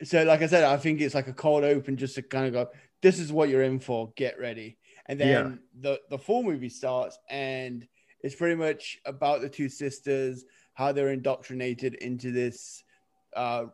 So, 0.03 0.23
like 0.23 0.41
I 0.41 0.47
said, 0.47 0.63
I 0.63 0.77
think 0.77 1.01
it's 1.01 1.15
like 1.15 1.27
a 1.27 1.33
cold 1.33 1.63
open, 1.63 1.97
just 1.97 2.15
to 2.15 2.21
kind 2.21 2.45
of 2.45 2.53
go, 2.53 2.69
"This 3.01 3.19
is 3.19 3.33
what 3.33 3.49
you're 3.49 3.63
in 3.63 3.79
for. 3.79 4.13
Get 4.15 4.39
ready." 4.39 4.77
And 5.07 5.19
then 5.19 5.27
Yeah. 5.29 5.55
the 5.81 6.01
the 6.09 6.17
full 6.17 6.43
movie 6.43 6.69
starts, 6.69 7.17
and 7.29 7.87
it's 8.21 8.35
pretty 8.35 8.55
much 8.55 8.99
about 9.05 9.41
the 9.41 9.49
two 9.49 9.69
sisters, 9.69 10.45
how 10.73 10.91
they're 10.91 11.11
indoctrinated 11.11 11.95
into 11.95 12.31
this 12.31 12.83
uh, 13.35 13.65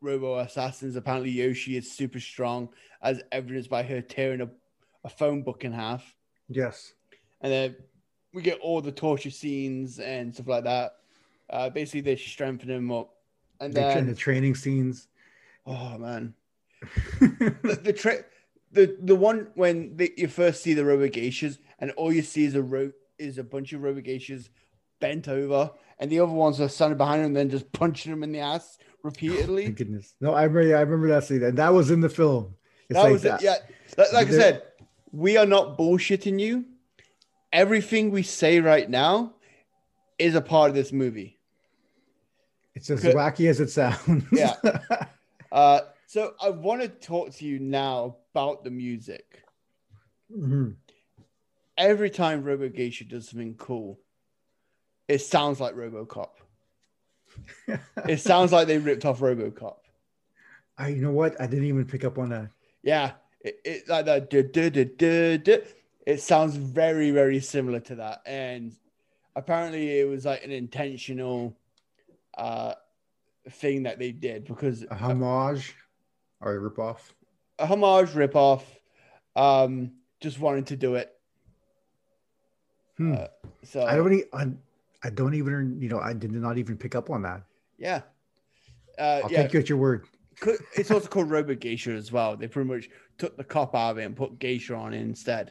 robo 0.00 0.38
assassins. 0.38 0.96
Apparently, 0.96 1.30
Yoshi 1.30 1.76
is 1.76 1.90
super 1.92 2.20
strong, 2.20 2.68
as 3.02 3.22
evidenced 3.32 3.70
by 3.70 3.82
her 3.82 4.00
tearing 4.00 4.40
a, 4.40 4.50
a 5.04 5.08
phone 5.08 5.42
book 5.42 5.64
in 5.64 5.72
half 5.72 6.14
Yes. 6.48 6.92
and 7.40 7.52
then 7.52 7.76
we 8.36 8.42
get 8.42 8.60
all 8.60 8.82
the 8.82 8.92
torture 8.92 9.30
scenes 9.30 9.98
and 9.98 10.32
stuff 10.34 10.46
like 10.46 10.64
that. 10.64 10.96
Uh, 11.48 11.70
basically, 11.70 12.02
they 12.02 12.16
strengthen 12.16 12.68
him 12.68 12.92
up, 12.92 13.14
and 13.60 13.72
The, 13.72 13.80
then 13.80 14.06
the 14.06 14.14
training 14.14 14.54
scenes. 14.54 15.08
oh 15.66 15.96
man, 15.96 16.34
the 17.20 17.80
the, 17.82 17.92
tra- 17.94 18.24
the 18.72 18.94
the 19.00 19.16
one 19.16 19.48
when 19.54 19.96
they, 19.96 20.10
you 20.18 20.28
first 20.28 20.62
see 20.62 20.74
the 20.74 20.82
Robogeishas, 20.82 21.58
and 21.78 21.92
all 21.92 22.12
you 22.12 22.20
see 22.22 22.44
is 22.44 22.54
a 22.54 22.62
ro- 22.62 22.92
is 23.18 23.38
a 23.38 23.44
bunch 23.44 23.72
of 23.72 23.80
Robogeishas 23.80 24.50
bent 25.00 25.28
over, 25.28 25.70
and 25.98 26.10
the 26.10 26.20
other 26.20 26.32
ones 26.32 26.60
are 26.60 26.68
standing 26.68 26.98
behind 26.98 27.20
them, 27.22 27.28
and 27.28 27.36
then 27.36 27.48
just 27.48 27.72
punching 27.72 28.10
them 28.12 28.22
in 28.22 28.32
the 28.32 28.40
ass 28.40 28.76
repeatedly. 29.02 29.70
goodness. 29.70 30.14
No, 30.20 30.34
I 30.34 30.42
remember. 30.42 30.76
I 30.76 30.80
remember 30.80 31.08
that 31.08 31.24
scene, 31.24 31.42
and 31.42 31.56
that 31.56 31.72
was 31.72 31.90
in 31.90 32.02
the 32.02 32.10
film. 32.10 32.54
It's 32.90 32.98
that 32.98 33.04
like 33.04 33.12
was 33.12 33.22
that. 33.22 33.40
it. 33.40 33.44
Yeah, 33.44 33.56
like, 33.96 34.12
like 34.12 34.26
I 34.28 34.30
said, 34.30 34.62
we 35.10 35.38
are 35.38 35.46
not 35.46 35.78
bullshitting 35.78 36.38
you. 36.38 36.66
Everything 37.52 38.10
we 38.10 38.22
say 38.22 38.60
right 38.60 38.88
now 38.88 39.34
is 40.18 40.34
a 40.34 40.40
part 40.40 40.68
of 40.70 40.74
this 40.74 40.92
movie. 40.92 41.38
It's 42.74 42.90
as 42.90 43.02
wacky 43.04 43.48
as 43.48 43.60
it 43.60 43.70
sounds. 43.70 44.24
Yeah. 44.32 44.54
Uh, 45.52 45.80
so 46.06 46.34
I 46.42 46.50
want 46.50 46.82
to 46.82 46.88
talk 46.88 47.32
to 47.36 47.44
you 47.46 47.58
now 47.60 48.16
about 48.34 48.62
the 48.64 48.70
music. 48.70 49.42
Mhm. 50.30 50.74
Every 51.78 52.10
time 52.10 52.42
Robo 52.42 52.68
Geisha 52.68 53.04
does 53.04 53.28
something 53.30 53.54
cool, 53.54 54.00
it 55.08 55.20
sounds 55.20 55.60
like 55.60 55.74
RoboCop. 55.74 56.30
It 58.08 58.20
sounds 58.20 58.52
like 58.52 58.66
they 58.66 58.76
ripped 58.78 59.04
off 59.06 59.20
RoboCop. 59.20 59.76
I, 60.76 60.88
you 60.88 61.00
know 61.00 61.12
what? 61.12 61.40
I 61.40 61.46
didn't 61.46 61.66
even 61.66 61.86
pick 61.86 62.04
up 62.04 62.18
on 62.18 62.28
that. 62.30 62.50
Yeah, 62.82 63.12
It, 63.40 63.60
it 63.64 63.88
like 63.88 64.04
that. 64.06 64.28
duh, 64.28 64.42
duh, 64.42 65.36
duh. 65.38 65.64
It 66.06 66.20
sounds 66.22 66.54
very 66.56 67.10
very 67.10 67.40
similar 67.40 67.80
to 67.80 67.96
that, 67.96 68.22
and 68.26 68.72
apparently 69.34 69.98
it 70.00 70.08
was 70.08 70.24
like 70.24 70.44
an 70.44 70.52
intentional 70.52 71.56
uh 72.38 72.74
thing 73.50 73.82
that 73.84 73.98
they 73.98 74.12
did 74.12 74.44
because 74.46 74.84
A 74.90 74.94
homage 74.94 75.74
or 76.40 76.56
a 76.56 76.70
ripoff. 76.70 76.98
a 77.58 77.66
homage 77.66 78.10
ripoff. 78.10 78.62
Um, 79.34 79.92
just 80.20 80.38
wanted 80.40 80.66
to 80.68 80.76
do 80.76 80.94
it. 80.94 81.12
Hmm. 82.96 83.12
Uh, 83.14 83.26
so 83.64 83.84
I 83.84 83.96
don't. 83.96 84.12
even 84.12 84.58
I, 85.02 85.10
don't 85.10 85.34
even. 85.34 85.78
You 85.80 85.88
know, 85.90 85.98
I 86.00 86.12
did 86.14 86.32
not 86.32 86.56
even 86.58 86.76
pick 86.76 86.94
up 86.94 87.10
on 87.10 87.22
that. 87.22 87.42
yeah. 87.78 88.00
Uh, 88.98 89.20
I'll 89.24 89.30
yeah, 89.30 89.42
take 89.42 89.52
you 89.52 89.60
at 89.60 89.68
your 89.68 89.76
word. 89.76 90.06
It's 90.74 90.90
also 90.90 91.06
called 91.06 91.30
Robo 91.30 91.54
Geisha 91.54 91.90
as 91.92 92.10
well. 92.10 92.34
They 92.34 92.48
pretty 92.48 92.68
much 92.70 92.88
took 93.18 93.36
the 93.36 93.44
cop 93.44 93.74
out 93.74 93.90
of 93.90 93.98
it 93.98 94.04
and 94.04 94.16
put 94.16 94.38
Geisha 94.38 94.74
on 94.74 94.94
it 94.94 95.00
instead. 95.02 95.50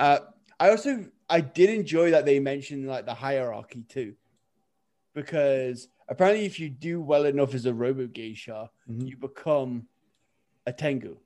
Uh, 0.00 0.18
I 0.58 0.70
also 0.70 1.04
I 1.28 1.40
did 1.42 1.70
enjoy 1.70 2.10
that 2.12 2.24
they 2.24 2.40
mentioned 2.40 2.88
like 2.88 3.04
the 3.06 3.14
hierarchy 3.14 3.84
too, 3.88 4.14
because 5.14 5.88
apparently 6.08 6.46
if 6.46 6.58
you 6.58 6.68
do 6.70 7.00
well 7.00 7.24
enough 7.26 7.54
as 7.54 7.66
a 7.66 7.74
Robo 7.74 8.06
Geisha, 8.06 8.70
Mhm. 8.90 9.08
you 9.08 9.16
become 9.16 9.86
a 10.66 10.72
Tengu. 10.72 11.16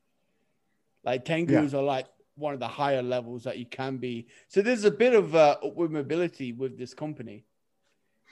Like 1.05 1.25
Tengus 1.25 1.75
are 1.75 1.83
like 1.83 2.07
one 2.37 2.55
of 2.55 2.61
the 2.61 2.69
higher 2.69 3.03
levels 3.03 3.45
that 3.45 3.59
you 3.59 3.67
can 3.67 3.97
be. 3.99 4.27
So 4.49 4.61
there's 4.63 4.85
a 4.85 4.91
bit 4.91 5.15
of 5.15 5.35
uh, 5.37 5.57
upward 5.63 5.93
mobility 5.93 6.53
with 6.53 6.77
this 6.79 6.95
company. 6.95 7.45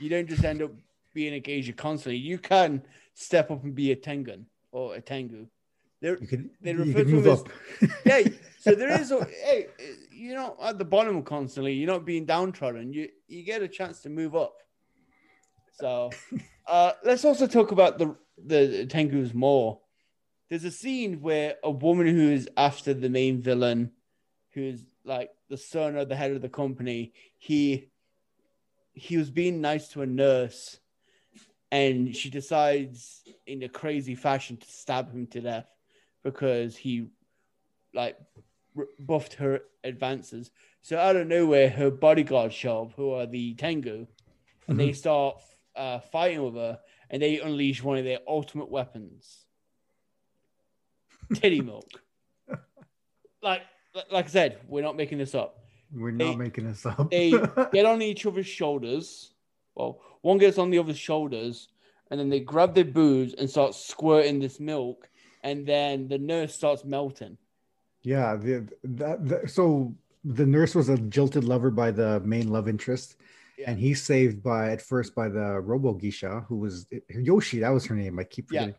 You 0.01 0.09
don't 0.09 0.29
just 0.29 0.43
end 0.45 0.63
up 0.63 0.73
being 1.15 1.35
a 1.35 1.41
geisha 1.41 1.73
constantly. 1.73 2.19
You 2.19 2.39
can 2.39 2.83
step 3.15 3.51
up 3.51 3.63
and 3.63 3.75
be 3.75 3.93
a 3.93 3.97
Tengun 3.97 4.45
or 4.73 4.95
a 4.97 5.01
Tengu. 5.01 5.47
There, 6.01 6.19
You 6.21 6.27
could. 6.27 6.51
They 6.61 6.75
refer 6.75 7.05
to 7.05 7.11
move 7.11 7.27
as- 7.29 7.41
up. 7.43 7.49
yeah. 8.05 8.23
So 8.59 8.75
there 8.75 8.91
is, 9.01 9.13
a, 9.13 9.25
hey, 9.25 9.67
you're 10.23 10.37
not 10.37 10.57
at 10.63 10.79
the 10.79 10.85
bottom 10.85 11.23
constantly. 11.23 11.75
You're 11.75 11.91
not 11.91 12.05
being 12.05 12.25
downtrodden. 12.25 12.93
You 12.93 13.09
you 13.27 13.43
get 13.43 13.63
a 13.63 13.69
chance 13.69 14.01
to 14.03 14.09
move 14.09 14.37
up. 14.37 14.55
So 15.73 16.11
uh, 16.67 16.93
let's 17.05 17.25
also 17.25 17.47
talk 17.47 17.73
about 17.73 17.99
the 17.99 18.17
the 18.47 18.87
Tengus 18.89 19.35
more. 19.35 19.81
There's 20.49 20.65
a 20.65 20.71
scene 20.71 21.21
where 21.21 21.57
a 21.65 21.71
woman 21.71 22.07
who 22.07 22.31
is 22.31 22.49
after 22.57 22.95
the 22.95 23.09
main 23.09 23.41
villain, 23.41 23.91
who's 24.53 24.85
like 25.05 25.31
the 25.49 25.57
son 25.57 25.97
of 25.97 26.09
the 26.09 26.17
head 26.17 26.31
of 26.31 26.43
the 26.43 26.49
company, 26.49 27.13
he 27.39 27.91
he 28.93 29.17
was 29.17 29.31
being 29.31 29.61
nice 29.61 29.89
to 29.89 30.03
a 30.03 30.07
nurse, 30.07 30.79
and 31.73 32.15
she 32.15 32.31
decides 32.31 33.23
in 33.47 33.65
a 33.65 33.69
crazy 33.69 34.15
fashion 34.15 34.57
to 34.57 34.71
stab 34.71 35.13
him 35.13 35.27
to 35.29 35.41
death 35.41 35.69
because 36.23 36.77
he 36.77 37.09
like 37.93 38.17
buffed 38.99 39.35
her 39.35 39.61
advances. 39.85 40.51
So 40.83 40.99
out 40.99 41.17
of 41.17 41.27
nowhere, 41.27 41.69
her 41.71 41.91
bodyguards 41.91 42.55
show 42.55 42.83
up, 42.83 42.93
who 42.97 43.13
are 43.13 43.27
the 43.27 43.55
Tengu, 43.55 44.07
and 44.67 44.79
they 44.79 44.93
start 44.93 45.43
uh, 45.77 46.01
fighting 46.01 46.43
with 46.45 46.55
her, 46.55 46.79
and 47.11 47.23
they 47.23 47.39
unleash 47.41 47.83
one 47.83 47.99
of 47.99 48.05
their 48.05 48.19
ultimate 48.27 48.71
weapons, 48.71 49.45
titty 51.35 51.61
milk. 51.61 51.89
like, 53.43 53.63
like 54.11 54.25
I 54.27 54.29
said, 54.29 54.59
we're 54.69 54.83
not 54.83 54.97
making 54.97 55.19
this 55.19 55.35
up. 55.35 55.59
We're 55.95 56.13
They- 56.17 56.31
not 56.31 56.39
making 56.39 56.67
this 56.67 56.85
up. 56.87 57.11
They 57.11 57.31
get 57.73 57.85
on 57.87 58.03
each 58.03 58.25
other's 58.27 58.47
shoulders. 58.47 59.33
Well, 59.75 60.01
one 60.23 60.39
gets 60.39 60.59
on 60.59 60.71
the 60.71 60.79
other's 60.79 60.99
shoulders, 60.99 61.69
and 62.11 62.19
then 62.19 62.29
they 62.29 62.41
grab 62.41 62.75
their 62.75 62.85
boobs 62.85 63.35
and 63.35 63.49
start 63.49 63.75
squirting 63.75 64.39
this 64.41 64.59
milk, 64.61 65.09
and 65.43 65.67
then 65.67 66.09
the 66.09 66.19
nurse 66.19 66.55
starts 66.55 66.85
melting. 66.85 67.37
Yeah. 68.03 68.37
The, 68.37 68.69
that, 68.85 69.27
the, 69.29 69.49
so 69.49 69.95
the 70.25 70.47
nurse 70.47 70.75
was 70.75 70.89
a 70.89 70.99
jilted 70.99 71.45
lover 71.45 71.71
by 71.71 71.91
the 71.91 72.21
main 72.21 72.49
love 72.51 72.69
interest, 72.69 73.17
Yeah. 73.59 73.71
and 73.71 73.79
he's 73.79 74.03
saved 74.03 74.43
by 74.43 74.71
at 74.73 74.81
first 74.83 75.15
by 75.15 75.29
the 75.29 75.61
Robo 75.61 75.93
Geisha, 75.95 76.45
who 76.49 76.57
was 76.57 76.87
Yoshi. 77.11 77.61
That 77.61 77.71
was 77.71 77.85
her 77.87 77.95
name. 77.97 78.19
I 78.19 78.25
keep 78.25 78.53
Yeah. 78.53 78.71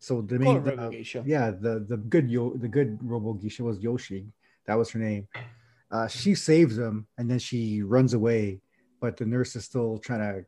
So 0.00 0.22
the 0.22 0.38
main, 0.38 0.58
uh, 0.68 0.90
Geisha. 0.90 1.22
yeah, 1.26 1.50
the 1.50 1.84
the 1.88 1.96
good 1.96 2.30
Yo, 2.30 2.54
the 2.54 2.68
good 2.68 2.98
Robo 3.02 3.32
Geisha 3.34 3.62
was 3.64 3.80
Yoshi. 3.80 4.26
That 4.66 4.74
was 4.78 4.90
her 4.90 5.00
name. 5.00 5.26
Uh, 5.90 6.06
she 6.06 6.34
saves 6.34 6.76
him, 6.78 7.06
and 7.16 7.28
then 7.30 7.38
she 7.40 7.82
runs 7.82 8.12
away, 8.14 8.60
but 9.00 9.16
the 9.16 9.24
nurse 9.26 9.56
is 9.56 9.64
still 9.64 9.98
trying 9.98 10.20
to 10.20 10.44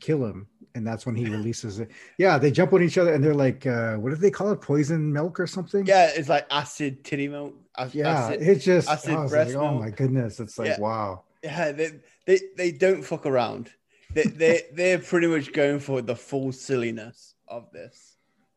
kill 0.00 0.24
him, 0.24 0.46
and 0.74 0.86
that's 0.86 1.04
when 1.06 1.14
he 1.14 1.26
releases 1.26 1.78
it. 1.80 1.90
Yeah, 2.18 2.38
they 2.38 2.50
jump 2.50 2.72
on 2.72 2.82
each 2.82 2.98
other, 2.98 3.12
and 3.14 3.22
they're 3.22 3.34
like, 3.34 3.66
uh, 3.66 3.96
what 3.96 4.10
do 4.10 4.16
they 4.16 4.30
call 4.30 4.50
it? 4.52 4.60
Poison 4.60 5.12
milk 5.12 5.38
or 5.40 5.46
something? 5.46 5.86
Yeah, 5.86 6.10
it's 6.14 6.28
like 6.28 6.46
acid 6.50 7.04
titty 7.04 7.28
milk. 7.28 7.54
ac- 7.78 7.98
yeah. 7.98 8.08
acid- 8.26 8.42
It's 8.42 8.64
just, 8.64 8.88
acid 8.88 9.28
breast 9.28 9.54
like, 9.54 9.56
oh 9.56 9.78
my 9.78 9.90
goodness, 9.90 10.40
it's 10.40 10.58
like 10.58 10.68
Yeah. 10.68 10.80
wow. 10.80 11.22
yeah, 11.42 11.72
they, 11.72 11.90
they 12.26 12.40
they 12.56 12.72
don't 12.72 13.02
fuck 13.02 13.26
around. 13.26 13.70
They 14.14 14.24
they 14.24 14.62
they're 14.72 14.98
pretty 14.98 15.26
much 15.26 15.52
going 15.52 15.80
for 15.80 16.02
the 16.02 16.14
full 16.16 16.52
silliness 16.52 17.34
of 17.48 17.70
this. 17.72 18.11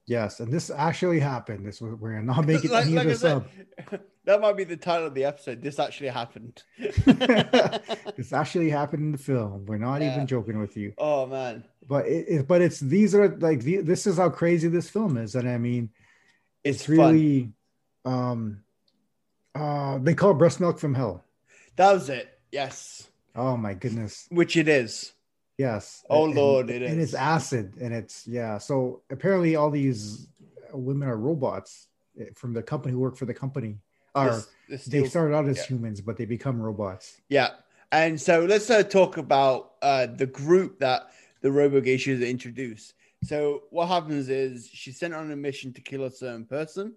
Yes, 0.08 0.40
and 0.40 0.54
this 0.54 0.70
actually 0.70 1.20
happened. 1.20 1.66
This 1.66 1.82
was 1.82 1.96
we're 1.96 2.22
not 2.22 2.46
making 2.48 2.70
Like- 2.72 2.86
any 2.86 2.96
like 2.96 3.06
of 3.06 3.12
this 3.12 3.24
up. 3.24 3.48
that 4.26 4.40
might 4.42 4.56
be 4.58 4.64
the 4.64 4.78
title 4.78 5.08
of 5.08 5.14
the 5.16 5.26
episode. 5.26 5.62
This 5.64 5.80
actually 5.80 6.10
happened. 6.10 6.62
this 6.78 8.32
actually 8.32 8.70
happened 8.70 9.02
in 9.04 9.12
the 9.12 9.18
film. 9.18 9.66
We're 9.66 9.78
not 9.78 10.02
Yeah. 10.02 10.14
even 10.14 10.28
joking 10.28 10.60
with 10.60 10.78
you. 10.78 10.94
oh 10.98 11.26
man, 11.26 11.64
but 11.88 12.06
it, 12.08 12.26
it 12.28 12.48
but 12.48 12.62
it's 12.62 12.80
these 12.80 13.16
are 13.16 13.30
like 13.38 13.62
the, 13.62 13.78
this 13.78 14.06
is 14.06 14.18
how 14.18 14.30
crazy 14.30 14.68
this 14.68 14.90
film 14.90 15.18
is 15.18 15.36
and 15.36 15.48
i 15.50 15.58
mean 15.58 15.90
it's, 16.64 16.78
it's, 16.80 16.86
fun. 16.88 16.98
really 17.14 17.52
um 18.06 18.64
uh 19.54 19.98
they 20.00 20.14
call 20.16 20.32
it 20.32 20.36
breast 20.36 20.60
milk 20.60 20.80
from 20.80 20.94
hell 20.96 21.24
That 21.78 21.94
was 21.94 22.10
it. 22.10 22.28
Yes, 22.52 23.08
oh 23.36 23.58
my 23.58 23.74
goodness 23.74 24.28
which 24.30 24.56
it 24.58 24.68
is. 24.68 25.14
Yes 25.58 26.04
Oh, 26.10 26.26
And- 26.26 26.36
Lord, 26.36 26.70
it 26.70 26.82
and 26.82 27.00
is. 27.00 27.14
it's 27.14 27.14
acid 27.14 27.74
and 27.80 27.94
it's 27.94 28.28
yeah 28.28 28.58
so 28.58 29.02
apparently 29.10 29.56
all 29.56 29.70
these 29.72 30.28
women 30.74 31.08
are 31.08 31.18
robots 31.18 31.88
eh, 32.20 32.26
from 32.36 32.54
the 32.54 32.62
company 32.64 32.92
who 32.94 33.00
work 33.00 33.16
for 33.18 33.26
the 33.26 33.34
company 33.34 33.78
Are 34.14 34.32
This- 34.32 34.48
this 34.70 34.86
they 34.86 35.06
started 35.08 35.36
out 35.36 35.48
as 35.48 35.58
yeah. 35.58 35.68
humans 35.68 36.02
but 36.02 36.18
they 36.18 36.26
become 36.26 36.62
robots 36.62 37.22
Yeah. 37.30 37.50
And 37.92 38.20
so 38.20 38.44
let's 38.44 38.70
uh, 38.70 38.84
talk 38.84 39.16
about 39.18 39.74
uh, 39.82 40.08
the 40.08 40.26
group 40.26 40.80
that 40.80 41.12
the 41.42 41.52
Robo 41.52 41.80
Geishas 41.80 42.28
introduced. 42.28 42.96
So 43.24 43.64
what 43.70 43.88
happens 43.88 44.28
is 44.28 44.68
she's 44.68 44.98
sent 44.98 45.14
on 45.14 45.32
a 45.32 45.36
mission 45.36 45.72
to 45.74 45.82
kill 45.82 46.04
a 46.04 46.12
certain 46.12 46.46
person, 46.46 46.96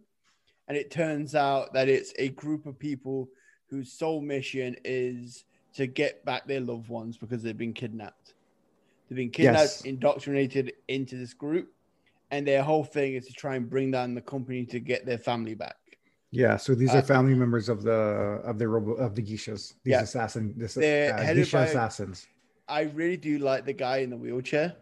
and 0.67 0.77
it 0.79 0.91
turns 0.91 1.35
out 1.35 1.73
that 1.75 1.89
it's 1.89 2.13
a 2.19 2.31
group 2.31 2.67
of 2.67 2.79
people 2.79 3.29
whose 3.69 3.93
sole 3.93 4.23
mission 4.23 4.75
is 4.83 5.45
to 5.75 5.87
get 5.87 6.25
back 6.25 6.47
their 6.47 6.61
loved 6.63 6.89
ones 6.89 7.17
because 7.19 7.43
they've 7.43 7.57
been 7.67 7.75
kidnapped. 7.75 8.33
They've 9.09 9.17
been 9.17 9.31
kidnapped, 9.31 9.59
Yes. 9.63 9.83
indoctrinated 9.83 10.73
into 10.89 11.17
this 11.17 11.33
group, 11.35 11.73
and 12.31 12.47
their 12.47 12.63
whole 12.63 12.85
thing 12.85 13.15
is 13.15 13.27
to 13.27 13.33
try 13.33 13.57
and 13.57 13.69
bring 13.69 13.91
down 13.91 14.15
the 14.15 14.21
company 14.21 14.67
to 14.67 14.81
get 14.81 15.07
their 15.07 15.19
family 15.19 15.55
back. 15.55 15.77
yeah 16.31 16.59
so 16.59 16.75
these 16.75 16.91
Uh, 16.95 16.99
are 16.99 17.03
family 17.03 17.35
members 17.35 17.71
of 17.71 17.83
the 17.83 18.01
of 18.51 18.59
the 18.59 18.69
robo 18.69 18.93
of 19.07 19.15
the 19.15 19.23
geishas 19.23 19.63
these 19.83 19.93
Yeah. 19.93 20.03
assassin 20.03 20.53
this 20.59 20.77
uh, 20.77 20.83
geisha 21.35 21.57
by- 21.57 21.65
assassins 21.65 22.27
I 22.69 22.83
really 22.83 23.17
do 23.17 23.39
like 23.39 23.65
the 23.65 23.73
guy 23.73 23.99
in 24.05 24.11
the 24.11 24.17
wheelchair 24.19 24.77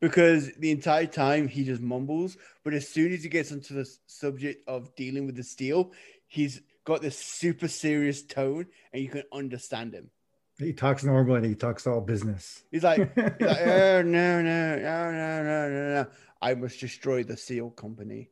because 0.00 0.52
the 0.54 0.70
entire 0.70 1.06
time 1.06 1.48
he 1.48 1.64
just 1.64 1.82
mumbles, 1.82 2.36
but 2.62 2.72
as 2.74 2.86
soon 2.88 3.12
as 3.12 3.24
he 3.24 3.28
gets 3.28 3.50
into 3.50 3.72
the 3.74 3.86
subject 4.06 4.62
of 4.68 4.94
dealing 4.94 5.26
with 5.26 5.34
the 5.34 5.42
steel, 5.42 5.90
he's 6.28 6.60
got 6.84 7.02
this 7.02 7.18
super 7.18 7.66
serious 7.66 8.22
tone 8.22 8.66
and 8.92 9.02
you 9.02 9.08
can 9.08 9.24
understand 9.32 9.94
him. 9.94 10.10
He 10.58 10.72
talks 10.72 11.04
normal 11.04 11.36
and 11.36 11.46
he 11.46 11.54
talks 11.54 11.86
all 11.86 12.00
business. 12.00 12.64
He's 12.72 12.82
like, 12.82 13.14
he's 13.14 13.24
like 13.24 13.40
oh, 13.60 14.02
no, 14.02 14.42
no, 14.42 14.76
no, 14.76 15.10
no, 15.12 15.42
no, 15.42 15.68
no, 15.68 15.94
no. 15.94 16.06
I 16.42 16.54
must 16.54 16.80
destroy 16.80 17.22
the 17.22 17.36
seal 17.36 17.70
company. 17.70 18.30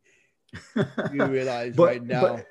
You 1.12 1.24
realize 1.26 1.74
But- 1.76 1.84
right 1.86 2.02
now. 2.04 2.20
but- 2.36 2.46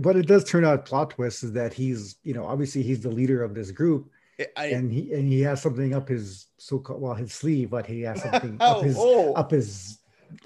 but 0.00 0.14
it 0.14 0.28
does 0.28 0.44
turn 0.44 0.64
out 0.64 0.86
plot 0.86 1.10
twist 1.10 1.42
is 1.42 1.50
that 1.54 1.72
he's, 1.74 2.14
you 2.22 2.32
know, 2.32 2.44
obviously 2.46 2.80
he's 2.80 3.00
the 3.00 3.10
leader 3.10 3.42
of 3.42 3.54
this 3.54 3.72
group, 3.72 4.08
I, 4.56 4.66
and 4.66 4.92
he 4.92 5.12
and 5.12 5.28
he 5.28 5.40
has 5.40 5.60
something 5.60 5.92
up 5.94 6.08
his 6.08 6.46
so-called 6.58 7.02
well 7.02 7.14
his 7.14 7.32
sleeve, 7.32 7.70
but 7.70 7.86
he 7.86 8.02
has 8.02 8.22
something 8.22 8.56
oh, 8.60 8.76
up 8.78 8.84
his 8.84 8.94
oh, 8.96 9.32
up 9.32 9.50
his 9.50 9.98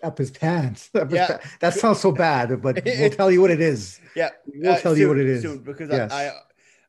up 0.03 0.17
his 0.17 0.31
pants. 0.31 0.89
Up 0.95 1.11
his 1.11 1.17
Yeah. 1.17 1.27
pa- 1.37 1.49
that 1.61 1.75
sounds 1.75 2.01
so 2.01 2.11
bad, 2.11 2.63
but 2.63 2.83
we'll 2.87 3.11
tell 3.11 3.31
you 3.31 3.43
what 3.43 3.51
it 3.51 3.61
is. 3.61 4.01
yeah. 4.17 4.31
We'll 4.47 4.73
Uh, 4.73 4.79
tell 4.81 4.97
you 4.97 5.09
what 5.09 5.19
it 5.19 5.27
is. 5.27 5.43
soon, 5.43 5.59
because 5.59 5.91
Yes. 5.91 6.11
I, 6.11 6.29
I 6.29 6.33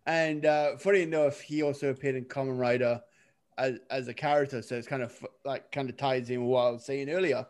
and 0.06 0.46
uh, 0.46 0.78
funny 0.78 1.02
enough, 1.02 1.40
he 1.42 1.64
also 1.64 1.90
appeared 1.90 2.16
in 2.16 2.26
Kamen 2.26 2.58
Rider 2.60 3.02
as, 3.58 3.80
as 3.90 4.08
a 4.08 4.14
character, 4.14 4.62
so 4.62 4.76
it's 4.76 4.88
kind 4.88 5.04
of 5.04 5.26
like 5.44 5.72
kind 5.72 5.90
of 5.90 5.98
ties 5.98 6.30
in 6.30 6.42
with 6.42 6.50
what 6.50 6.62
I 6.68 6.70
was 6.72 6.86
saying 6.86 7.10
earlier. 7.10 7.46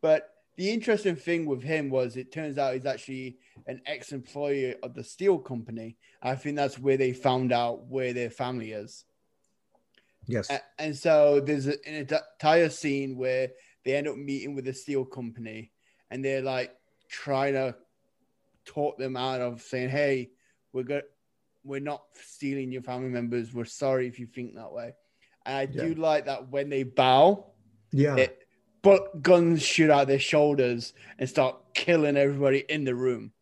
But 0.00 0.34
the 0.56 0.70
interesting 0.70 1.16
thing 1.16 1.46
with 1.46 1.62
him 1.62 1.90
was 1.90 2.16
it 2.16 2.32
turns 2.32 2.58
out 2.58 2.74
he's 2.74 2.86
actually 2.86 3.38
an 3.66 3.80
ex-employee 3.86 4.74
of 4.82 4.94
the 4.94 5.04
steel 5.04 5.38
company. 5.38 5.96
I 6.22 6.34
think 6.34 6.56
that's 6.56 6.78
where 6.78 6.96
they 6.96 7.12
found 7.12 7.52
out 7.52 7.86
where 7.86 8.12
their 8.12 8.30
family 8.30 8.72
is. 8.72 9.04
Yes. 10.26 10.50
A- 10.50 10.60
And 10.78 10.96
so 10.96 11.40
there's 11.40 11.66
an 11.66 11.78
entire 11.86 12.68
scene 12.68 13.16
where 13.16 13.50
they 13.84 13.96
end 13.96 14.08
up 14.08 14.16
meeting 14.16 14.54
with 14.54 14.64
the 14.64 14.72
steel 14.72 15.04
company 15.04 15.72
and 16.10 16.24
they're 16.24 16.42
like 16.42 16.74
trying 17.08 17.54
to 17.54 17.74
talk 18.64 18.98
them 18.98 19.16
out 19.16 19.40
of 19.40 19.62
saying, 19.62 19.88
"Hey, 19.88 20.30
we're 20.72 20.82
good. 20.84 21.04
We're 21.64 21.80
not 21.80 22.02
stealing 22.14 22.72
your 22.72 22.82
family 22.82 23.08
members. 23.10 23.52
We're 23.52 23.64
sorry 23.64 24.06
if 24.06 24.18
you 24.18 24.26
think 24.26 24.54
that 24.54 24.72
way." 24.72 24.94
And 25.46 25.56
I 25.56 25.66
do 25.66 25.94
like 25.94 26.26
that 26.26 26.48
when 26.50 26.68
they 26.68 26.82
bow, 26.82 27.52
Yeah. 27.92 28.16
it, 28.16 28.38
but 28.82 29.22
guns 29.22 29.62
shoot 29.62 29.90
out 29.90 30.06
their 30.06 30.18
shoulders 30.18 30.92
and 31.18 31.28
start 31.28 31.56
killing 31.74 32.16
everybody 32.16 32.64
in 32.68 32.84
the 32.84 32.94
room. 32.94 33.32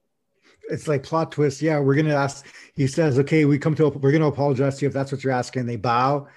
it's 0.71 0.87
like 0.87 1.03
plot 1.03 1.33
twist. 1.33 1.63
Yeah, 1.63 1.79
we're 1.81 1.95
gonna 1.95 2.15
ask. 2.15 2.45
He 2.75 2.87
says, 2.87 3.19
"Okay, 3.19 3.47
we 3.47 3.59
come 3.59 3.75
to. 3.77 3.89
We're 3.89 4.13
gonna 4.13 4.27
apologize 4.29 4.77
to 4.79 4.85
you 4.85 4.89
if 4.89 4.93
that's 4.93 5.11
what 5.11 5.25
you're 5.25 5.33
asking." 5.33 5.65
They 5.65 5.77
bow, 5.77 6.29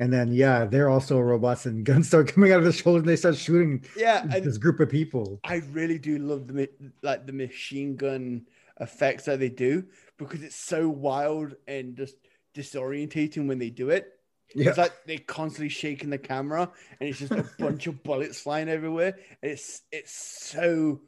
and 0.00 0.12
then 0.12 0.32
yeah, 0.32 0.64
they're 0.64 0.88
also 0.88 1.20
robots, 1.20 1.66
and 1.66 1.84
guns 1.84 2.08
start 2.08 2.26
coming 2.34 2.50
out 2.50 2.58
of 2.58 2.64
their 2.64 2.72
shoulders, 2.72 3.02
and 3.02 3.08
they 3.08 3.14
start 3.14 3.36
shooting 3.36 3.84
Yeah, 3.96 4.26
this 4.40 4.58
group 4.58 4.80
of 4.80 4.88
people. 4.90 5.38
I 5.44 5.62
really 5.70 5.98
do 6.00 6.18
love 6.18 6.48
the 6.48 6.68
like 7.02 7.26
the 7.26 7.32
machine 7.32 7.94
gun 7.94 8.46
effects 8.80 9.26
that 9.26 9.38
they 9.38 9.50
do 9.50 9.84
because 10.18 10.42
it's 10.42 10.56
so 10.56 10.88
wild 10.88 11.54
and 11.66 11.96
just 11.96 12.16
disorientating 12.54 13.46
when 13.48 13.58
they 13.58 13.70
do 13.70 13.90
it. 13.90 14.12
Yeah, 14.54 14.68
It's 14.70 14.78
like 14.78 14.92
they're 15.06 15.18
constantly 15.18 15.68
shaking 15.68 16.10
the 16.10 16.18
camera 16.18 16.70
and 17.00 17.08
it's 17.08 17.18
just 17.18 17.32
a 17.32 17.44
bunch 17.58 17.86
of 17.86 18.02
bullets 18.02 18.40
flying 18.40 18.68
everywhere. 18.68 19.16
And 19.42 19.52
it's 19.52 19.82
it's 19.92 20.12
so 20.14 21.00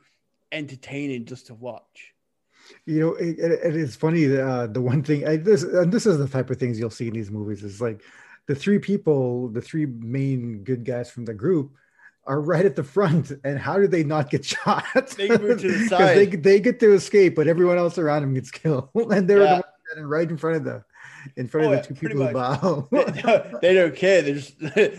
entertaining 0.53 1.27
just 1.27 1.47
to 1.49 1.55
watch. 1.55 2.15
you 2.87 3.01
know, 3.01 3.15
it, 3.15 3.39
it, 3.39 3.53
it 3.65 3.77
is 3.77 3.97
funny. 3.97 4.37
Uh, 4.37 4.67
the 4.67 4.81
one 4.81 5.03
thing, 5.03 5.27
I, 5.27 5.37
this 5.37 5.63
and 5.63 5.93
this 5.93 6.07
is 6.07 6.19
the 6.19 6.29
type 6.29 6.51
of 6.51 6.59
things 6.59 6.79
you'll 6.79 6.91
see 6.91 7.09
in 7.09 7.15
these 7.15 7.31
movies. 7.31 7.63
Is 7.63 7.81
like 7.81 8.03
the 8.47 8.55
three 8.55 8.79
people, 8.79 9.49
the 9.49 9.63
three 9.63 9.87
main 9.87 10.65
good 10.65 10.85
guys 10.85 11.11
from 11.11 11.25
the 11.25 11.35
group. 11.35 11.73
Are 12.29 12.41
right 12.43 12.65
at 12.67 12.77
the 12.77 12.85
front, 12.85 13.33
and 13.43 13.59
how 13.59 13.79
do 13.79 13.89
they 13.89 14.05
not 14.05 14.29
get 14.31 14.45
shot? 14.55 14.85
They 15.17 15.29
move 15.29 15.61
to 15.63 15.73
the 15.73 15.87
side. 15.89 16.17
They, 16.17 16.27
they 16.27 16.61
get 16.61 16.79
to 16.81 16.93
escape, 16.93 17.35
but 17.35 17.49
everyone 17.49 17.79
else 17.79 17.97
around 17.99 18.21
them 18.23 18.35
gets 18.35 18.51
killed, 18.51 18.91
and 18.95 19.27
they're 19.29 19.43
Yeah. 19.43 19.63
standing 19.87 20.09
right 20.11 20.29
in 20.29 20.37
front 20.37 20.57
of 20.59 20.65
the, 20.65 20.85
in 21.37 21.49
front 21.49 21.67
Oh, 21.69 21.73
of 21.73 21.77
the 21.77 21.85
oh, 21.85 21.89
two 21.89 21.95
pretty 21.95 22.15
people 22.15 22.27
who 22.29 22.35
bow. 22.35 22.89
They, 22.93 23.23
don't- 23.23 23.61
they 23.63 23.75
don't 23.75 23.97
care. 23.97 24.21
They 24.23 24.35
just 24.35 24.59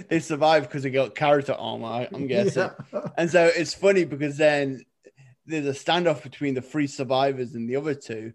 they 0.10 0.20
survive 0.20 0.64
because 0.64 0.82
they 0.84 0.90
got 0.90 1.14
character 1.16 1.54
armor. 1.54 2.08
I'm 2.12 2.26
guessing. 2.28 2.72
Yeah. 2.92 3.08
And 3.18 3.30
so 3.30 3.46
it's 3.56 3.74
funny 3.76 4.06
because 4.06 4.38
then 4.38 4.84
there's 5.46 5.68
a 5.68 5.72
standoff 5.80 6.24
between 6.24 6.56
the 6.56 6.62
three 6.62 6.88
survivors 6.88 7.54
and 7.54 7.70
the 7.70 7.76
other 7.76 7.94
two. 7.94 8.34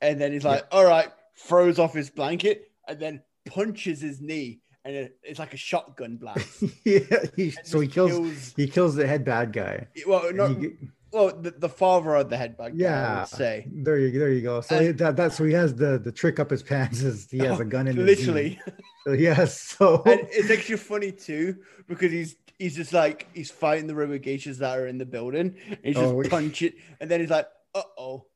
And 0.00 0.20
then 0.20 0.32
he's 0.32 0.44
like, 0.44 0.64
all 0.70 0.84
right, 0.84 1.08
throws 1.36 1.78
off 1.80 1.94
his 1.94 2.10
blanket 2.10 2.70
and 2.88 2.98
then 3.00 3.22
punches 3.46 4.00
his 4.00 4.20
knee. 4.20 4.60
And 4.84 5.10
it's 5.22 5.38
like 5.38 5.52
a 5.52 5.58
shotgun 5.58 6.16
blast. 6.16 6.62
yeah, 6.84 7.00
he, 7.36 7.50
so 7.64 7.80
he 7.80 7.86
just 7.86 7.94
kills, 7.94 8.54
he 8.56 8.66
kills 8.66 8.94
the 8.94 9.06
head 9.06 9.24
bad 9.24 9.52
guy. 9.52 9.88
well, 10.06 10.32
not, 10.32 10.56
He 10.58 10.70
well 11.12 11.36
the, 11.36 11.50
the 11.50 11.68
father 11.68 12.14
of 12.16 12.30
the 12.30 12.36
head 12.38 12.56
bad 12.56 12.78
guy, 12.78 12.86
I 12.86 12.88
Yeah. 12.88 13.18
would 13.20 13.28
say. 13.28 13.66
there 13.70 13.98
you 13.98 14.18
there 14.18 14.30
you 14.30 14.40
go. 14.40 14.60
So 14.62 14.76
And- 14.78 14.96
that 14.98 15.16
that 15.16 15.32
so 15.34 15.44
he 15.44 15.52
has 15.52 15.74
the 15.74 15.98
the 15.98 16.10
trick 16.12 16.40
up 16.40 16.50
his 16.50 16.62
pants 16.62 17.02
is 17.02 17.28
he 17.30 17.38
has 17.38 17.60
a 17.64 17.64
gun 17.64 17.88
in 17.88 17.96
his. 17.96 18.06
Literally. 18.06 18.58
So, 19.06 19.12
yes. 19.12 19.60
So 19.78 20.02
and 20.06 20.20
it's 20.30 20.50
actually 20.50 20.76
funny 20.78 21.12
too 21.12 21.56
because 21.86 22.10
he's 22.12 22.36
he's 22.58 22.76
just 22.76 22.92
like 22.94 23.26
he's 23.34 23.50
fighting 23.50 23.86
the 23.86 23.94
robogeishas 23.94 24.58
that 24.58 24.78
are 24.78 24.86
in 24.86 24.96
the 24.98 25.06
building. 25.06 25.56
He's 25.82 25.96
just 25.96 26.06
Oh, 26.14 26.22
punch 26.22 26.62
it, 26.62 26.74
and 27.00 27.10
then 27.10 27.20
he's 27.20 27.30
like, 27.30 27.48
"Uh 27.74 27.82
oh, 27.98 28.26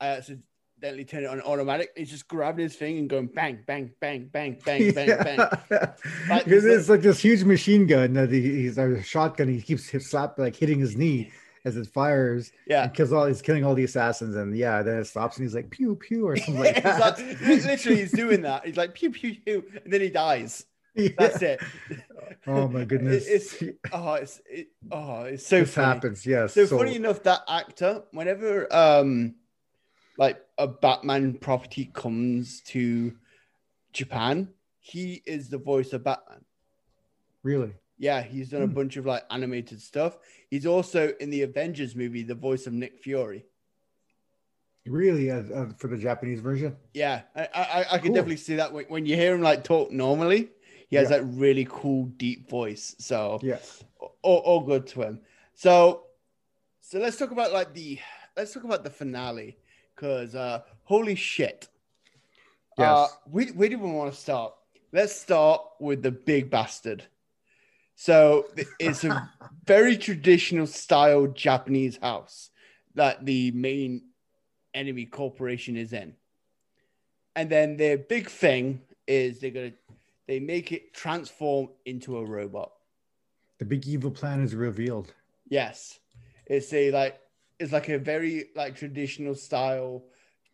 I 0.00 0.08
accidentally 0.08 0.44
turned 0.82 1.24
it 1.24 1.26
on 1.26 1.40
automatic." 1.40 1.90
He's 1.96 2.10
just 2.10 2.28
grabbing 2.28 2.64
his 2.64 2.76
thing 2.76 2.98
and 2.98 3.08
going 3.08 3.26
bang, 3.26 3.60
bang, 3.66 3.90
bang, 4.00 4.28
bang, 4.32 4.58
bang, 4.64 4.92
bang, 4.92 5.18
bang. 5.22 5.38
Like, 6.28 6.44
because 6.44 6.64
it's 6.64 6.88
like 6.88 7.02
this 7.02 7.18
huge 7.20 7.44
machine 7.44 7.86
gun 7.86 8.12
that 8.14 8.30
he, 8.30 8.40
he's 8.62 8.78
a 8.78 9.02
shotgun. 9.02 9.48
He 9.48 9.60
keeps 9.60 9.88
hit, 9.88 10.02
slap 10.02 10.38
like 10.38 10.56
hitting 10.56 10.78
his 10.80 10.96
knee 10.96 11.30
as 11.64 11.76
it 11.76 11.86
fires. 11.86 12.52
Yeah. 12.66 12.84
and 12.84 12.94
kills 12.94 13.12
all. 13.12 13.26
He's 13.26 13.42
killing 13.42 13.64
all 13.64 13.74
the 13.74 13.84
assassins, 13.84 14.36
and 14.36 14.56
yeah, 14.56 14.82
then 14.82 14.98
it 14.98 15.06
stops, 15.06 15.36
and 15.38 15.44
he's 15.46 15.54
like 15.54 15.70
pew 15.70 15.96
pew 15.96 16.26
or 16.26 16.36
something 16.36 16.58
like 16.62 16.82
that. 16.82 17.00
like- 17.00 17.40
literally, 17.40 18.00
he's 18.00 18.12
doing 18.12 18.42
that. 18.42 18.66
He's 18.66 18.76
like 18.76 18.94
pew 18.94 19.10
pew 19.10 19.36
pew, 19.36 19.64
and 19.84 19.92
then 19.92 20.00
he 20.00 20.08
dies. 20.10 20.66
Yeah. 20.94 21.08
That's 21.18 21.40
it. 21.40 21.60
Oh 22.46 22.68
my 22.68 22.84
goodness! 22.84 23.24
It's 23.26 23.62
oh, 23.92 24.12
it's 24.14 24.42
it, 24.44 24.68
oh, 24.90 25.22
it's 25.22 25.46
so 25.46 25.60
this 25.60 25.72
funny. 25.74 25.86
happens. 25.86 26.26
Yes. 26.26 26.52
So, 26.52 26.66
funny 26.66 26.96
enough, 26.96 27.22
that 27.22 27.40
actor, 27.48 28.02
whenever 28.10 28.70
um 28.74 29.36
like 30.22 30.40
a 30.56 30.68
Batman 30.68 31.34
property 31.34 31.90
comes 31.92 32.60
to 32.68 33.12
Japan, 33.92 34.48
he 34.78 35.20
is 35.26 35.48
the 35.48 35.58
voice 35.58 35.92
of 35.92 36.04
Batman. 36.04 36.44
really. 37.42 37.72
Yeah, 37.98 38.22
he's 38.22 38.48
done 38.50 38.62
a 38.62 38.66
Hmm. 38.68 38.74
bunch 38.74 38.96
of 38.96 39.04
like 39.04 39.24
animated 39.30 39.80
stuff. 39.82 40.16
He's 40.48 40.64
also 40.64 41.12
in 41.18 41.30
the 41.30 41.42
Avengers 41.42 41.96
movie, 41.96 42.22
the 42.22 42.36
voice 42.36 42.68
of 42.68 42.72
Nick 42.72 42.98
Fury. 43.00 43.46
Really, 44.86 45.28
uh, 45.30 45.42
uh, 45.54 45.68
for 45.76 45.88
the 45.88 45.96
Japanese 45.96 46.40
version. 46.40 46.76
Yeah, 46.94 47.22
I 47.34 47.48
I, 47.54 47.78
I 47.94 47.98
can 47.98 48.06
Cool. 48.08 48.14
definitely 48.14 48.36
see 48.36 48.56
that 48.56 48.72
when, 48.72 48.84
when 48.86 49.06
you 49.06 49.16
hear 49.16 49.34
him 49.34 49.42
like 49.42 49.64
talk 49.64 49.90
normally, 49.90 50.50
he 50.88 50.96
has 50.96 51.10
Yeah. 51.10 51.18
that 51.18 51.24
really 51.24 51.66
cool 51.68 52.06
deep 52.16 52.48
voice. 52.48 52.94
So 52.98 53.40
Yeah. 53.42 53.58
all, 54.22 54.38
all 54.38 54.60
good 54.60 54.86
to 54.88 55.02
him. 55.02 55.20
So, 55.54 56.06
so 56.80 56.98
let's 57.00 57.16
talk 57.16 57.32
about 57.32 57.52
like 57.52 57.74
the 57.74 57.98
let's 58.36 58.52
talk 58.52 58.64
about 58.64 58.82
the 58.84 58.90
finale 58.90 59.56
because 59.94 60.34
uh, 60.34 60.62
holy 60.84 61.14
shit! 61.14 61.68
Yes. 62.78 62.88
Uh, 62.88 63.08
we 63.30 63.46
where 63.46 63.68
do 63.68 63.78
we 63.78 63.90
want 63.90 64.12
to 64.12 64.18
start? 64.18 64.54
Let's 64.92 65.14
start 65.14 65.62
with 65.80 66.02
the 66.02 66.10
big 66.10 66.50
bastard. 66.50 67.04
So 67.94 68.46
it's 68.78 69.04
a 69.04 69.30
very 69.66 69.96
traditional 69.96 70.66
style 70.66 71.26
Japanese 71.26 71.98
house 71.98 72.50
that 72.94 73.24
the 73.24 73.50
main 73.52 74.02
enemy 74.74 75.06
corporation 75.06 75.76
is 75.76 75.92
in, 75.92 76.14
and 77.36 77.48
then 77.48 77.76
their 77.76 77.98
big 77.98 78.28
thing 78.28 78.80
is 79.06 79.40
they're 79.40 79.50
gonna 79.50 79.72
they 80.26 80.40
make 80.40 80.72
it 80.72 80.94
transform 80.94 81.68
into 81.84 82.16
a 82.16 82.24
robot. 82.24 82.72
the 83.58 83.64
big 83.64 83.86
evil 83.86 84.10
plan 84.10 84.40
is 84.40 84.54
revealed. 84.54 85.12
Yes, 85.48 85.98
it's 86.46 86.72
a 86.72 86.90
like 86.90 87.20
it's 87.62 87.72
like 87.72 87.88
a 87.88 87.98
very 87.98 88.46
like 88.56 88.76
traditional 88.76 89.34
style 89.34 90.04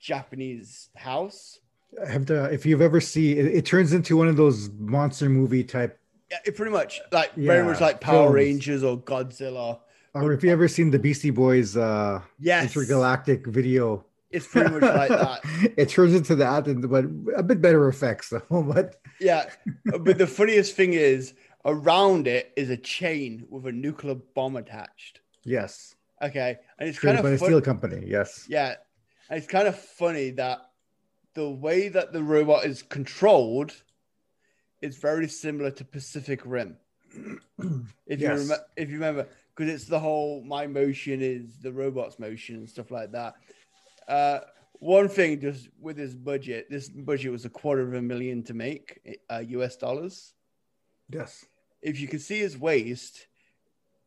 Japanese 0.01 0.91
house. 0.97 1.59
Have 2.07 2.27
to, 2.27 2.45
if 2.53 2.67
you've 2.67 2.83
ever 2.83 3.01
seen 3.01 3.39
it, 3.39 3.47
it 3.47 3.65
turns 3.67 3.93
into 3.93 4.17
one 4.17 4.29
of 4.29 4.37
those 4.37 4.71
monster 4.79 5.29
movie 5.29 5.65
type 5.65 5.99
Yeah, 6.31 6.37
it 6.45 6.55
pretty 6.57 6.71
much 6.73 7.01
like 7.13 7.35
very 7.35 7.65
much 7.65 7.81
like 7.81 8.01
Power 8.01 8.25
films. 8.25 8.35
Rangers 8.35 8.85
or 8.85 8.99
Godzilla. 8.99 9.81
or 10.15 10.33
if 10.33 10.43
you 10.45 10.51
ever 10.51 10.69
seen 10.69 10.91
the 10.91 10.99
Beastie 10.99 11.31
Boys 11.31 11.77
uh 11.77 12.21
Yes, 12.39 12.65
intergalactic 12.77 13.47
video. 13.47 14.05
it's 14.31 14.47
pretty 14.47 14.71
much 14.71 14.83
like 14.83 15.09
that. 15.09 15.41
it 15.79 15.89
turns 15.89 16.15
into 16.15 16.35
that, 16.37 16.67
and 16.67 16.89
but 16.91 17.05
a 17.37 17.43
bit 17.43 17.61
better 17.63 17.89
effects 17.89 18.29
though. 18.31 18.63
But 18.75 18.97
Yeah, 19.19 19.47
but 20.07 20.19
the 20.19 20.27
funniest 20.27 20.77
thing 20.77 20.93
is 20.93 21.33
around 21.65 22.27
it 22.29 22.53
is 22.57 22.69
a 22.71 22.77
chain 22.77 23.47
with 23.49 23.65
a 23.67 23.73
nuclear 23.73 24.17
bomb 24.37 24.57
attached. 24.57 25.21
yes, 25.45 25.95
Okay, 26.23 26.57
and 26.79 26.89
it's 26.89 26.99
kind 26.99 27.17
created 27.19 27.23
by 27.23 27.29
of 27.29 27.35
a 27.35 27.39
fun- 27.39 27.49
steel 27.49 27.61
company. 27.61 28.05
Yes, 28.07 28.47
Yeah, 28.49 28.75
and 29.31 29.39
it's 29.39 29.47
kind 29.47 29.69
of 29.69 29.79
funny 29.79 30.31
that 30.33 30.59
the 31.35 31.49
way 31.49 31.89
that 31.89 32.13
the 32.13 32.23
robot 32.23 32.65
is 32.65 32.83
controlled 32.83 33.73
is 34.83 34.97
very 34.97 35.29
similar 35.29 35.71
to 35.73 35.85
Pacific 35.85 36.41
Rim. 36.45 36.77
If 38.07 38.21
you 38.21 38.27
Yes. 38.29 38.39
remember, 38.41 38.65
if 38.77 38.89
you 38.89 38.95
remember, 38.95 39.29
because 39.55 39.73
it's 39.73 39.85
the 39.85 39.99
whole 40.01 40.43
my 40.45 40.67
motion 40.67 41.21
is 41.21 41.59
the 41.59 41.73
robot's 41.73 42.19
motion 42.19 42.57
and 42.57 42.69
stuff 42.69 42.91
like 42.91 43.13
that. 43.13 43.35
Uh, 44.09 44.41
one 44.81 45.09
thing, 45.09 45.41
just 45.41 45.69
with 45.81 45.97
this 45.97 46.15
budget, 46.15 46.69
this 46.71 46.89
budget 46.89 47.33
was 47.33 47.45
a 47.45 47.51
quarter 47.51 47.83
of 47.83 47.95
a 47.95 48.03
million 48.03 48.43
to 48.45 48.55
make 48.55 49.01
uh, 49.31 49.43
US 49.49 49.77
dollars. 49.77 50.35
yes, 51.13 51.45
If 51.83 52.01
you 52.01 52.09
can 52.09 52.19
see 52.21 52.39
his 52.39 52.57
waist, 52.57 53.27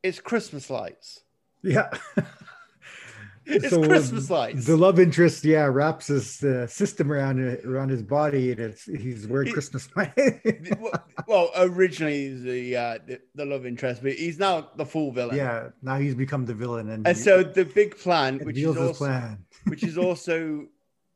it's 0.03 0.20
Christmas 0.20 0.70
lights. 0.70 1.24
Yeah. 1.64 1.89
It's 3.43 3.72
So, 3.72 3.84
Christmas 3.84 4.30
lights. 4.30 4.66
The 4.68 4.78
love 4.78 4.99
interest, 4.99 5.43
yeah, 5.43 5.64
wraps 5.66 6.07
his 6.07 6.43
uh, 6.43 6.68
system 6.68 7.12
around 7.12 7.39
around 7.66 7.89
his 7.89 8.03
body, 8.03 8.51
and 8.51 8.59
it's 8.59 8.84
he's 8.86 9.28
wearing 9.28 9.47
He- 9.47 9.53
Christmas 9.53 9.89
lights. 9.95 10.14
well, 11.28 11.49
originally 11.57 12.30
he's 12.30 12.43
the, 12.43 12.76
uh, 12.78 12.97
the 13.05 13.20
the 13.34 13.45
love 13.45 13.66
interest, 13.66 14.03
but 14.03 14.14
he's 14.14 14.38
now 14.38 14.70
the 14.76 14.86
full 14.86 15.12
villain. 15.12 15.36
yeah, 15.38 15.70
now 15.82 15.97
he's 15.97 16.14
become 16.14 16.45
the 16.45 16.53
villain, 16.53 16.89
and, 16.91 17.05
And 17.05 17.18
so 17.18 17.41
the 17.41 17.66
big 17.66 17.97
plan, 17.97 18.38
which 18.43 18.57
is 18.59 18.78
also 18.78 18.93
plan. 18.93 19.43
which 19.66 19.84
is 19.84 19.97
also 19.97 20.68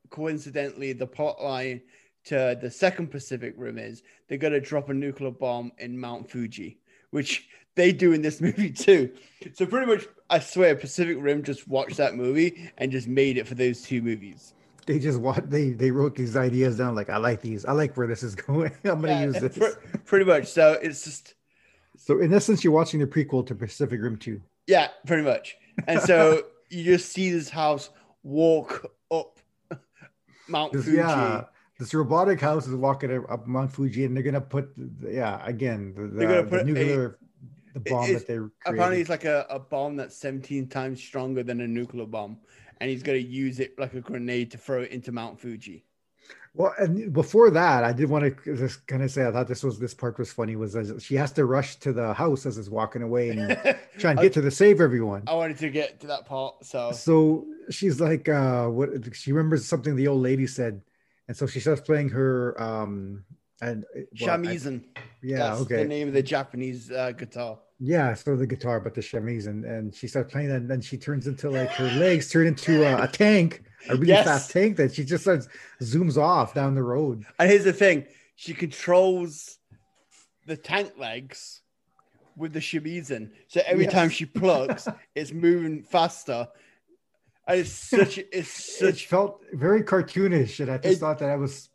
coincidentally 0.10 0.94
the 0.94 1.08
plot 1.08 1.42
line 1.44 1.82
to 2.26 2.58
the 2.60 2.72
second 2.72 3.12
Pacific 3.12 3.54
Rim 3.56 3.78
is 3.78 4.02
they're 4.28 4.40
gonna 4.40 4.60
drop 4.60 4.90
a 4.90 4.94
nuclear 4.96 5.32
bomb 5.32 5.72
in 5.78 5.98
Mount 5.98 6.30
Fuji, 6.30 6.80
which 7.16 7.48
they 7.76 7.94
do 7.94 8.12
in 8.12 8.22
this 8.22 8.42
movie 8.48 8.70
too. 8.70 9.10
So 9.54 9.66
pretty 9.66 9.88
much, 9.88 10.06
I 10.30 10.40
swear, 10.40 10.76
Pacific 10.76 11.16
Rim 11.18 11.44
just 11.44 11.66
watched 11.66 11.96
that 11.98 12.16
movie 12.16 12.70
and 12.78 12.92
just 12.92 13.08
made 13.08 13.38
it 13.38 13.48
for 13.48 13.56
those 13.56 13.82
two 13.82 14.02
movies. 14.02 14.54
They 14.86 15.00
just 15.00 15.20
what 15.20 15.50
they 15.50 15.70
they 15.72 15.92
wrote 15.92 16.16
these 16.16 16.36
ideas 16.36 16.78
down. 16.78 16.94
Like 16.94 17.10
I 17.10 17.18
like 17.18 17.42
these. 17.42 17.66
I 17.66 17.72
like 17.72 17.96
where 17.96 18.06
this 18.06 18.22
is 18.22 18.36
going. 18.48 18.72
I'm 18.84 19.02
gonna 19.02 19.08
Yeah, 19.14 19.26
use 19.28 19.40
this. 19.40 19.58
pre- 19.58 20.00
pretty 20.04 20.26
much. 20.26 20.48
So 20.48 20.74
it's 20.74 21.04
just 21.06 21.36
So 21.98 22.20
in 22.20 22.34
essence, 22.34 22.64
you're 22.64 22.74
watching 22.74 23.00
the 23.00 23.08
prequel 23.08 23.48
to 23.48 23.56
Pacific 23.56 24.02
Rim 24.02 24.18
2. 24.18 24.42
Yeah, 24.68 24.90
pretty 25.08 25.24
much. 25.24 25.56
And 25.88 26.02
so 26.02 26.44
you 26.70 26.84
just 26.84 27.12
see 27.14 27.32
this 27.32 27.50
house 27.50 27.90
walk 28.24 28.92
up 29.10 29.40
Mount 30.48 30.74
Fuji. 30.74 30.98
yeah, 30.98 31.46
this 31.80 31.94
robotic 31.94 32.40
house 32.40 32.68
is 32.68 32.76
walking 32.76 33.12
up 33.30 33.46
Mount 33.48 33.72
Fuji, 33.72 34.06
and 34.06 34.16
they're 34.16 34.24
gonna 34.24 34.42
put, 34.42 34.70
yeah, 35.02 35.42
again, 35.46 35.94
the, 35.96 36.08
They're 36.08 36.28
gonna 36.28 36.44
the, 36.44 36.50
put 36.50 36.66
the 36.66 37.06
a- 37.06 37.16
the 37.80 37.90
bomb 37.92 38.14
that 38.14 38.26
they're 38.28 38.50
Apparently, 38.66 39.02
it's 39.02 39.10
like 39.10 39.26
a, 39.26 39.46
a 39.50 39.60
bomb 39.60 39.98
that's 39.98 40.16
17 40.18 40.68
times 40.70 41.02
stronger 41.04 41.44
than 41.44 41.60
a 41.62 41.68
nuclear 41.68 42.06
bomb, 42.06 42.38
and 42.80 42.90
he's 42.90 43.04
gonna 43.04 43.18
use 43.18 43.60
it 43.60 43.78
like 43.78 43.94
a 43.94 44.02
grenade 44.02 44.52
to 44.52 44.58
throw 44.58 44.82
it 44.84 44.92
into 44.92 45.12
Mount 45.12 45.40
Fuji. 45.40 45.84
Well, 46.54 46.74
and 46.80 47.12
before 47.12 47.50
that, 47.50 47.84
I 47.84 47.92
did 47.92 48.10
want 48.10 48.24
to 48.46 48.56
just 48.56 48.88
kind 48.88 49.04
of 49.04 49.12
say 49.12 49.26
I 49.28 49.32
thought 49.34 49.50
this 49.50 49.62
was 49.62 49.78
this 49.78 49.94
part 49.94 50.18
was 50.18 50.32
funny. 50.32 50.56
Was 50.56 50.74
as 50.78 51.04
she 51.04 51.16
has 51.16 51.34
to 51.34 51.44
rush 51.44 51.76
to 51.82 51.92
the 51.92 52.14
house 52.14 52.46
as 52.46 52.58
it's 52.58 52.70
walking 52.70 53.02
away 53.02 53.32
and 53.32 53.50
try 53.98 54.12
and 54.12 54.20
I- 54.22 54.24
get 54.24 54.32
to 54.36 54.42
the 54.42 54.50
save 54.52 54.80
everyone. 54.80 55.24
I 55.28 55.34
wanted 55.34 55.58
to 55.58 55.70
get 55.70 56.00
to 56.00 56.08
that 56.08 56.26
part, 56.26 56.64
so 56.64 56.94
So 56.94 57.46
she's 57.70 58.00
like, 58.00 58.30
uh, 58.30 58.68
what 58.68 59.14
she 59.14 59.34
remembers 59.34 59.66
something 59.66 59.98
the 59.98 60.08
old 60.08 60.22
lady 60.22 60.48
said, 60.48 60.82
and 61.28 61.36
so 61.38 61.48
she 61.48 61.60
starts 61.60 61.82
playing 61.82 62.10
her 62.10 62.60
um 62.62 63.24
and 63.62 63.86
well, 64.22 64.32
I- 64.32 64.38
shamisen. 64.38 64.84
yeah, 65.24 65.38
that's 65.38 65.62
okay, 65.62 65.78
the 65.78 65.86
name 65.88 66.08
of 66.10 66.14
the 66.14 66.24
Japanese 66.24 66.92
uh, 66.92 67.12
guitar. 67.12 67.60
yeah, 67.80 68.14
so 68.14 68.36
the 68.36 68.46
guitar, 68.48 68.80
but 68.80 68.94
the 68.94 69.02
shamisen, 69.02 69.48
and 69.48 69.66
and 69.66 69.96
she 69.96 70.08
starts 70.08 70.32
playing 70.32 70.50
that, 70.50 70.58
and 70.58 70.70
then 70.70 70.82
she 70.82 70.98
turns 70.98 71.26
into 71.28 71.50
like 71.50 71.70
her 71.72 71.90
legs 72.00 72.30
turn 72.30 72.48
into 72.48 72.84
a, 72.84 73.04
a 73.04 73.08
tank, 73.08 73.64
a 73.90 73.96
really 73.96 74.08
Yes. 74.14 74.26
fast 74.26 74.52
tank 74.52 74.78
that 74.78 74.94
she 74.94 75.04
just 75.06 75.24
starts 75.24 75.48
zooms 75.82 76.18
off 76.18 76.54
down 76.54 76.76
the 76.76 76.84
road. 76.84 77.24
And 77.40 77.50
here's 77.50 77.64
the 77.64 77.74
thing: 77.74 78.06
she 78.36 78.54
controls 78.54 79.58
the 80.46 80.58
tank 80.58 80.92
legs 80.98 81.62
with 82.38 82.52
the 82.52 82.60
shamisen. 82.60 83.32
So 83.48 83.62
every 83.66 83.86
Yes. 83.86 83.94
time 83.94 84.10
she 84.10 84.26
plugs, 84.26 84.88
it's 85.16 85.32
moving 85.32 85.82
faster. 85.84 86.48
It's 87.48 87.72
such 87.72 88.18
it's 88.18 88.82
It 88.82 89.00
felt 89.00 89.42
very 89.54 89.84
cartoonish, 89.84 90.60
and 90.60 90.72
I 90.72 90.78
just 90.78 90.98
It- 90.98 91.00
thought 91.00 91.20
that 91.20 91.30
I 91.30 91.36
was 91.36 91.70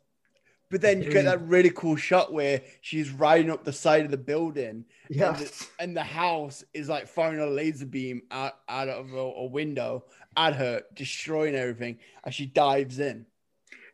but 0.71 0.79
then 0.79 1.03
you 1.03 1.11
get 1.11 1.25
that 1.25 1.45
really 1.45 1.69
cool 1.69 1.97
shot 1.97 2.31
where 2.31 2.61
she's 2.79 3.11
riding 3.11 3.51
up 3.51 3.65
the 3.65 3.73
side 3.73 4.05
of 4.05 4.11
the 4.11 4.17
building 4.17 4.85
yeah. 5.09 5.35
and, 5.35 5.37
the, 5.37 5.67
and 5.79 5.97
the 5.97 6.03
house 6.03 6.63
is 6.73 6.87
like 6.87 7.09
firing 7.09 7.41
a 7.41 7.45
laser 7.45 7.85
beam 7.85 8.21
out, 8.31 8.53
out 8.69 8.87
of 8.87 9.11
a, 9.13 9.17
a 9.17 9.45
window 9.45 10.05
at 10.37 10.55
her, 10.55 10.83
destroying 10.93 11.55
everything 11.55 11.99
as 12.23 12.33
she 12.33 12.45
dives 12.45 12.99
in. 12.99 13.25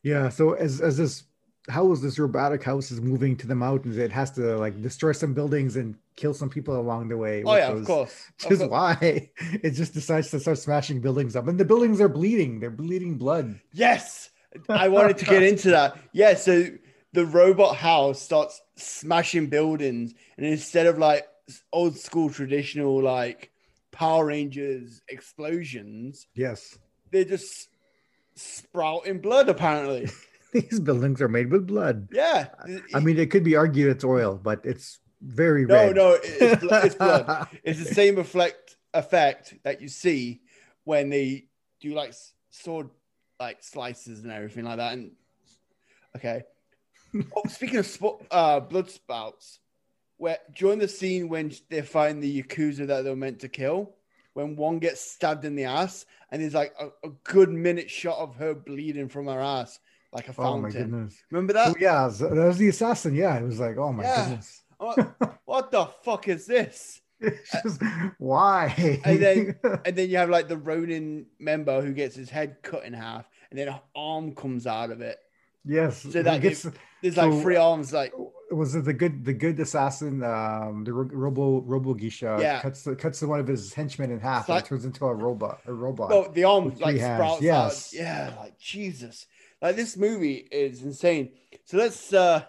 Yeah. 0.03 0.29
So 0.29 0.53
as 0.53 0.79
as 0.79 0.97
this 0.97 1.23
how 1.67 1.91
is 1.91 2.01
this 2.01 2.19
robotic 2.19 2.63
house 2.63 2.91
is 2.91 3.01
moving 3.01 3.35
to 3.37 3.47
the 3.47 3.55
mountains, 3.55 3.97
it 3.97 4.11
has 4.11 4.29
to 4.31 4.55
like 4.57 4.79
destroy 4.81 5.13
some 5.13 5.33
buildings 5.33 5.77
and 5.77 5.95
kill 6.17 6.33
some 6.33 6.49
people 6.49 6.77
along 6.77 7.07
the 7.07 7.15
way. 7.15 7.43
Oh 7.45 7.55
yeah, 7.55 7.69
of 7.69 7.77
those- 7.77 7.87
course. 7.87 8.25
Of 8.43 8.49
Just 8.49 8.59
course. 8.61 8.71
why 8.71 9.29
it 9.63 9.71
just 9.71 9.93
decides 9.93 10.29
to 10.31 10.39
start 10.41 10.57
smashing 10.57 10.99
buildings 10.99 11.35
up, 11.37 11.47
and 11.47 11.57
the 11.59 11.63
buildings 11.65 12.01
are 12.01 12.09
bleeding. 12.09 12.59
They're 12.59 12.69
bleeding 12.69 13.17
blood. 13.17 13.59
Yes, 13.71 14.29
I 14.67 14.89
wanted 14.89 15.17
to 15.19 15.25
get 15.25 15.43
into 15.43 15.69
that. 15.71 15.97
Yeah, 16.11 16.33
so 16.35 16.65
the 17.13 17.25
robot 17.25 17.77
house 17.77 18.21
starts 18.21 18.61
smashing 18.75 19.47
buildings, 19.47 20.13
and 20.37 20.45
instead 20.45 20.85
of 20.87 20.97
like 20.97 21.25
old 21.71 21.97
school 21.97 22.29
traditional 22.29 23.01
like 23.01 23.51
Power 23.91 24.25
Rangers 24.25 25.01
explosions, 25.09 26.27
Yes, 26.35 26.77
they're 27.11 27.23
just 27.23 27.69
sprouting 28.35 29.19
blood. 29.19 29.49
Apparently, 29.49 30.09
these 30.53 30.79
buildings 30.79 31.21
are 31.21 31.29
made 31.29 31.51
with 31.51 31.67
blood. 31.67 32.09
yeah. 32.11 32.47
I 32.93 32.99
mean, 32.99 33.17
it 33.17 33.31
could 33.31 33.43
be 33.43 33.55
argued 33.55 33.89
it's 33.91 34.03
oil, 34.03 34.39
but 34.41 34.61
it's 34.63 34.99
very 35.21 35.65
no, 35.65 35.73
red. 35.73 35.95
no, 35.95 36.11
it's, 36.21 36.63
it's 36.63 36.95
blood. 36.95 37.47
It's 37.63 37.79
the 37.79 37.93
same 37.93 38.17
effect 38.17 38.77
effect 38.93 39.55
that 39.63 39.81
you 39.81 39.87
see 39.87 40.41
when 40.83 41.09
they 41.09 41.45
do 41.79 41.93
like 41.93 42.13
sword 42.49 42.89
like 43.39 43.61
slices 43.63 44.23
and 44.23 44.31
everything 44.31 44.65
like 44.65 44.77
that. 44.77 44.93
And 44.93 45.11
okay, 46.15 46.43
oh, 47.35 47.47
speaking 47.47 47.77
of 47.77 47.85
spo- 47.85 48.25
uh, 48.31 48.59
blood 48.59 48.89
spouts, 48.89 49.59
where 50.17 50.37
during 50.55 50.79
the 50.79 50.87
scene 50.87 51.29
when 51.29 51.51
they 51.69 51.81
find 51.81 52.21
the 52.21 52.41
yakuza 52.43 52.87
that 52.87 53.03
they're 53.03 53.15
meant 53.15 53.39
to 53.41 53.49
kill, 53.49 53.95
when 54.33 54.55
one 54.55 54.79
gets 54.79 55.01
stabbed 55.01 55.45
in 55.45 55.55
the 55.55 55.65
ass, 55.65 56.05
and 56.31 56.41
there's 56.41 56.53
like 56.53 56.73
a, 56.79 56.87
a 57.07 57.11
good 57.23 57.49
minute 57.49 57.89
shot 57.89 58.17
of 58.17 58.35
her 58.35 58.53
bleeding 58.53 59.09
from 59.09 59.27
her 59.27 59.41
ass 59.41 59.79
like 60.13 60.29
a 60.29 60.33
oh 60.37 60.57
my 60.57 60.69
fountain. 60.69 60.89
goodness. 60.89 61.21
Remember 61.31 61.53
Oh, 61.53 61.73
that? 61.73 61.81
yeah, 61.81 62.09
so 62.09 62.29
that 62.29 62.47
was 62.47 62.57
the 62.57 62.69
assassin. 62.69 63.13
Yeah, 63.13 63.37
it 63.37 63.43
was 63.43 63.59
like, 63.59 63.77
oh 63.77 63.91
my 63.91 64.03
Yeah. 64.03 64.23
goodness. 64.23 64.63
What 64.77 65.71
the 65.71 65.85
fuck 66.03 66.27
is 66.27 66.45
this? 66.45 67.01
Just, 67.63 67.81
why? 68.19 69.01
And 69.03 69.19
then- 69.21 69.55
And 69.85 69.95
then 69.95 70.09
you 70.09 70.17
have 70.17 70.29
like 70.29 70.47
the 70.47 70.57
Ronin 70.57 71.25
member 71.39 71.81
who 71.81 71.93
gets 71.93 72.15
his 72.15 72.29
head 72.29 72.57
cut 72.61 72.83
in 72.85 72.93
half, 72.93 73.25
and 73.49 73.57
then 73.59 73.67
an 73.69 73.79
arm 73.95 74.35
comes 74.35 74.67
out 74.67 74.91
of 74.91 75.01
it. 75.01 75.17
yes, 75.65 76.01
so 76.03 76.21
that 76.21 76.41
gets 76.41 76.65
There's 77.01 77.17
like 77.17 77.31
So- 77.31 77.41
three 77.41 77.55
arms, 77.55 77.91
like 77.93 78.13
was 78.49 78.75
it 78.75 78.85
the 78.85 78.93
good 78.93 79.25
the 79.25 79.33
good 79.33 79.59
assassin 79.59 80.23
um 80.23 80.85
the 80.85 80.93
robo 80.93 81.59
robo 81.63 81.93
geisha 81.93 82.37
Yeah. 82.39 82.61
cuts 82.61 82.83
the, 82.83 82.95
cuts 82.95 83.21
one 83.21 83.41
of 83.41 83.47
his 83.47 83.73
henchmen 83.73 84.09
in 84.09 84.21
half 84.21 84.47
and 84.47 84.55
like- 84.55 84.63
it 84.63 84.67
turns 84.69 84.85
into 84.85 85.05
a 85.05 85.13
robot 85.13 85.59
a 85.65 85.73
robot 85.73 86.09
no, 86.09 86.29
the 86.29 86.45
arm 86.45 86.73
like 86.79 86.95
sprouts 86.97 87.41
yes. 87.41 87.93
out. 87.93 87.99
Yeah, 87.99 88.33
like 88.39 88.57
Jesus. 88.57 89.25
Like 89.61 89.75
this 89.75 89.97
movie 89.97 90.47
is 90.49 90.81
insane. 90.83 91.31
So 91.65 91.75
let's 91.77 92.13
uh 92.13 92.45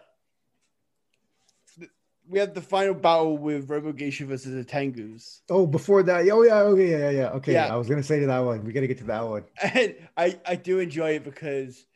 we 2.28 2.38
have 2.38 2.52
the 2.54 2.60
final 2.60 2.94
battle 2.94 3.38
with 3.38 3.70
Robo 3.70 3.92
Geisha 3.92 4.26
versus 4.26 4.54
the 4.54 4.70
Tengus. 4.70 5.40
oh 5.50 5.66
before 5.66 6.02
that 6.04 6.28
oh 6.30 6.42
yeah 6.42 6.60
okay 6.60 6.90
yeah 6.90 6.98
yeah 6.98 7.10
yeah 7.10 7.28
okay 7.30 7.52
Yeah. 7.54 7.72
i 7.72 7.76
was 7.76 7.88
gonna 7.88 8.02
say 8.02 8.20
to 8.20 8.26
that 8.26 8.40
one 8.40 8.64
we 8.64 8.72
gotta 8.72 8.86
get 8.86 8.98
to 8.98 9.04
that 9.04 9.26
one 9.26 9.44
And 9.62 9.94
I, 10.16 10.38
I 10.46 10.56
do 10.56 10.78
enjoy 10.78 11.12
it 11.16 11.24
because 11.24 11.86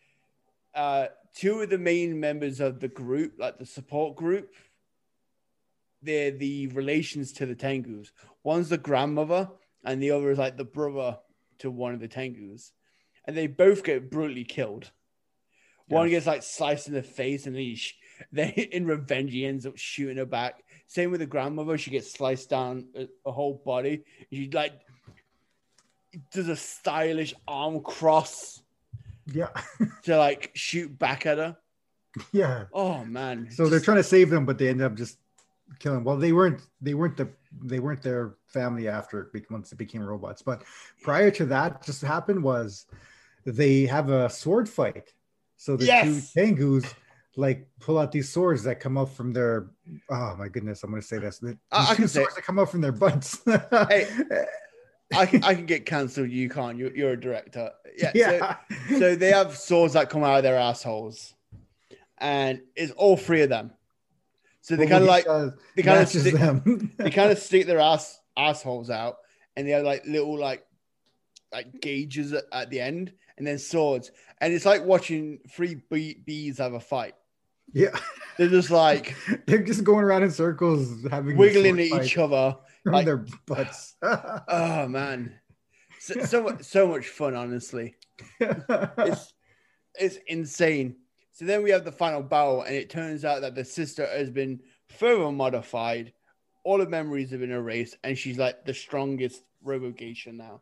uh 0.74 1.06
two 1.34 1.60
of 1.60 1.70
the 1.70 1.78
main 1.78 2.20
members 2.20 2.60
of 2.60 2.80
the 2.80 2.88
group, 2.88 3.34
like 3.38 3.58
the 3.58 3.66
support 3.66 4.16
group, 4.16 4.52
they're 6.02 6.30
the 6.30 6.66
relations 6.68 7.32
to 7.34 7.46
the 7.46 7.54
Tengus. 7.54 8.10
One's 8.42 8.68
the 8.68 8.76
grandmother, 8.78 9.48
and 9.84 10.02
the 10.02 10.10
other 10.10 10.30
is 10.30 10.38
like 10.38 10.56
the 10.56 10.64
brother 10.64 11.18
to 11.60 11.70
one 11.70 11.94
of 11.94 12.00
the 12.00 12.08
Tengus. 12.08 12.72
And 13.24 13.36
they 13.36 13.46
both 13.46 13.82
get 13.84 14.10
brutally 14.10 14.44
killed. 14.44 14.90
One 15.88 16.08
gets 16.08 16.26
like 16.26 16.42
sliced 16.42 16.88
in 16.88 16.94
the 16.94 17.02
face, 17.02 17.46
and 17.46 17.54
then, 17.54 17.62
he 17.62 17.80
then 18.32 18.50
in 18.50 18.86
revenge, 18.86 19.32
he 19.32 19.46
ends 19.46 19.66
up 19.66 19.76
shooting 19.76 20.16
her 20.18 20.26
back. 20.26 20.62
Same 20.86 21.10
with 21.10 21.20
the 21.20 21.26
grandmother; 21.26 21.78
she 21.78 21.90
gets 21.90 22.12
sliced 22.12 22.50
down 22.50 22.86
uh, 22.96 23.02
a, 23.24 23.28
a 23.30 23.32
whole 23.32 23.62
body. 23.64 24.04
She 24.32 24.50
like 24.50 24.80
does 26.30 26.48
a 26.48 26.56
stylish 26.56 27.32
arm 27.48 27.80
cross 27.80 28.62
yeah 29.32 29.48
to 30.02 30.16
like 30.18 30.50
shoot 30.54 30.98
back 30.98 31.24
at 31.26 31.38
her. 31.38 31.56
yeah 32.32 32.64
Oh 32.72 33.04
man! 33.04 33.48
so 33.50 33.66
they're 33.66 33.80
trying 33.80 33.96
to 33.98 34.02
save 34.02 34.28
them 34.28 34.44
but 34.44 34.58
they 34.58 34.68
end 34.68 34.82
up 34.82 34.94
just 34.94 35.18
killing 35.78 36.04
well 36.04 36.16
they 36.18 36.32
weren't 36.32 36.60
they 36.82 36.92
weren't 36.92 37.16
the 37.16 37.30
they 37.62 37.78
weren't 37.78 38.02
their 38.02 38.34
family 38.46 38.88
after 38.88 39.30
once 39.48 39.72
it 39.72 39.78
became 39.78 40.02
robots 40.02 40.42
but 40.42 40.64
prior 41.00 41.30
to 41.30 41.46
that 41.46 41.82
just 41.82 42.02
happened 42.02 42.42
was 42.42 42.86
they 43.46 43.86
have 43.86 44.10
a 44.10 44.28
sword 44.28 44.68
fight 44.68 45.14
so 45.56 45.76
the 45.76 45.86
Yes! 45.86 46.32
two 46.34 46.40
tengus 46.40 46.94
like 47.36 47.66
pull 47.80 47.98
out 47.98 48.12
these 48.12 48.28
swords 48.28 48.62
that 48.64 48.78
come 48.80 48.98
up 48.98 49.08
from 49.08 49.32
their 49.32 49.70
oh 50.10 50.36
my 50.38 50.48
goodness 50.48 50.82
i'm 50.82 50.90
going 50.90 51.00
to 51.00 51.06
say 51.08 51.18
this 51.18 51.38
the, 51.38 51.56
I- 51.70 51.92
I 51.92 51.94
can 51.94 52.06
say 52.06 52.20
it. 52.20 52.24
swords 52.24 52.34
that 52.36 52.44
come 52.44 52.58
up 52.58 52.68
from 52.70 52.80
their 52.82 52.92
butts 52.92 53.40
Hey, 53.46 54.06
I 55.14 55.26
can, 55.26 55.44
I 55.44 55.54
can 55.54 55.66
get 55.66 55.84
cancelled. 55.84 56.30
You 56.30 56.48
can't. 56.48 56.78
You're, 56.78 56.96
you're 56.96 57.10
a 57.12 57.20
director. 57.20 57.70
Yeah. 57.98 58.12
yeah 58.14 58.56
So, 58.88 58.98
so 58.98 59.16
they 59.16 59.30
have 59.30 59.54
swords 59.56 59.92
that 59.92 60.08
come 60.08 60.24
out 60.24 60.38
of 60.38 60.42
their 60.42 60.56
assholes, 60.56 61.34
and 62.16 62.62
it's 62.74 62.92
all 62.92 63.18
three 63.18 63.42
of 63.42 63.50
them. 63.50 63.72
So 64.62 64.74
they 64.76 64.86
kind 64.86 65.02
of 65.02 65.08
like 65.08 65.26
they 65.76 65.82
kind 65.82 66.00
of 66.00 66.08
stick, 66.08 66.34
them 66.34 66.92
they 66.96 67.10
kind 67.10 67.30
of 67.30 67.38
stick 67.38 67.66
their 67.66 67.80
ass 67.80 68.18
assholes 68.38 68.88
out, 68.88 69.16
and 69.56 69.66
they 69.66 69.72
have 69.72 69.84
like 69.84 70.06
little 70.06 70.38
like 70.38 70.64
like 71.52 71.80
gauges 71.80 72.32
at, 72.32 72.44
at 72.50 72.70
the 72.70 72.80
end, 72.80 73.12
and 73.36 73.46
then 73.46 73.58
swords, 73.58 74.10
and 74.40 74.54
it's 74.54 74.64
like 74.64 74.82
watching 74.84 75.40
three 75.50 75.82
bee, 75.90 76.22
bees 76.24 76.56
have 76.56 76.72
a 76.72 76.80
fight. 76.80 77.14
Yeah 77.72 77.96
They're 78.38 78.48
just 78.48 78.70
like 78.70 79.14
they're 79.46 79.62
just 79.62 79.84
going 79.84 80.04
around 80.04 80.22
in 80.22 80.30
circles 80.30 81.04
having 81.10 81.36
wiggling 81.36 81.78
at 81.78 82.04
each 82.04 82.18
other. 82.18 82.56
on 82.86 82.92
like- 82.92 83.06
their 83.06 83.24
butts 83.46 83.96
Oh 84.02 84.86
man, 84.88 85.34
so 86.00 86.24
so, 86.24 86.56
so 86.60 86.88
much 86.88 87.08
fun. 87.08 87.34
Honestly, 87.36 87.94
it's 88.40 89.34
it's 89.94 90.18
insane. 90.26 90.96
So 91.32 91.44
then 91.44 91.62
we 91.62 91.70
have 91.70 91.84
the 91.84 91.92
final 91.92 92.22
battle, 92.22 92.62
and 92.62 92.74
it 92.74 92.90
turns 92.90 93.24
out 93.24 93.40
that 93.42 93.54
the 93.54 93.64
sister 93.64 94.06
has 94.06 94.28
been 94.30 94.60
further 94.88 95.30
modified. 95.30 96.12
All 96.64 96.78
the 96.78 96.88
memories 96.88 97.30
have 97.30 97.40
been 97.40 97.52
erased, 97.52 97.96
and 98.04 98.16
she's 98.18 98.38
like 98.38 98.64
the 98.64 98.74
strongest 98.74 99.42
Robo 99.62 99.90
Geisha 99.90 100.32
now. 100.32 100.60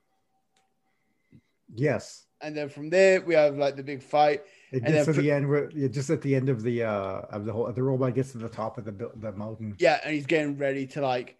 yes 1.74 2.26
And 2.40 2.56
then 2.56 2.68
from 2.68 2.90
there, 2.90 3.20
we 3.20 3.34
have 3.34 3.56
like 3.56 3.76
the 3.76 3.82
big 3.82 4.02
fight. 4.02 4.42
It 4.72 4.84
gets 4.84 5.06
to 5.06 5.12
the 5.12 5.30
end 5.32 5.48
where 5.48 5.70
yeah, 5.72 5.88
just 5.88 6.10
at 6.10 6.22
the 6.22 6.34
end 6.34 6.48
of 6.48 6.62
the 6.62 6.84
uh 6.84 7.22
of 7.30 7.44
the 7.44 7.52
whole 7.52 7.70
the 7.72 7.82
robot 7.82 8.14
gets 8.14 8.32
to 8.32 8.38
the 8.38 8.48
top 8.48 8.78
of 8.78 8.84
the 8.84 9.10
the 9.16 9.32
mountain. 9.32 9.74
Yeah, 9.78 9.98
and 10.04 10.14
he's 10.14 10.26
getting 10.26 10.56
ready 10.58 10.86
to 10.88 11.00
like, 11.00 11.36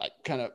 like 0.00 0.12
kind 0.24 0.40
of 0.40 0.52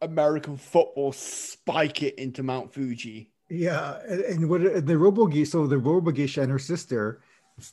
American 0.00 0.56
football 0.56 1.12
spike 1.12 2.02
it 2.02 2.14
into 2.14 2.42
Mount 2.42 2.72
Fuji. 2.72 3.30
Yeah, 3.48 3.98
and, 4.08 4.20
and 4.20 4.50
what 4.50 4.86
the 4.86 4.98
Robo 4.98 5.30
so 5.44 5.66
the 5.66 5.78
Robo 5.78 6.10
Geisha 6.10 6.42
and 6.42 6.50
her 6.50 6.58
sister 6.58 7.20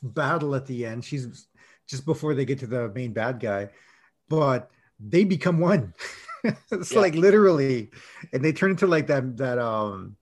battle 0.02 0.54
at 0.54 0.66
the 0.66 0.86
end. 0.86 1.04
She's 1.04 1.46
just 1.86 2.06
before 2.06 2.34
they 2.34 2.44
get 2.44 2.58
to 2.60 2.66
the 2.66 2.88
main 2.90 3.12
bad 3.12 3.40
guy, 3.40 3.70
but 4.28 4.70
they 5.00 5.24
become 5.24 5.58
one. 5.58 5.94
it's 6.44 6.92
yeah. 6.92 7.00
like 7.00 7.14
literally, 7.14 7.90
and 8.32 8.44
they 8.44 8.52
turn 8.52 8.72
into 8.72 8.86
like 8.86 9.06
that 9.08 9.36
that 9.38 9.58
um, 9.58 10.16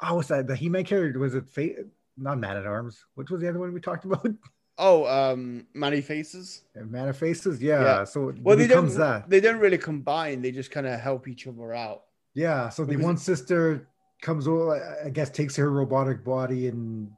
oh, 0.00 0.16
what's 0.16 0.28
that? 0.28 0.46
The 0.46 0.56
He 0.56 0.68
Man 0.68 0.84
character 0.84 1.18
was 1.18 1.34
it? 1.34 1.48
Fate? 1.48 1.76
Not 2.16 2.38
Man 2.38 2.56
at 2.56 2.66
Arms. 2.66 3.04
Which 3.14 3.30
was 3.30 3.40
the 3.40 3.48
other 3.48 3.58
one 3.58 3.72
we 3.72 3.80
talked 3.80 4.04
about? 4.04 4.26
Oh, 4.78 5.06
um, 5.06 5.66
Man-E-Faces. 5.74 6.62
Man-E-Faces, 6.74 7.62
yeah. 7.62 7.82
yeah. 7.82 8.04
So 8.04 8.32
well, 8.40 8.56
they 8.56 8.66
don't. 8.66 8.88
That. 8.94 9.28
They 9.28 9.38
don't 9.38 9.58
really 9.58 9.76
combine. 9.76 10.40
They 10.40 10.50
just 10.50 10.70
kind 10.70 10.86
of 10.86 10.98
help 10.98 11.28
each 11.28 11.46
other 11.46 11.74
out. 11.74 12.04
Yeah. 12.32 12.70
So 12.70 12.86
the 12.86 12.96
one 12.96 13.18
sister 13.18 13.86
comes 14.22 14.48
over, 14.48 15.02
I 15.04 15.10
guess, 15.10 15.28
takes 15.28 15.54
her 15.56 15.70
robotic 15.70 16.24
body 16.24 16.68
and 16.68 17.12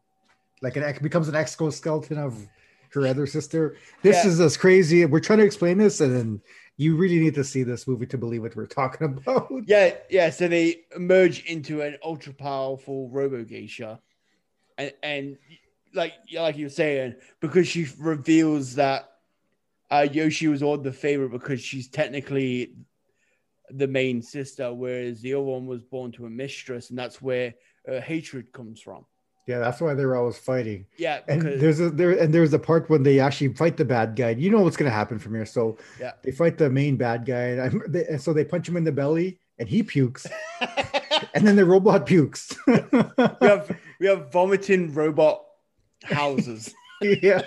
like 0.63 0.77
an 0.77 0.97
becomes 1.01 1.29
an 1.29 1.37
exoskeleton 1.37 2.19
of 2.19 2.37
her 2.93 3.07
other 3.07 3.27
sister. 3.27 3.77
This 4.03 4.25
yeah. 4.25 4.31
is 4.31 4.41
as 4.41 4.57
crazy. 4.57 5.05
We're 5.05 5.21
trying 5.21 5.39
to 5.41 5.45
explain 5.45 5.79
this, 5.79 6.01
and 6.01 6.15
then 6.15 6.43
you 6.77 6.97
really 6.97 7.19
need 7.19 7.35
to 7.35 7.45
see 7.45 7.63
this 7.63 7.87
movie 7.87 8.07
to 8.07 8.19
believe 8.19 8.43
what 8.43 8.57
we're 8.57 8.67
talking 8.67 9.07
about. 9.19 9.53
Yeah, 9.67 9.95
yeah. 10.11 10.31
So 10.31 10.49
they 10.49 10.83
merge 10.99 11.45
into 11.45 11.83
an 11.83 11.99
ultra 12.03 12.33
powerful 12.33 13.09
Robo 13.11 13.45
Geisha, 13.45 14.01
and 14.79 14.93
and 15.03 15.39
like 15.95 16.15
like 16.35 16.57
you 16.57 16.67
were 16.67 16.71
saying, 16.71 17.15
because 17.41 17.69
she 17.69 17.87
reveals 17.99 18.75
that 18.75 19.11
uh, 19.91 20.07
Yoshi 20.11 20.49
was 20.49 20.63
all 20.63 20.79
the 20.79 20.93
favorite 20.93 21.31
because 21.31 21.61
she's 21.61 21.89
technically 21.89 22.75
the 23.71 23.87
main 23.87 24.23
sister, 24.23 24.73
whereas 24.73 25.21
the 25.21 25.35
other 25.35 25.43
one 25.43 25.67
was 25.67 25.83
born 25.83 26.13
to 26.13 26.27
a 26.27 26.31
mistress, 26.31 26.91
and 26.91 26.99
that's 26.99 27.23
where 27.23 27.55
uh, 27.91 28.01
hatred 28.01 28.53
comes 28.53 28.81
from. 28.81 29.05
Yeah, 29.47 29.59
that's 29.59 29.81
why 29.81 29.93
they 29.93 30.07
were 30.07 30.17
always 30.17 30.39
fighting. 30.39 30.87
Yeah, 30.97 31.21
and 31.29 31.43
there's 31.43 31.79
a 31.79 31.91
there 31.91 32.13
and 32.13 32.33
there's 32.33 32.55
a 32.55 32.59
part 32.59 32.89
when 32.89 33.03
they 33.03 33.21
actually 33.21 33.53
fight 33.55 33.77
the 33.77 33.85
bad 33.85 34.17
guy. 34.17 34.31
You 34.31 34.51
know 34.51 34.61
what's 34.61 34.77
going 34.77 34.91
to 34.91 34.95
happen 34.95 35.19
from 35.19 35.35
here. 35.35 35.45
So 35.45 35.77
yeah, 36.01 36.13
they 36.23 36.31
fight 36.31 36.57
the 36.57 36.71
main 36.71 36.97
bad 36.97 37.27
guy, 37.27 37.49
and, 37.65 37.83
they, 37.89 38.07
and 38.07 38.21
so 38.21 38.33
they 38.33 38.45
punch 38.45 38.69
him 38.69 38.77
in 38.77 38.85
the 38.85 38.93
belly, 38.93 39.39
and 39.59 39.69
he 39.69 39.83
pukes, 39.83 40.27
and 41.35 41.47
then 41.47 41.57
the 41.57 41.65
robot 41.65 42.07
pukes. 42.07 42.57
we 42.67 43.47
have 43.47 43.77
we 44.01 44.07
have 44.07 44.33
vomiting 44.33 44.93
robot 44.95 45.43
houses. 46.03 46.75
yeah, 47.03 47.43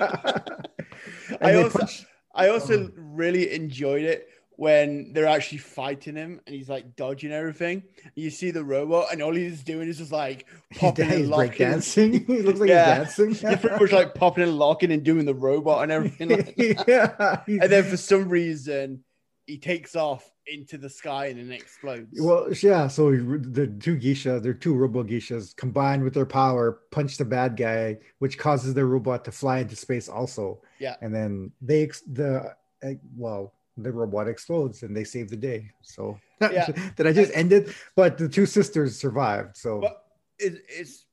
I 1.41 1.55
also 1.55 1.79
punch... 1.79 2.05
I 2.33 2.49
also 2.49 2.85
oh. 2.85 2.89
really 2.95 3.51
enjoyed 3.53 4.03
it 4.03 4.29
when 4.57 5.13
they're 5.13 5.27
actually 5.27 5.59
fighting 5.59 6.15
him 6.15 6.41
and 6.45 6.55
he's 6.55 6.67
like 6.67 6.95
dodging 6.95 7.31
everything. 7.31 7.83
You 8.15 8.31
see 8.31 8.51
the 8.51 8.63
robot, 8.63 9.07
and 9.11 9.21
all 9.21 9.33
he's 9.33 9.63
doing 9.63 9.87
is 9.87 9.99
just 9.99 10.11
like 10.11 10.45
popping 10.75 11.09
and 11.11 11.29
locking. 11.29 11.57
dancing. 11.57 12.25
he 12.25 12.41
looks 12.41 12.59
like 12.59 12.69
yeah. 12.69 13.05
he's 13.05 13.15
dancing. 13.15 13.49
he's 13.49 13.59
pretty 13.59 13.79
much 13.79 13.91
like 13.91 14.15
popping 14.15 14.43
and 14.43 14.57
locking 14.57 14.91
and 14.91 15.03
doing 15.03 15.25
the 15.25 15.35
robot 15.35 15.83
and 15.83 15.91
everything. 15.91 16.29
Like 16.29 16.55
yeah. 16.87 17.41
And 17.47 17.71
then 17.71 17.83
for 17.83 17.97
some 17.97 18.29
reason, 18.29 19.03
he 19.47 19.57
takes 19.57 19.95
off 19.95 20.29
into 20.45 20.77
the 20.77 20.89
sky 20.89 21.27
and 21.27 21.39
then 21.39 21.51
explodes. 21.51 22.19
Well, 22.21 22.47
yeah. 22.61 22.87
So 22.87 23.11
the 23.11 23.73
two 23.79 23.95
geisha, 23.95 24.39
their 24.39 24.53
two 24.53 24.75
robo 24.75 25.03
geishas, 25.03 25.55
combined 25.55 26.03
with 26.03 26.13
their 26.13 26.25
power, 26.25 26.81
punch 26.91 27.17
the 27.17 27.25
bad 27.25 27.55
guy, 27.55 27.97
which 28.19 28.37
causes 28.37 28.73
their 28.73 28.85
robot 28.85 29.23
to 29.25 29.31
fly 29.31 29.59
into 29.59 29.75
space. 29.75 30.09
Also, 30.09 30.61
yeah. 30.79 30.95
And 31.01 31.15
then 31.15 31.51
they 31.61 31.89
the 32.11 32.55
eh, 32.83 32.95
well 33.15 33.53
the 33.77 33.91
robot 33.91 34.27
explodes 34.27 34.83
and 34.83 34.95
they 34.95 35.05
save 35.05 35.29
the 35.29 35.37
day. 35.37 35.71
So 35.81 36.19
yeah. 36.41 36.67
did 36.97 37.07
I 37.07 37.13
just 37.13 37.31
end 37.33 37.53
it? 37.53 37.69
But 37.95 38.17
the 38.17 38.27
two 38.27 38.45
sisters 38.45 38.99
survived. 38.99 39.55
So 39.55 39.79
but 39.79 40.03
it, 40.39 40.61
it's 40.67 41.05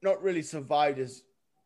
not 0.00 0.22
really 0.22 0.42
survived 0.42 1.00
as 1.00 1.22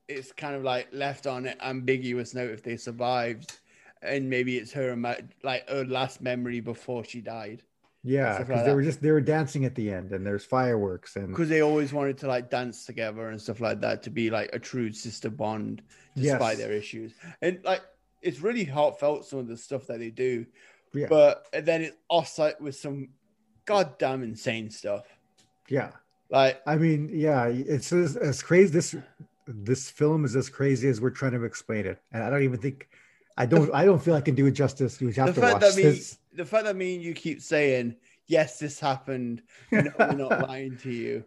it's 0.08 0.32
kind 0.32 0.54
of 0.54 0.62
like 0.62 0.88
left 0.92 1.26
on 1.26 1.46
an 1.46 1.56
ambiguous 1.60 2.34
note 2.34 2.50
if 2.50 2.62
they 2.62 2.76
survived 2.76 3.58
and 4.04 4.28
maybe 4.28 4.56
it's 4.58 4.72
her 4.72 4.96
like 5.42 5.68
her 5.68 5.84
last 5.84 6.20
memory 6.20 6.60
before 6.60 7.04
she 7.04 7.20
died. 7.20 7.62
Yeah, 8.06 8.38
because 8.38 8.56
like 8.56 8.66
they 8.66 8.74
were 8.74 8.82
just 8.82 9.00
they 9.00 9.10
were 9.10 9.22
dancing 9.22 9.64
at 9.64 9.74
the 9.74 9.90
end, 9.90 10.12
and 10.12 10.26
there's 10.26 10.44
fireworks, 10.44 11.16
and 11.16 11.28
because 11.28 11.48
they 11.48 11.62
always 11.62 11.92
wanted 11.92 12.18
to 12.18 12.26
like 12.26 12.50
dance 12.50 12.84
together 12.84 13.30
and 13.30 13.40
stuff 13.40 13.60
like 13.60 13.80
that 13.80 14.02
to 14.02 14.10
be 14.10 14.28
like 14.30 14.50
a 14.52 14.58
true 14.58 14.92
sister 14.92 15.30
bond 15.30 15.82
despite 16.14 16.58
yes. 16.58 16.66
their 16.66 16.72
issues. 16.72 17.14
And 17.40 17.60
like 17.64 17.82
it's 18.20 18.40
really 18.40 18.64
heartfelt 18.64 19.24
some 19.24 19.38
of 19.38 19.48
the 19.48 19.56
stuff 19.56 19.86
that 19.86 20.00
they 20.00 20.10
do. 20.10 20.44
Yeah. 20.92 21.06
But 21.08 21.46
then 21.52 21.82
it's 21.82 21.96
offsite 22.10 22.60
with 22.60 22.76
some 22.76 23.08
goddamn 23.64 24.22
insane 24.22 24.70
stuff. 24.70 25.06
Yeah. 25.68 25.92
Like 26.30 26.60
I 26.66 26.76
mean, 26.76 27.10
yeah, 27.12 27.46
it's 27.46 27.90
as, 27.92 28.16
as 28.16 28.42
crazy 28.42 28.70
this 28.70 28.94
this 29.46 29.90
film 29.90 30.24
is 30.24 30.36
as 30.36 30.48
crazy 30.48 30.88
as 30.88 31.00
we're 31.00 31.10
trying 31.10 31.32
to 31.32 31.44
explain 31.44 31.86
it. 31.86 32.00
And 32.12 32.22
I 32.22 32.30
don't 32.30 32.42
even 32.42 32.60
think 32.60 32.88
I 33.36 33.46
don't 33.46 33.72
I 33.74 33.84
don't 33.84 34.02
feel 34.02 34.14
I 34.14 34.20
can 34.20 34.34
do 34.34 34.46
it 34.46 34.52
justice. 34.52 35.00
You 35.00 35.10
have 35.12 35.34
to 35.34 35.40
watch 35.40 35.60
that 35.60 35.74
this. 35.74 36.18
Me, 36.32 36.38
the 36.38 36.44
fact 36.44 36.64
that 36.64 36.76
me 36.76 36.94
and 36.94 37.02
you 37.02 37.14
keep 37.14 37.40
saying, 37.40 37.96
yes, 38.26 38.58
this 38.58 38.78
happened, 38.78 39.42
no, 39.72 39.90
we're 39.98 40.12
not 40.12 40.40
lying 40.48 40.76
to 40.78 40.92
you. 40.92 41.24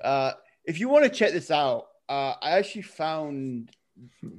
Uh 0.00 0.32
if 0.64 0.80
you 0.80 0.88
want 0.88 1.04
to 1.04 1.10
check 1.10 1.32
this 1.32 1.50
out, 1.50 1.86
uh, 2.08 2.34
I 2.42 2.50
actually 2.50 2.82
found 2.82 3.70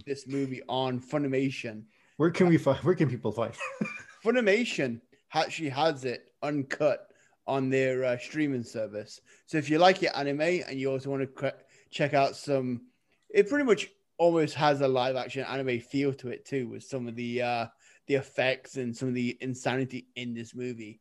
this 0.06 0.28
movie 0.28 0.62
on 0.68 1.00
Funimation. 1.00 1.84
Where 2.18 2.32
can 2.32 2.48
we 2.48 2.58
find? 2.58 2.80
Where 2.80 2.96
can 2.96 3.10
people 3.10 3.32
find? 3.32 3.54
Funimation 4.26 5.02
actually 5.34 5.70
has 5.70 6.04
it 6.06 6.32
uncut 6.44 7.08
on 7.48 7.70
their 7.70 8.04
uh, 8.04 8.18
streaming 8.18 8.64
service. 8.64 9.22
So 9.46 9.58
if 9.58 9.70
you 9.70 9.80
like 9.80 10.02
your 10.02 10.16
anime 10.16 10.42
and 10.42 10.74
you 10.74 10.92
also 10.92 11.10
want 11.10 11.22
to 11.22 11.28
cre- 11.28 11.58
check 11.90 12.14
out 12.14 12.36
some, 12.36 12.82
it 13.30 13.48
pretty 13.48 13.64
much 13.64 13.90
almost 14.18 14.56
has 14.56 14.82
a 14.82 14.88
live 14.88 15.16
action 15.16 15.44
anime 15.44 15.80
feel 15.80 16.14
to 16.14 16.30
it 16.30 16.46
too, 16.46 16.68
with 16.68 16.84
some 16.84 17.08
of 17.08 17.16
the 17.16 17.42
uh, 17.42 17.66
the 18.08 18.16
effects 18.16 18.78
and 18.78 18.96
some 18.96 19.10
of 19.10 19.14
the 19.14 19.38
insanity 19.42 20.08
in 20.16 20.34
this 20.34 20.56
movie. 20.56 21.00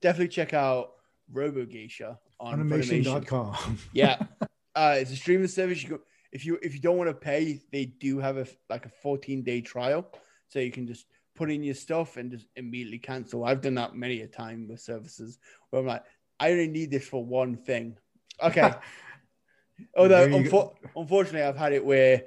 Definitely 0.00 0.28
check 0.28 0.54
out 0.54 0.92
Robo 1.32 1.64
Geisha 1.64 2.18
on 2.40 2.68
Funimation.com. 2.68 3.78
yeah, 3.92 4.18
uh, 4.74 4.96
it's 4.98 5.12
a 5.12 5.16
streaming 5.16 5.48
service. 5.48 5.82
You 5.82 5.90
go 5.90 6.00
if 6.32 6.44
you 6.44 6.58
if 6.62 6.74
you 6.74 6.80
don't 6.80 6.98
want 6.98 7.08
to 7.08 7.14
pay, 7.14 7.60
they 7.72 7.86
do 7.86 8.18
have 8.18 8.36
a 8.36 8.46
like 8.68 8.86
a 8.86 8.90
14 8.90 9.42
day 9.42 9.60
trial, 9.60 10.10
so 10.48 10.58
you 10.58 10.72
can 10.72 10.86
just 10.86 11.06
put 11.36 11.50
in 11.50 11.62
your 11.62 11.74
stuff 11.74 12.16
and 12.16 12.30
just 12.30 12.46
immediately 12.56 12.98
cancel. 12.98 13.44
I've 13.44 13.60
done 13.60 13.74
that 13.76 13.94
many 13.94 14.20
a 14.20 14.26
time 14.26 14.68
with 14.68 14.80
services 14.80 15.38
where 15.70 15.80
I'm 15.80 15.86
like, 15.86 16.04
I 16.38 16.52
only 16.52 16.68
need 16.68 16.90
this 16.90 17.06
for 17.06 17.24
one 17.24 17.56
thing. 17.56 17.96
Okay. 18.42 18.72
Although 19.96 20.28
unfo- 20.28 20.74
unfortunately, 20.96 21.42
I've 21.42 21.56
had 21.56 21.72
it 21.72 21.84
where 21.84 22.22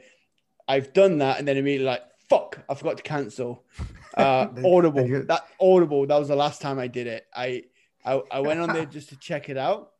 I've 0.68 0.93
done 0.93 1.20
that 1.20 1.39
and 1.39 1.47
then 1.47 1.57
immediately 1.57 1.88
like, 1.88 2.03
fuck, 2.30 2.59
I 2.70 2.76
forgot 2.76 2.97
to 2.97 3.03
cancel. 3.03 3.63
Uh, 4.18 4.47
Audible. 4.65 5.07
That 5.28 5.45
Audible. 5.61 6.07
That 6.07 6.18
was 6.18 6.30
the 6.30 6.36
last 6.36 6.59
time 6.59 6.80
I 6.80 6.88
did 6.88 7.05
it. 7.05 7.28
I 7.36 7.65
I, 8.03 8.20
I 8.32 8.39
went 8.39 8.59
on 8.59 8.74
there 8.74 8.86
just 8.97 9.09
to 9.09 9.15
check 9.15 9.47
it 9.47 9.57
out, 9.57 9.91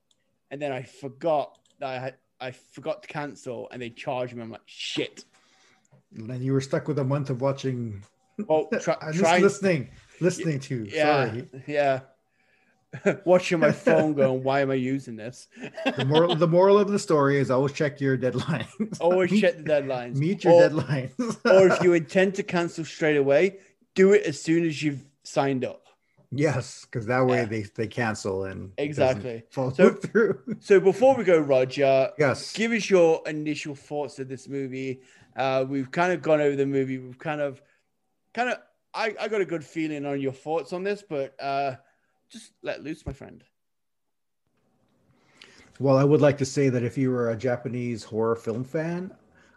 and 0.50 0.60
then 0.60 0.72
I 0.72 0.82
forgot 0.82 1.60
that 1.78 1.90
I 1.90 2.00
had 2.00 2.16
I 2.40 2.50
forgot 2.50 3.04
to 3.04 3.08
cancel 3.08 3.68
and 3.72 3.80
they 3.80 3.92
charged 3.92 4.34
me. 4.36 4.42
I'm 4.42 4.50
like, 4.50 4.62
shit. 4.66 5.26
And 6.16 6.28
then 6.28 6.42
you 6.42 6.54
were 6.54 6.62
stuck 6.62 6.88
with 6.88 6.98
a 6.98 7.04
month 7.04 7.30
of 7.30 7.42
watching. 7.42 8.04
Well, 8.48 8.70
try, 8.80 8.98
I'm 9.02 9.14
just 9.14 9.42
listening, 9.42 9.90
listening 10.20 10.60
to. 10.62 10.86
Yeah, 10.90 11.28
Sorry. 11.28 11.50
yeah. 11.68 12.00
Watching 13.26 13.60
my 13.60 13.72
phone, 13.72 14.14
going, 14.14 14.44
"Why 14.44 14.62
am 14.62 14.72
I 14.72 14.76
using 14.76 15.16
this?" 15.16 15.48
the 15.98 16.06
moral, 16.06 16.36
the 16.36 16.48
moral 16.48 16.78
of 16.78 16.90
the 16.90 17.00
story 17.00 17.38
is 17.38 17.52
always 17.52 17.74
check 17.74 18.00
your 18.00 18.18
deadlines. 18.18 18.98
Always 19.00 19.32
meet, 19.32 19.42
check 19.42 19.58
the 19.58 19.64
deadlines. 19.64 20.16
Meet 20.16 20.44
your 20.44 20.54
or, 20.54 20.70
deadlines. 20.70 21.46
or 21.46 21.68
if 21.68 21.82
you 21.84 21.94
intend 21.94 22.36
to 22.36 22.44
cancel 22.44 22.86
straight 22.86 23.18
away, 23.18 23.58
do 23.96 24.14
it 24.14 24.24
as 24.24 24.42
soon 24.42 24.66
as 24.66 24.82
you've 24.82 25.04
signed 25.24 25.66
up. 25.66 25.84
Yes, 26.32 26.86
because 26.86 27.06
that 27.08 27.26
way 27.26 27.38
yeah. 27.40 27.46
they, 27.46 27.62
they 27.76 27.88
cancel 27.88 28.46
and 28.46 28.72
exactly 28.78 29.44
so, 29.50 29.70
through. 29.70 30.58
so 30.60 30.80
before 30.80 31.16
we 31.16 31.24
go, 31.24 31.40
Roger, 31.40 32.12
yes, 32.18 32.52
give 32.52 32.74
us 32.74 32.90
your 32.90 33.22
initial 33.26 33.76
thoughts 33.76 34.20
of 34.20 34.28
this 34.28 34.50
movie. 34.50 35.02
Uh, 35.38 35.64
we've 35.68 35.90
kind 35.90 36.12
of 36.12 36.22
gone 36.22 36.42
over 36.42 36.56
the 36.56 36.66
movie. 36.66 36.98
We've 36.98 37.18
kind 37.18 37.40
of, 37.40 37.62
kind 38.34 38.50
of, 38.50 38.58
I, 38.94 39.14
I 39.20 39.28
got 39.30 39.40
a 39.40 39.46
good 39.46 39.64
feeling 39.64 40.06
on 40.06 40.20
your 40.20 40.34
thoughts 40.34 40.74
on 40.74 40.84
this, 40.84 41.02
but 41.08 41.34
uh, 41.40 41.76
just 42.30 42.52
let 42.62 42.84
loose, 42.84 43.06
my 43.06 43.14
friend. 43.14 43.44
Well, 45.80 45.98
I 45.98 46.04
would 46.04 46.22
like 46.22 46.38
to 46.40 46.46
say 46.46 46.70
that 46.70 46.84
if 46.84 46.98
you 46.98 47.12
were 47.12 47.32
a 47.32 47.38
Japanese 47.38 48.04
horror 48.04 48.36
film 48.36 48.64
fan 48.64 49.12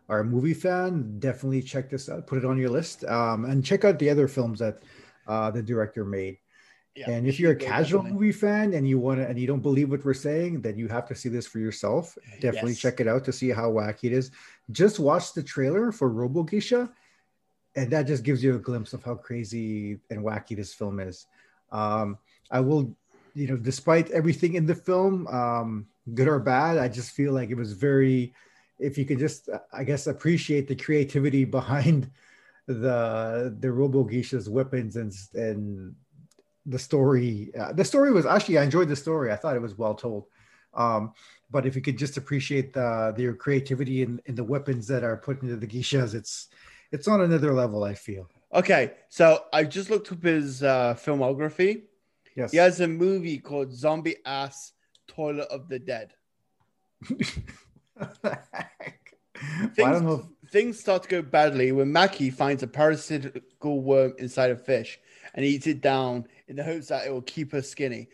or 0.08 0.20
a 0.20 0.24
movie 0.24 0.54
fan, 0.54 1.18
definitely 1.18 1.62
check 1.62 1.88
this 1.88 2.08
out. 2.08 2.26
Put 2.26 2.38
it 2.38 2.44
on 2.44 2.58
your 2.58 2.68
list, 2.68 3.04
um, 3.04 3.46
and 3.46 3.64
check 3.64 3.84
out 3.84 3.98
the 3.98 4.10
other 4.10 4.28
films 4.28 4.58
that 4.58 4.82
uh, 5.26 5.50
the 5.50 5.62
director 5.62 6.04
made. 6.04 6.38
Yeah, 6.96 7.10
and 7.10 7.26
if 7.26 7.38
you're 7.38 7.52
a 7.52 7.56
casual 7.56 8.02
definitely. 8.02 8.26
movie 8.26 8.38
fan 8.38 8.74
and 8.74 8.86
you 8.86 8.98
want 8.98 9.20
to 9.20 9.26
and 9.26 9.38
you 9.38 9.46
don't 9.46 9.60
believe 9.60 9.90
what 9.90 10.04
we're 10.04 10.12
saying, 10.12 10.60
then 10.60 10.76
you 10.76 10.88
have 10.88 11.06
to 11.08 11.14
see 11.14 11.28
this 11.28 11.46
for 11.46 11.60
yourself. 11.60 12.18
Definitely 12.40 12.72
yes. 12.72 12.80
check 12.80 13.00
it 13.00 13.06
out 13.08 13.24
to 13.24 13.32
see 13.32 13.48
how 13.48 13.70
wacky 13.70 14.04
it 14.04 14.12
is. 14.12 14.32
Just 14.72 14.98
watch 14.98 15.32
the 15.32 15.42
trailer 15.42 15.92
for 15.92 16.10
Robo 16.10 16.42
Geisha, 16.42 16.90
and 17.76 17.90
that 17.92 18.08
just 18.08 18.24
gives 18.24 18.42
you 18.42 18.56
a 18.56 18.58
glimpse 18.58 18.92
of 18.92 19.04
how 19.04 19.14
crazy 19.14 20.00
and 20.10 20.24
wacky 20.24 20.56
this 20.56 20.74
film 20.74 21.00
is. 21.00 21.26
Um, 21.70 22.18
I 22.50 22.60
will, 22.60 22.96
you 23.34 23.48
know, 23.48 23.56
despite 23.56 24.10
everything 24.10 24.54
in 24.54 24.66
the 24.66 24.74
film, 24.74 25.26
um, 25.28 25.86
good 26.14 26.28
or 26.28 26.40
bad. 26.40 26.78
I 26.78 26.88
just 26.88 27.12
feel 27.12 27.32
like 27.32 27.50
it 27.50 27.56
was 27.56 27.72
very, 27.72 28.34
if 28.78 28.98
you 28.98 29.04
could 29.04 29.18
just, 29.18 29.48
I 29.72 29.84
guess, 29.84 30.06
appreciate 30.06 30.68
the 30.68 30.76
creativity 30.76 31.44
behind 31.58 32.10
the 32.66 33.56
the 33.58 33.72
Robo 33.72 34.04
Geisha's 34.04 34.48
weapons 34.48 34.96
and 34.96 35.12
and 35.34 35.94
the 36.66 36.78
story. 36.78 37.50
Uh, 37.58 37.72
the 37.72 37.84
story 37.84 38.12
was 38.12 38.26
actually 38.26 38.58
I 38.58 38.64
enjoyed 38.64 38.88
the 38.88 38.96
story. 38.96 39.32
I 39.32 39.36
thought 39.36 39.56
it 39.56 39.62
was 39.62 39.76
well 39.76 39.94
told. 39.94 40.26
Um, 40.74 41.12
but 41.50 41.66
if 41.66 41.74
you 41.74 41.82
could 41.82 41.98
just 41.98 42.16
appreciate 42.16 42.72
the 42.72 43.12
their 43.16 43.34
creativity 43.34 44.02
in, 44.02 44.20
in 44.26 44.34
the 44.34 44.44
weapons 44.44 44.86
that 44.86 45.02
are 45.02 45.16
put 45.16 45.42
into 45.42 45.56
the 45.56 45.66
geishas, 45.66 46.14
it's 46.14 46.48
it's 46.92 47.08
on 47.08 47.20
another 47.20 47.52
level. 47.52 47.82
I 47.84 47.94
feel. 47.94 48.28
Okay, 48.52 48.92
so 49.08 49.44
I 49.52 49.64
just 49.64 49.90
looked 49.90 50.10
up 50.12 50.22
his 50.22 50.62
uh, 50.62 50.94
filmography. 50.94 51.82
Yes. 52.36 52.52
He 52.52 52.58
has 52.58 52.80
a 52.80 52.88
movie 52.88 53.38
called 53.38 53.72
Zombie 53.72 54.16
Ass 54.24 54.72
Toilet 55.08 55.48
of 55.50 55.68
the 55.68 55.78
Dead. 55.78 56.12
Well, 58.22 59.70
Things, 59.74 59.88
I 59.88 59.92
don't 59.92 60.04
know. 60.04 60.28
If, 60.42 60.50
things 60.50 60.78
start 60.78 61.02
to 61.04 61.08
go 61.08 61.22
badly 61.22 61.72
when 61.72 61.92
Maki 61.92 62.32
finds 62.32 62.62
a 62.62 62.66
parasitical 62.66 63.80
worm 63.80 64.14
inside 64.18 64.50
a 64.50 64.56
fish 64.56 64.98
and 65.34 65.44
eats 65.44 65.66
it 65.66 65.80
down 65.80 66.26
in 66.48 66.56
the 66.56 66.64
hopes 66.64 66.88
that 66.88 67.06
it 67.06 67.10
will 67.10 67.22
keep 67.22 67.52
her 67.52 67.62
skinny. 67.62 68.08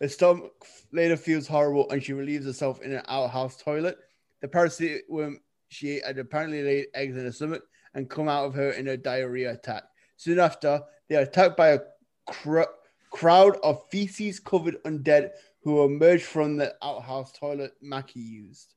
Her 0.00 0.08
stomach 0.08 0.52
later 0.92 1.16
feels 1.16 1.46
horrible 1.46 1.90
and 1.90 2.02
she 2.02 2.12
relieves 2.12 2.46
herself 2.46 2.80
in 2.80 2.92
an 2.92 3.02
outhouse 3.08 3.62
toilet. 3.62 3.98
The 4.40 4.48
parasitic 4.48 5.04
worm 5.08 5.40
she 5.68 5.96
ate 5.96 6.06
had 6.06 6.18
apparently 6.18 6.62
laid 6.62 6.86
eggs 6.94 7.16
in 7.16 7.24
her 7.24 7.32
stomach 7.32 7.62
and 7.94 8.08
come 8.08 8.28
out 8.28 8.46
of 8.46 8.54
her 8.54 8.70
in 8.70 8.88
a 8.88 8.96
diarrhea 8.96 9.52
attack. 9.52 9.84
Soon 10.16 10.38
after, 10.38 10.80
they 11.08 11.16
are 11.16 11.22
attacked 11.22 11.56
by 11.56 11.70
a 11.70 11.80
cr- 12.26 12.62
crowd 13.10 13.56
of 13.62 13.82
feces 13.90 14.40
covered 14.40 14.82
undead 14.84 15.30
who 15.62 15.84
emerge 15.84 16.22
from 16.22 16.56
the 16.56 16.74
outhouse 16.82 17.32
toilet 17.32 17.72
Maki 17.84 18.16
used. 18.16 18.74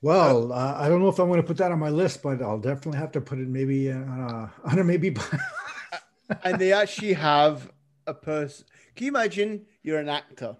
well, 0.00 0.52
uh, 0.52 0.76
I 0.78 0.88
don't 0.88 1.00
know 1.02 1.08
if 1.08 1.18
I'm 1.18 1.28
going 1.28 1.40
to 1.40 1.46
put 1.46 1.58
that 1.58 1.72
on 1.72 1.78
my 1.78 1.90
list, 1.90 2.22
but 2.22 2.40
I'll 2.40 2.58
definitely 2.58 2.98
have 2.98 3.12
to 3.12 3.20
put 3.20 3.38
it 3.38 3.48
maybe 3.48 3.90
uh, 3.90 4.46
on 4.64 4.78
a 4.78 4.84
maybe. 4.84 5.14
and 6.44 6.58
they 6.58 6.72
actually 6.72 7.12
have 7.12 7.70
a 8.06 8.14
person. 8.14 8.66
Can 8.96 9.06
you 9.06 9.10
imagine 9.10 9.66
you're 9.82 9.98
an 9.98 10.08
actor 10.08 10.56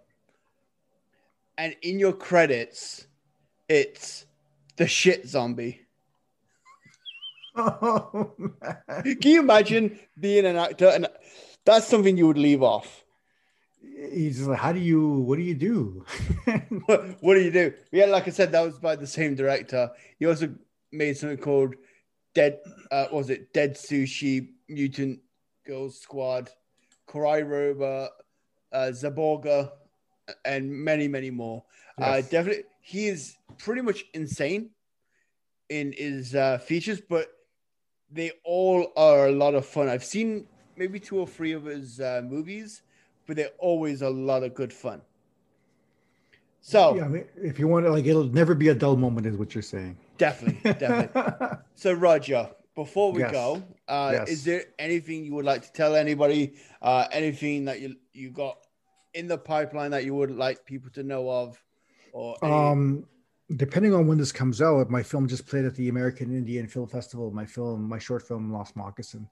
and 1.58 1.76
in 1.82 1.98
your 1.98 2.12
credits, 2.12 3.06
it's 3.68 4.26
the 4.76 4.86
shit 4.86 5.28
zombie? 5.28 5.82
oh, 7.56 8.32
man. 8.38 9.02
Can 9.02 9.30
you 9.30 9.40
imagine 9.40 9.98
being 10.18 10.46
an 10.46 10.56
actor 10.56 10.88
and 10.88 11.06
that's 11.64 11.86
something 11.86 12.16
you 12.16 12.26
would 12.26 12.38
leave 12.38 12.62
off? 12.62 13.04
He's 13.80 14.36
just 14.36 14.48
like, 14.48 14.58
how 14.58 14.72
do 14.72 14.80
you? 14.80 15.20
What 15.20 15.36
do 15.36 15.42
you 15.42 15.54
do? 15.54 16.04
What, 16.86 17.22
what 17.22 17.34
do 17.34 17.40
you 17.40 17.50
do? 17.52 17.72
Yeah, 17.92 18.06
like 18.06 18.26
I 18.26 18.30
said, 18.30 18.50
that 18.52 18.62
was 18.62 18.78
by 18.78 18.96
the 18.96 19.06
same 19.06 19.34
director. 19.34 19.90
He 20.18 20.26
also 20.26 20.52
made 20.90 21.16
something 21.16 21.38
called 21.38 21.74
Dead. 22.34 22.58
Uh, 22.90 23.04
what 23.04 23.14
was 23.18 23.30
it 23.30 23.52
Dead 23.52 23.74
Sushi 23.74 24.48
Mutant 24.68 25.20
Girls 25.64 26.00
Squad, 26.00 26.50
Karate-Robo, 27.08 28.08
uh, 28.72 28.90
Zaborgar, 28.92 29.70
and 30.44 30.70
many, 30.70 31.08
many 31.08 31.30
more. 31.30 31.64
Uh, 31.98 32.20
definitely, 32.22 32.64
he 32.80 33.06
is 33.06 33.36
pretty 33.58 33.82
much 33.82 34.04
insane 34.14 34.70
in 35.68 35.92
his 35.96 36.34
uh, 36.34 36.58
features, 36.58 37.00
but 37.00 37.28
they 38.10 38.32
all 38.44 38.92
are 38.96 39.28
a 39.28 39.32
lot 39.32 39.54
of 39.54 39.66
fun. 39.66 39.88
I've 39.88 40.04
seen 40.04 40.46
maybe 40.76 40.98
two 41.00 41.18
or 41.18 41.26
three 41.26 41.52
of 41.52 41.64
his 41.64 42.00
uh, 42.00 42.22
movies, 42.24 42.82
but 43.26 43.36
they're 43.36 43.50
always 43.58 44.02
a 44.02 44.10
lot 44.10 44.42
of 44.42 44.54
good 44.54 44.72
fun. 44.72 45.02
So 46.60 46.96
yeah, 46.96 47.04
I 47.04 47.08
mean, 47.08 47.24
if 47.36 47.58
you 47.58 47.66
want 47.66 47.86
to, 47.86 47.90
like, 47.92 48.06
it'll 48.06 48.24
never 48.24 48.54
be 48.54 48.68
a 48.68 48.74
dull 48.74 48.96
moment, 48.96 49.26
is 49.26 49.36
what 49.36 49.54
you're 49.54 49.62
saying. 49.62 49.96
definitely, 50.18 50.72
definitely. 50.74 51.22
So 51.74 51.92
Roger, 51.94 52.48
before 52.76 53.12
we 53.12 53.20
Yes. 53.22 53.32
go, 53.32 53.62
uh, 53.88 54.10
Yes. 54.12 54.28
is 54.28 54.44
there 54.44 54.64
anything 54.78 55.24
you 55.24 55.34
would 55.34 55.44
like 55.44 55.62
to 55.62 55.72
tell 55.72 55.96
anybody? 55.96 56.54
Uh, 56.80 57.08
anything 57.10 57.64
that 57.64 57.80
you 57.80 57.96
you 58.12 58.30
got 58.30 58.58
in 59.14 59.26
the 59.26 59.36
pipeline 59.38 59.90
that 59.90 60.04
you 60.04 60.14
would 60.14 60.30
like 60.30 60.64
people 60.64 60.90
to 60.92 61.02
know 61.02 61.28
of, 61.28 61.60
or 62.12 62.36
any- 62.42 62.52
um, 62.52 63.04
depending 63.56 63.92
on 63.94 64.06
when 64.06 64.16
this 64.18 64.30
comes 64.30 64.62
out, 64.62 64.90
my 64.90 65.02
film 65.02 65.26
just 65.26 65.46
played 65.46 65.64
at 65.64 65.74
the 65.74 65.88
American 65.88 66.30
Indian 66.30 66.68
Film 66.68 66.86
Festival. 66.86 67.30
My 67.32 67.46
film, 67.46 67.88
my 67.88 67.98
short 67.98 68.22
film, 68.22 68.52
Lost 68.52 68.76
Moccasin. 68.76 69.26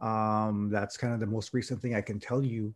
Um, 0.00 0.68
that's 0.70 0.96
kind 0.96 1.14
of 1.14 1.20
the 1.20 1.26
most 1.26 1.54
recent 1.54 1.80
thing 1.80 1.94
I 1.94 2.00
can 2.00 2.20
tell 2.20 2.42
you 2.42 2.74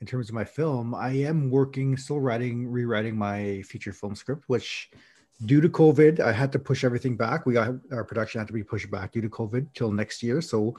in 0.00 0.06
terms 0.06 0.28
of 0.28 0.34
my 0.34 0.44
film. 0.44 0.94
I 0.94 1.10
am 1.10 1.50
working, 1.50 1.96
still 1.96 2.20
writing, 2.20 2.66
rewriting 2.66 3.16
my 3.16 3.62
feature 3.62 3.92
film 3.92 4.14
script, 4.14 4.44
which 4.46 4.90
due 5.44 5.60
to 5.60 5.68
COVID, 5.68 6.20
I 6.20 6.32
had 6.32 6.52
to 6.52 6.58
push 6.58 6.84
everything 6.84 7.16
back. 7.16 7.46
We 7.46 7.54
got 7.54 7.74
our 7.92 8.04
production 8.04 8.38
had 8.40 8.46
to 8.48 8.52
be 8.52 8.64
pushed 8.64 8.90
back 8.90 9.12
due 9.12 9.22
to 9.22 9.28
COVID 9.28 9.68
till 9.74 9.92
next 9.92 10.22
year. 10.22 10.40
So 10.40 10.76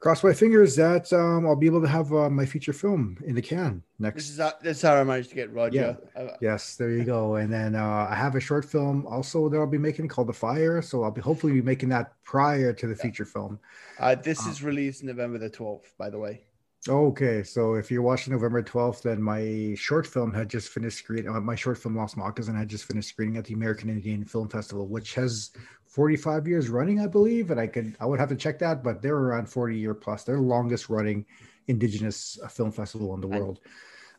cross 0.00 0.24
my 0.24 0.32
fingers 0.32 0.74
that 0.76 1.12
um, 1.12 1.46
I'll 1.46 1.54
be 1.54 1.66
able 1.66 1.82
to 1.82 1.88
have 1.88 2.12
uh, 2.12 2.30
my 2.30 2.46
feature 2.46 2.72
film 2.72 3.18
in 3.24 3.34
the 3.34 3.42
can 3.42 3.82
next 3.98 4.16
this 4.16 4.30
is 4.30 4.38
how, 4.38 4.52
this 4.62 4.78
is 4.78 4.82
how 4.82 4.96
I 4.96 5.04
managed 5.04 5.28
to 5.30 5.34
get 5.36 5.52
Roger. 5.52 5.98
Uh, 6.16 6.28
Yes, 6.40 6.76
there 6.76 6.90
you 6.90 7.04
go. 7.04 7.36
And 7.36 7.52
then 7.52 7.74
uh, 7.74 8.08
I 8.10 8.14
have 8.14 8.34
a 8.34 8.40
short 8.40 8.64
film 8.64 9.06
also 9.06 9.48
that 9.50 9.58
I'll 9.58 9.66
be 9.66 9.78
making 9.78 10.08
called 10.08 10.28
The 10.28 10.32
Fire. 10.32 10.80
So 10.82 11.04
I'll 11.04 11.10
be 11.10 11.20
hopefully 11.20 11.52
be 11.52 11.62
making 11.62 11.90
that 11.90 12.14
prior 12.24 12.72
to 12.72 12.86
the 12.86 12.96
feature 12.96 13.26
film. 13.26 13.60
uh, 13.98 14.14
this 14.14 14.44
is 14.46 14.62
released 14.62 15.04
November 15.04 15.38
the 15.38 15.50
twelfth, 15.50 15.92
by 15.98 16.08
the 16.10 16.18
way. 16.18 16.42
Okay, 16.88 17.42
so 17.42 17.74
if 17.74 17.90
you're 17.90 18.00
watching 18.00 18.32
November 18.32 18.62
12th, 18.62 19.02
then 19.02 19.20
my 19.20 19.74
short 19.76 20.06
film 20.06 20.32
had 20.32 20.48
just 20.48 20.70
finished 20.70 20.96
screening. 20.96 21.28
Uh, 21.28 21.38
my 21.38 21.54
short 21.54 21.76
film 21.76 21.94
Lost 21.94 22.16
Moccasin 22.16 22.54
had 22.54 22.68
just 22.70 22.86
finished 22.86 23.10
screening 23.10 23.36
at 23.36 23.44
the 23.44 23.52
American 23.52 23.90
Indian 23.90 24.24
Film 24.24 24.48
Festival, 24.48 24.86
which 24.86 25.14
has 25.14 25.50
45 25.90 26.46
years 26.46 26.68
running, 26.68 27.00
I 27.00 27.06
believe. 27.08 27.50
And 27.50 27.60
I 27.60 27.66
could, 27.66 27.96
I 28.00 28.06
would 28.06 28.18
have 28.20 28.28
to 28.30 28.36
check 28.36 28.58
that, 28.60 28.82
but 28.84 29.02
they're 29.02 29.16
around 29.16 29.48
40 29.48 29.76
year 29.76 29.92
plus. 29.94 30.22
They're 30.24 30.36
the 30.36 30.42
longest 30.42 30.88
running 30.88 31.26
indigenous 31.66 32.38
uh, 32.42 32.48
film 32.48 32.70
festival 32.72 33.12
in 33.14 33.20
the 33.20 33.26
world. 33.28 33.60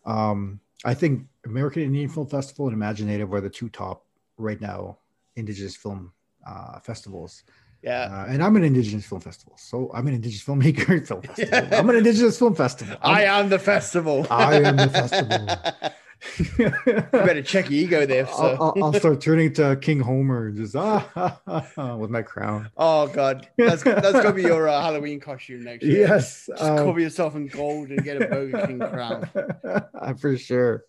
Um, 0.06 0.60
I 0.84 0.94
think 0.94 1.26
American 1.46 1.84
Indian 1.84 2.10
Film 2.10 2.28
Festival 2.28 2.68
and 2.68 2.76
imagineNATIVE 2.78 3.32
are 3.34 3.42
the 3.42 3.50
two 3.50 3.70
top 3.70 4.06
right 4.38 4.60
now 4.60 4.98
indigenous 5.38 5.76
film 5.76 6.12
uh, 6.46 6.80
festivals. 6.80 7.44
Yeah, 7.84 8.02
Uh, 8.12 8.26
and 8.32 8.44
I'm 8.44 8.56
an 8.58 8.64
indigenous 8.64 9.06
film 9.08 9.22
festival, 9.22 9.56
so 9.58 9.90
I'm 9.94 10.06
an 10.08 10.14
indigenous 10.14 10.44
filmmaker 10.44 11.08
film 11.08 11.22
festival. 11.36 11.68
I'm 11.80 11.90
an 11.90 11.96
indigenous 11.96 12.38
film 12.38 12.54
festival. 12.56 12.96
I 13.02 13.24
I'm- 13.26 13.46
am 13.46 13.50
the 13.50 13.60
festival. 13.60 14.28
I 14.30 14.56
am 14.62 14.76
the 14.76 14.90
festival. 14.90 15.92
you 16.58 16.72
better 17.12 17.42
check 17.42 17.70
your 17.70 17.84
ego 17.84 18.06
there, 18.06 18.28
I'll. 18.30 18.74
I'll, 18.76 18.84
I'll 18.84 18.94
start 18.94 19.22
turning 19.22 19.54
to 19.54 19.76
King 19.78 20.00
Homer, 20.00 20.52
just 20.52 20.76
ah, 20.76 21.40
with 22.00 22.10
my 22.10 22.22
crown. 22.22 22.70
Oh 22.78 23.08
god, 23.08 23.48
that's 23.58 23.84
that's 23.84 24.12
gonna 24.12 24.34
be 24.34 24.44
your 24.44 24.68
uh, 24.68 24.82
Halloween 24.82 25.20
costume 25.20 25.64
next 25.64 25.84
year. 25.84 26.08
Yes, 26.08 26.48
Just 26.48 26.62
um, 26.62 26.78
cover 26.78 27.00
yourself 27.00 27.36
in 27.36 27.48
gold 27.48 27.90
and 27.90 28.04
get 28.04 28.22
a 28.22 28.28
Burger 28.28 28.68
King 28.68 28.80
crown. 28.80 29.30
for 30.20 30.38
sure. 30.38 30.86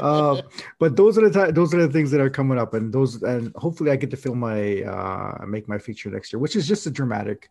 uh, 0.00 0.42
but 0.78 0.96
those 0.96 1.18
are 1.18 1.28
the 1.28 1.52
those 1.52 1.72
are 1.74 1.86
the 1.86 1.92
things 1.92 2.10
that 2.10 2.20
are 2.20 2.30
coming 2.30 2.58
up, 2.58 2.74
and 2.74 2.92
those 2.92 3.22
and 3.22 3.52
hopefully 3.56 3.90
I 3.90 3.96
get 3.96 4.10
to 4.10 4.16
film 4.16 4.40
my 4.40 4.82
uh, 4.82 5.44
make 5.46 5.68
my 5.68 5.78
feature 5.78 6.10
next 6.10 6.32
year, 6.32 6.40
which 6.40 6.56
is 6.56 6.66
just 6.66 6.86
a 6.86 6.90
dramatic, 6.90 7.50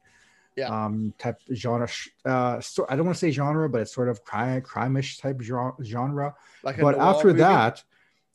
Yeah. 0.58 0.68
um, 0.86 1.14
type 1.18 1.40
genre. 1.54 1.88
Uh, 2.26 2.60
so 2.60 2.86
I 2.90 2.96
don't 2.96 3.06
want 3.06 3.16
to 3.16 3.20
say 3.20 3.32
genre, 3.32 3.70
but 3.70 3.82
it's 3.82 3.94
sort 3.94 4.10
of 4.10 4.24
crime 4.24 4.62
crime-ish 4.62 5.18
type 5.18 5.42
genre. 5.42 6.36
Like 6.64 6.78
But 6.80 6.98
after 7.00 7.28
movie. 7.28 7.40
that, 7.40 7.84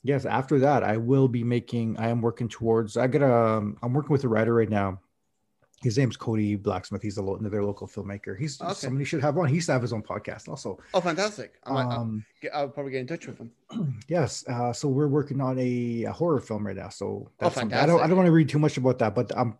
yes, 0.03 0.25
after 0.25 0.59
that, 0.61 0.83
I 0.83 0.97
will 0.97 1.29
be 1.29 1.45
making. 1.45 1.97
I 1.99 2.09
am 2.09 2.23
working 2.23 2.49
towards. 2.49 2.97
I 2.97 3.07
got 3.07 3.23
a. 3.23 3.57
I'm 3.83 3.93
working 3.93 4.11
with 4.13 4.25
a 4.25 4.29
writer 4.29 4.55
right 4.55 4.69
now. 4.71 5.01
His 5.83 5.99
name's 5.99 6.17
Cody 6.17 6.57
Blacksmith. 6.57 7.03
He's 7.03 7.19
a 7.19 7.23
lo- 7.23 7.37
another 7.37 7.63
local 7.63 7.87
filmmaker. 7.87 8.37
He's 8.37 8.61
Okay. 8.61 8.73
somebody 8.73 9.03
you 9.03 9.05
should 9.05 9.21
have 9.21 9.37
on. 9.37 9.47
He 9.47 9.57
used 9.57 9.67
to 9.67 9.73
have 9.73 9.83
his 9.83 9.93
own 9.93 10.03
podcast 10.03 10.49
also. 10.49 10.79
oh, 10.95 11.01
fantastic! 11.03 11.57
I 11.65 11.73
might, 11.73 11.83
I'll, 11.83 12.01
Um, 12.01 12.25
I'll 12.55 12.69
probably 12.71 12.93
get 12.93 13.01
in 13.03 13.07
touch 13.07 13.27
with 13.27 13.37
him. 13.39 13.53
Yes. 14.09 14.43
Uh, 14.49 14.73
so 14.73 14.89
we're 14.89 15.07
working 15.07 15.41
on 15.43 15.59
a, 15.59 16.05
a 16.05 16.13
horror 16.13 16.41
film 16.41 16.67
right 16.67 16.75
now. 16.77 16.89
So 16.89 17.31
that's 17.39 17.55
something- 17.57 17.77
I 17.77 17.85
don't 17.85 18.01
I 18.01 18.07
don't 18.07 18.17
want 18.17 18.27
to 18.27 18.33
read 18.33 18.49
too 18.49 18.59
much 18.59 18.79
about 18.79 18.99
that, 19.01 19.15
but 19.15 19.37
um, 19.37 19.59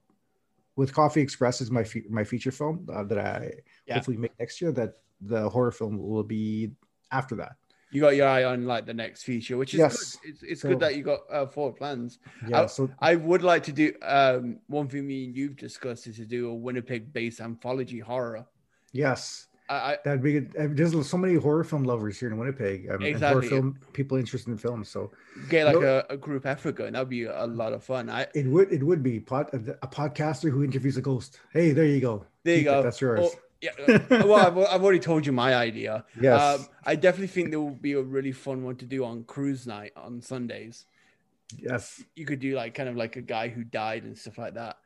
with 0.77 0.93
Coffee 0.95 1.21
Express 1.23 1.61
is 1.61 1.71
my 1.71 1.83
fe- 1.85 2.05
my 2.09 2.23
feature 2.25 2.51
film 2.53 2.87
uh, 2.93 3.03
that 3.05 3.19
I 3.19 3.53
Yeah. 3.87 3.95
hopefully 3.95 4.17
make 4.19 4.39
next 4.39 4.61
year. 4.61 4.73
That 4.73 4.99
the 5.21 5.49
horror 5.49 5.73
film 5.73 5.99
will 5.99 6.23
be 6.23 6.73
after 7.11 7.35
that. 7.37 7.57
You 7.93 8.01
got 8.03 8.17
your 8.17 8.29
eye 8.29 8.45
on 8.45 8.67
like 8.67 8.85
the 8.85 8.93
next 8.93 9.23
feature, 9.23 9.57
which 9.57 9.73
is 9.73 9.79
Yes. 9.79 10.17
good. 10.17 10.31
It's, 10.31 10.43
it's 10.43 10.61
So- 10.63 10.69
good 10.71 10.81
that 10.81 10.97
you 10.97 11.03
got 11.03 11.21
uh, 11.31 11.47
forward 11.47 11.77
plans. 11.77 12.19
Yeah. 12.47 12.63
Oh, 12.63 12.67
so 12.67 12.91
I 12.99 13.15
would 13.17 13.43
like 13.43 13.63
to 13.65 13.73
do 13.73 13.93
um, 14.03 14.59
one 14.67 14.89
thing 14.89 15.07
me 15.07 15.25
and 15.25 15.37
you've 15.37 15.57
discussed 15.57 16.07
is 16.07 16.17
to 16.17 16.27
do 16.27 16.51
a 16.51 16.55
Winnipeg-based 16.55 17.41
anthology 17.41 18.01
horror. 18.01 18.47
yes, 18.93 19.47
I, 19.69 19.75
I 19.75 19.99
that'd 20.05 20.23
be 20.23 20.33
good. 20.35 20.55
Uh, 20.59 20.69
There's 20.71 21.09
so 21.09 21.17
many 21.17 21.35
horror 21.35 21.65
film 21.65 21.83
lovers 21.85 22.19
here 22.21 22.29
in 22.31 22.39
Winnipeg. 22.39 22.89
Um, 22.89 22.97
and 22.97 23.05
Exactly. 23.05 23.49
horror 23.49 23.61
film 23.61 23.79
people 23.93 24.17
interested 24.17 24.51
in 24.51 24.59
film. 24.59 24.85
So 24.85 25.11
get 25.49 25.67
like 25.67 25.81
No- 25.81 26.05
a, 26.09 26.15
a 26.15 26.17
group 26.17 26.47
effort 26.47 26.77
going. 26.77 26.93
That'd 26.93 27.09
be 27.09 27.25
a 27.25 27.47
lot 27.47 27.73
of 27.73 27.83
fun. 27.83 28.09
I 28.11 28.27
it 28.35 28.47
would 28.47 28.73
it 28.73 28.83
would 28.83 29.03
be 29.03 29.21
pod, 29.21 29.49
a, 29.53 29.57
a 29.83 29.89
podcaster 29.89 30.51
who 30.51 30.63
interviews 30.63 30.97
a 30.97 31.03
ghost. 31.03 31.41
Hey, 31.53 31.73
there 31.73 31.87
you 31.87 32.01
go. 32.01 32.25
there 32.45 32.55
you 32.57 32.61
Keep 32.63 32.69
it. 32.69 32.71
go. 32.71 32.83
That's 32.83 33.01
yours. 33.01 33.21
Or, 33.21 33.31
Yeah, 33.63 33.71
uh, 33.89 33.99
well, 34.27 34.35
I've, 34.35 34.59
I've 34.59 34.83
already 34.85 34.99
told 35.01 35.25
you 35.25 35.33
my 35.33 35.55
idea. 35.55 36.05
Yes. 36.21 36.61
Um, 36.61 36.67
I 36.85 36.95
definitely 36.95 37.29
think 37.29 37.51
there 37.51 37.59
will 37.61 37.71
be 37.71 37.95
a 37.95 38.03
really 38.03 38.33
fun 38.33 38.63
one 38.65 38.77
to 38.77 38.85
do 38.85 39.03
on 39.05 39.25
cruise 39.25 39.67
night 39.67 39.93
on 39.97 40.21
Sundays. 40.21 40.85
yes. 41.59 42.03
You 42.15 42.27
could 42.27 42.39
do 42.39 42.55
like 42.55 42.75
kind 42.75 42.89
of 42.89 42.97
like 42.97 43.17
a 43.17 43.23
guy 43.23 43.49
who 43.49 43.65
died 43.65 44.05
and 44.05 44.17
stuff 44.17 44.37
like 44.39 44.55
that. 44.55 44.77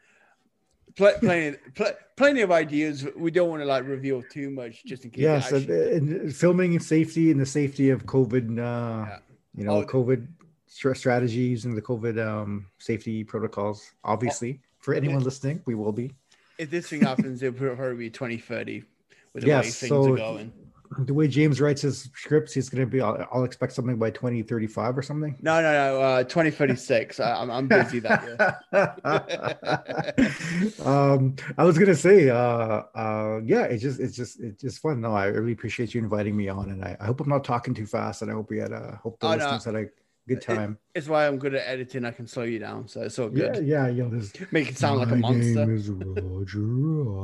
Pl- 0.97 1.19
plenty, 1.21 1.57
pl- 1.75 1.97
plenty 2.17 2.41
of 2.43 2.51
ideas. 2.51 3.07
We 3.17 3.31
don't 3.31 3.49
want 3.49 3.63
to 3.63 3.67
like 3.67 3.87
reveal 3.87 4.23
too 4.23 4.51
much, 4.51 4.85
just 4.85 5.05
in 5.05 5.11
case. 5.11 5.23
Yes. 5.23 5.53
Actually- 5.53 6.31
filming 6.33 6.73
and 6.75 6.83
safety 6.83 7.31
and 7.31 7.41
the 7.41 7.47
safety 7.47 7.91
of 7.91 8.07
COVID, 8.07 8.59
uh, 8.59 9.07
Yeah. 9.07 9.19
you 9.55 9.65
know, 9.65 9.77
Oh, 9.79 9.85
COVID 9.85 10.27
stra- 10.67 10.97
strategies 10.97 11.65
and 11.65 11.77
the 11.77 11.83
COVID 11.83 12.19
um, 12.25 12.67
safety 12.79 13.25
protocols. 13.25 13.93
Obviously, 14.05 14.61
for 14.79 14.95
anyone 14.95 15.23
listening, 15.23 15.61
we 15.67 15.75
will 15.75 15.93
be. 15.93 16.13
if 16.59 16.69
this 16.71 16.89
thing 16.89 17.01
happens, 17.01 17.43
it'll 17.43 17.59
probably 17.75 17.97
be 17.97 18.11
2030 18.11 18.85
with 19.33 19.45
the 19.45 19.51
way 19.51 19.63
things 19.63 19.89
so- 19.89 20.13
are 20.13 20.17
going. 20.17 20.53
The 20.99 21.15
way 21.15 21.29
James 21.29 21.61
writes 21.61 21.83
his 21.83 22.11
scripts, 22.17 22.53
he's 22.53 22.69
going 22.69 22.81
to 22.81 22.87
be, 22.91 23.01
I'll, 23.01 23.25
I'll 23.33 23.45
expect 23.45 23.75
something 23.75 23.97
by 23.97 24.11
2035 24.11 24.99
or 24.99 25.03
something. 25.03 25.37
No, 25.41 25.63
no, 25.63 25.73
no. 25.73 26.01
Uh, 26.01 26.25
2036. 26.25 27.21
I, 27.21 27.33
I'm, 27.41 27.49
I'm 27.51 27.69
busy 27.69 28.01
that 28.01 28.25
year. 28.25 28.59
um, 30.85 31.37
I 31.57 31.65
was 31.65 31.79
gonna 31.79 31.95
say, 31.95 32.29
uh, 32.29 32.83
uh, 32.95 33.41
yeah, 33.45 33.63
it's 33.65 33.83
just, 33.83 34.01
it's 34.01 34.17
just, 34.17 34.41
it's 34.41 34.61
just 34.61 34.81
fun. 34.81 35.01
No, 35.01 35.15
I 35.15 35.27
really 35.27 35.53
appreciate 35.53 35.95
you 35.95 36.01
inviting 36.01 36.37
me 36.37 36.49
on, 36.49 36.71
and 36.71 36.85
I, 36.85 36.97
I 37.01 37.07
hope 37.07 37.21
I'm 37.21 37.29
not 37.29 37.45
talking 37.45 37.75
too 37.75 37.87
fast, 37.87 38.23
and 38.23 38.31
I 38.31 38.35
hope 38.35 38.51
we 38.51 38.59
had 38.59 38.73
a, 38.73 38.99
hope 39.03 39.21
the 39.21 39.29
Oh, 39.29 39.31
no. 39.31 39.37
listeners 39.37 39.65
had 39.65 39.75
a 39.77 39.87
good 40.35 40.43
time. 40.43 40.79
It's 40.95 41.07
why 41.09 41.27
I'm 41.29 41.39
good 41.39 41.55
at 41.55 41.69
editing. 41.69 42.05
I 42.05 42.11
can 42.11 42.27
slow 42.27 42.43
you 42.43 42.59
down, 42.59 42.89
so 42.89 43.03
it's 43.03 43.17
all 43.19 43.31
Yeah, 43.33 43.53
good. 43.53 43.65
yeah, 43.67 43.87
you 43.89 44.03
know, 44.03 44.11
this. 44.11 44.33
Make 44.51 44.69
it 44.71 44.77
sound 44.77 44.99
like 44.99 45.09
a 45.13 45.17
My 45.17 45.31
monster. 45.31 45.67
name 45.67 45.77
is 45.77 45.89
Roger. 45.89 46.59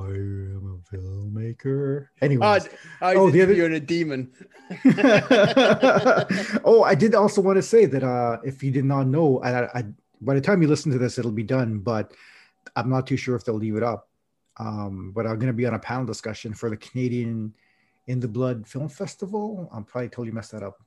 I 0.07 0.15
am 0.55 0.65
a 0.75 0.97
filmmaker. 0.97 2.07
Oh, 2.07 2.25
Anyways, 2.25 2.69
I, 3.01 3.15
Oh, 3.15 3.29
the 3.31 3.43
other- 3.43 3.53
you're 3.55 3.67
in 3.67 3.75
a 3.75 3.81
demon. 3.81 4.31
oh, 6.65 6.83
I 6.87 6.95
did 6.95 7.15
also 7.15 7.41
want 7.41 7.57
to 7.57 7.63
say 7.63 7.87
that 7.87 8.03
uh, 8.05 8.39
if 8.45 8.63
you 8.63 8.71
did 8.71 8.85
not 8.85 9.07
know, 9.07 9.41
I, 9.41 9.79
I, 9.79 9.85
by 10.21 10.35
the 10.35 10.41
time 10.41 10.63
you 10.63 10.69
listen 10.69 10.93
to 10.93 10.99
this, 10.99 11.19
it'll 11.19 11.31
be 11.33 11.43
done. 11.43 11.79
But 11.81 12.13
I'm 12.77 12.89
not 12.89 13.07
too 13.07 13.17
sure 13.17 13.35
if 13.37 13.45
they'll 13.45 13.55
leave 13.55 13.77
it 13.77 13.83
up. 13.83 14.09
Um, 14.59 15.13
but 15.15 15.27
I'm 15.27 15.37
going 15.39 15.49
to 15.49 15.53
be 15.53 15.67
on 15.67 15.75
a 15.75 15.79
panel 15.79 16.07
discussion 16.07 16.55
for 16.55 16.71
the 16.71 16.77
Canadian 16.77 17.53
In 18.07 18.21
the 18.21 18.29
Blood 18.29 18.67
Film 18.67 18.89
Festival. 18.89 19.69
I'm 19.73 19.85
probably 19.85 20.09
totally 20.09 20.31
messed 20.31 20.53
that 20.53 20.63
up. 20.63 20.79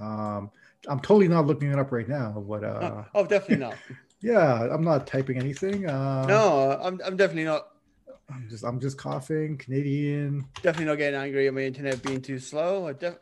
Um, 0.00 0.50
I'm 0.88 1.00
totally 1.00 1.28
not 1.28 1.46
looking 1.46 1.70
it 1.72 1.78
up 1.78 1.92
right 1.92 2.08
now. 2.08 2.44
But 2.46 2.64
uh, 2.64 2.78
oh, 2.82 3.04
oh, 3.14 3.26
definitely 3.26 3.64
not. 3.64 3.76
yeah, 4.20 4.68
I'm 4.72 4.82
not 4.84 5.06
typing 5.06 5.38
anything. 5.38 5.88
Uh, 5.88 6.26
No, 6.26 6.78
I'm, 6.82 7.00
I'm 7.04 7.16
definitely 7.16 7.44
not. 7.44 7.68
I'm 8.32 8.46
just 8.48 8.64
I'm 8.64 8.80
just 8.80 8.98
coughing. 8.98 9.58
Canadian. 9.58 10.46
Definitely 10.62 10.86
not 10.86 10.98
getting 10.98 11.20
angry 11.20 11.46
at 11.48 11.54
my 11.54 11.60
internet 11.62 12.02
being 12.02 12.22
too 12.22 12.38
slow. 12.38 12.88
I 12.88 12.92
def- 12.94 13.18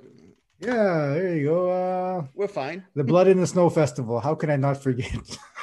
Yeah, 0.60 1.08
there 1.14 1.36
you 1.36 1.46
go. 1.48 1.70
Uh, 1.70 2.24
we're 2.34 2.48
fine. 2.48 2.84
the 2.94 3.04
Blood 3.04 3.28
in 3.28 3.40
the 3.40 3.46
Snow 3.46 3.70
Festival. 3.70 4.20
How 4.20 4.34
can 4.34 4.50
I 4.50 4.56
not 4.56 4.82
forget? 4.82 5.10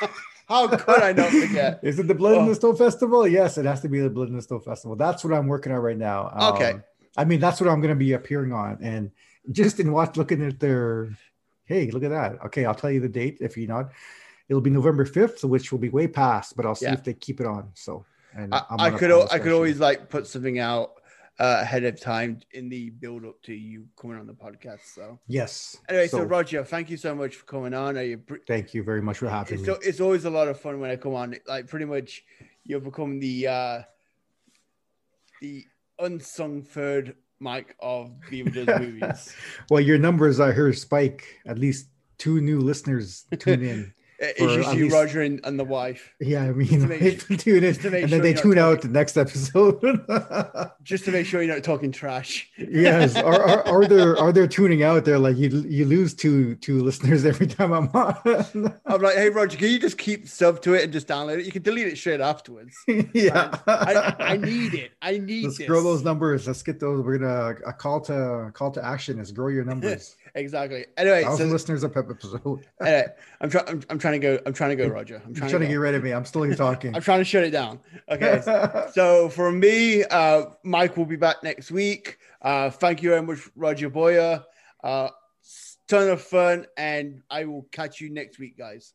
How 0.48 0.68
could 0.70 1.02
I 1.04 1.12
not 1.12 1.30
forget? 1.30 1.80
Is 1.84 2.00
it 2.00 2.08
the 2.08 2.16
Blood 2.16 2.38
in 2.38 2.44
Oh. 2.44 2.48
the 2.50 2.56
Snow 2.56 2.74
Festival? 2.74 3.28
Yes, 3.28 3.58
it 3.58 3.66
has 3.66 3.82
to 3.82 3.90
be 3.90 4.00
the 4.00 4.10
Blood 4.10 4.30
in 4.30 4.36
the 4.36 4.42
Snow 4.42 4.60
Festival. 4.60 4.96
That's 4.96 5.24
what 5.24 5.34
I'm 5.34 5.48
working 5.48 5.72
on 5.74 5.80
right 5.80 5.98
now. 5.98 6.30
Um, 6.34 6.54
Okay. 6.54 6.74
I 7.18 7.26
mean, 7.26 7.40
that's 7.40 7.60
what 7.60 7.70
I'm 7.70 7.82
going 7.82 7.90
to 7.94 7.96
be 8.00 8.14
appearing 8.14 8.54
on. 8.54 8.78
And 8.82 9.12
just 9.52 9.80
in 9.80 9.92
watch, 9.92 10.18
looking 10.18 10.42
at 10.46 10.60
their, 10.60 11.10
hey, 11.68 11.92
look 11.92 12.04
at 12.04 12.10
that. 12.10 12.44
Okay, 12.46 12.66
I'll 12.66 12.74
tell 12.76 12.90
you 12.92 13.00
the 13.00 13.10
date 13.10 13.38
if 13.42 13.56
you're 13.58 13.68
not. 13.68 13.92
It'll 14.50 14.62
be 14.62 14.70
November 14.70 15.06
5th, 15.06 15.44
which 15.44 15.72
will 15.72 15.80
be 15.80 15.90
way 15.90 16.08
past, 16.08 16.56
but 16.56 16.66
I'll 16.66 16.76
see 16.76 16.86
Yeah. 16.86 16.94
if 16.94 17.04
they 17.04 17.14
keep 17.14 17.40
it 17.42 17.46
on. 17.46 17.70
So, 17.76 18.06
and 18.34 18.54
I, 18.54 18.64
I'm 18.70 18.80
I 18.80 18.98
could 18.98 19.12
al- 19.12 19.28
I 19.30 19.40
could 19.40 19.52
always 19.52 19.80
like 19.80 20.10
put 20.10 20.26
something 20.26 20.58
out 20.60 20.94
uh, 21.40 21.60
ahead 21.62 21.84
of 21.84 22.00
time 22.00 22.40
in 22.52 22.70
the 22.70 22.90
build 22.90 23.26
up 23.26 23.42
to 23.44 23.54
you 23.54 23.86
coming 24.00 24.18
on 24.18 24.26
the 24.26 24.34
podcast. 24.34 24.94
So 24.96 25.20
yes. 25.28 25.78
anyway, 25.90 26.08
so, 26.08 26.24
Roger, 26.24 26.64
thank 26.64 26.90
you 26.90 26.98
so 26.98 27.14
much 27.14 27.36
for 27.36 27.46
coming 27.46 27.74
on. 27.74 27.98
I, 27.98 28.16
appre- 28.16 28.46
thank 28.48 28.74
you 28.74 28.84
very 28.84 29.02
much 29.02 29.18
for 29.18 29.30
having 29.30 29.60
it's, 29.60 29.68
me. 29.68 29.76
it's 29.82 30.00
always 30.00 30.26
a 30.26 30.30
lot 30.30 30.48
of 30.48 30.60
fun 30.60 30.80
when 30.80 30.90
I 30.90 30.96
come 30.96 31.14
on. 31.14 31.36
Like 31.46 31.68
pretty 31.68 31.86
much, 31.86 32.24
you've 32.64 32.86
become 32.86 33.20
the 33.20 33.48
uh, 33.48 33.82
the 35.42 35.66
unsung 36.00 36.62
third 36.64 37.16
mic 37.40 37.76
of 37.80 38.12
Does 38.30 38.68
Movies. 38.80 39.36
well, 39.70 39.82
your 39.82 39.98
numbers, 39.98 40.40
I 40.40 40.52
heard 40.52 40.78
spike. 40.78 41.26
At 41.46 41.58
least 41.58 41.90
two 42.18 42.42
new 42.42 42.60
listeners 42.60 43.26
tune 43.40 43.64
in. 43.64 43.94
Uh, 44.20 44.26
it's 44.30 44.40
For 44.40 44.50
at 44.50 44.56
usually 44.58 44.82
least- 44.84 44.96
Roger 44.96 45.22
and, 45.22 45.40
and 45.44 45.60
the 45.60 45.64
wife. 45.64 46.14
Yeah, 46.20 46.44
I 46.44 46.52
mean, 46.52 46.88
make 46.88 47.20
tune 47.28 47.64
in, 47.64 47.74
just 47.74 47.82
to 47.82 47.92
make 47.92 48.04
and 48.04 48.10
sure 48.10 48.20
then 48.20 48.22
they 48.22 48.34
tune 48.34 48.58
out 48.58 48.76
talking- 48.82 48.92
the 48.94 49.00
next 49.00 49.18
episode. 49.18 49.80
Just 50.84 51.04
to 51.06 51.12
make 51.12 51.26
sure 51.26 51.42
you're 51.42 51.54
not 51.54 51.64
talking 51.66 51.92
trash. 51.92 52.50
yes, 52.58 53.16
are 53.22 53.68
or, 53.68 53.68
or 53.68 53.86
they're 53.86 54.32
there 54.32 54.48
tuning 54.48 54.84
out. 54.84 55.04
They're 55.04 55.20
like 55.20 55.36
you 55.36 55.50
you 55.68 55.86
lose 55.86 56.14
two 56.14 56.56
two 56.56 56.82
listeners 56.82 57.26
every 57.26 57.46
time 57.48 57.74
I'm 57.74 57.90
on. 57.94 58.16
I'm 58.86 59.02
like, 59.02 59.16
hey 59.16 59.30
Roger, 59.30 59.58
can 59.58 59.70
you 59.70 59.80
just 59.80 59.98
keep 59.98 60.28
sub 60.28 60.62
to 60.62 60.74
it 60.76 60.84
and 60.86 60.94
just 60.94 61.08
download 61.08 61.40
it? 61.40 61.46
You 61.46 61.52
can 61.52 61.62
delete 61.62 61.88
it 61.88 61.98
straight 61.98 62.22
afterwards. 62.22 62.74
yeah, 63.14 63.54
I, 63.68 64.16
I 64.20 64.38
need 64.38 64.74
it. 64.76 64.92
I 65.02 65.18
need 65.18 65.44
Let's 65.46 65.58
this. 65.58 65.68
grow 65.68 65.84
those 65.84 66.04
numbers. 66.04 66.48
Let's 66.48 66.64
get 66.64 66.80
those. 66.80 67.04
We're 67.04 67.18
gonna 67.18 67.56
a 67.66 67.74
call 67.74 68.00
to 68.02 68.50
call 68.54 68.72
to 68.72 68.84
action 68.86 69.20
is 69.20 69.32
grow 69.34 69.50
your 69.50 69.66
numbers. 69.66 70.16
Exactly. 70.38 70.86
Anyway, 70.98 71.24
Thousand 71.24 71.48
so, 71.48 71.52
listeners 71.54 71.84
a 71.84 71.90
pep 71.90 72.12
episode. 72.12 72.64
anyway, 72.80 73.08
I'm 73.42 73.50
trying. 73.50 73.68
I'm, 73.68 73.84
I'm 73.90 73.98
trying 73.98 74.14
to 74.14 74.20
go. 74.20 74.40
I'm 74.46 74.54
trying 74.54 74.70
to 74.70 74.76
go, 74.76 74.88
Roger. 74.88 75.16
I'm 75.26 75.34
trying, 75.34 75.50
trying 75.50 75.62
to 75.62 75.68
to 75.68 75.74
get 75.74 75.76
rid 75.78 75.96
of 75.96 76.04
me. 76.04 76.12
I'm 76.12 76.26
still 76.26 76.54
talking. 76.56 76.96
I'm 76.96 77.02
trying 77.02 77.20
to 77.20 77.26
shut 77.26 77.44
it 77.44 77.50
down. 77.50 77.80
Okay. 78.08 78.42
so 78.94 79.30
for 79.30 79.52
me, 79.52 80.04
uh, 80.04 80.46
Mike 80.64 80.96
will 80.96 81.08
be 81.08 81.16
back 81.16 81.38
next 81.42 81.72
week. 81.72 82.20
Uh, 82.40 82.70
thank 82.70 83.02
you 83.02 83.10
very 83.10 83.24
much, 83.24 83.40
Roger 83.56 83.90
Boyer. 83.90 84.44
Uh, 84.84 85.10
ton 85.88 86.10
of 86.10 86.22
fun, 86.22 86.68
and 86.78 87.24
I 87.32 87.46
will 87.46 87.68
catch 87.72 88.00
you 88.00 88.12
next 88.12 88.38
week, 88.38 88.58
guys. 88.60 88.94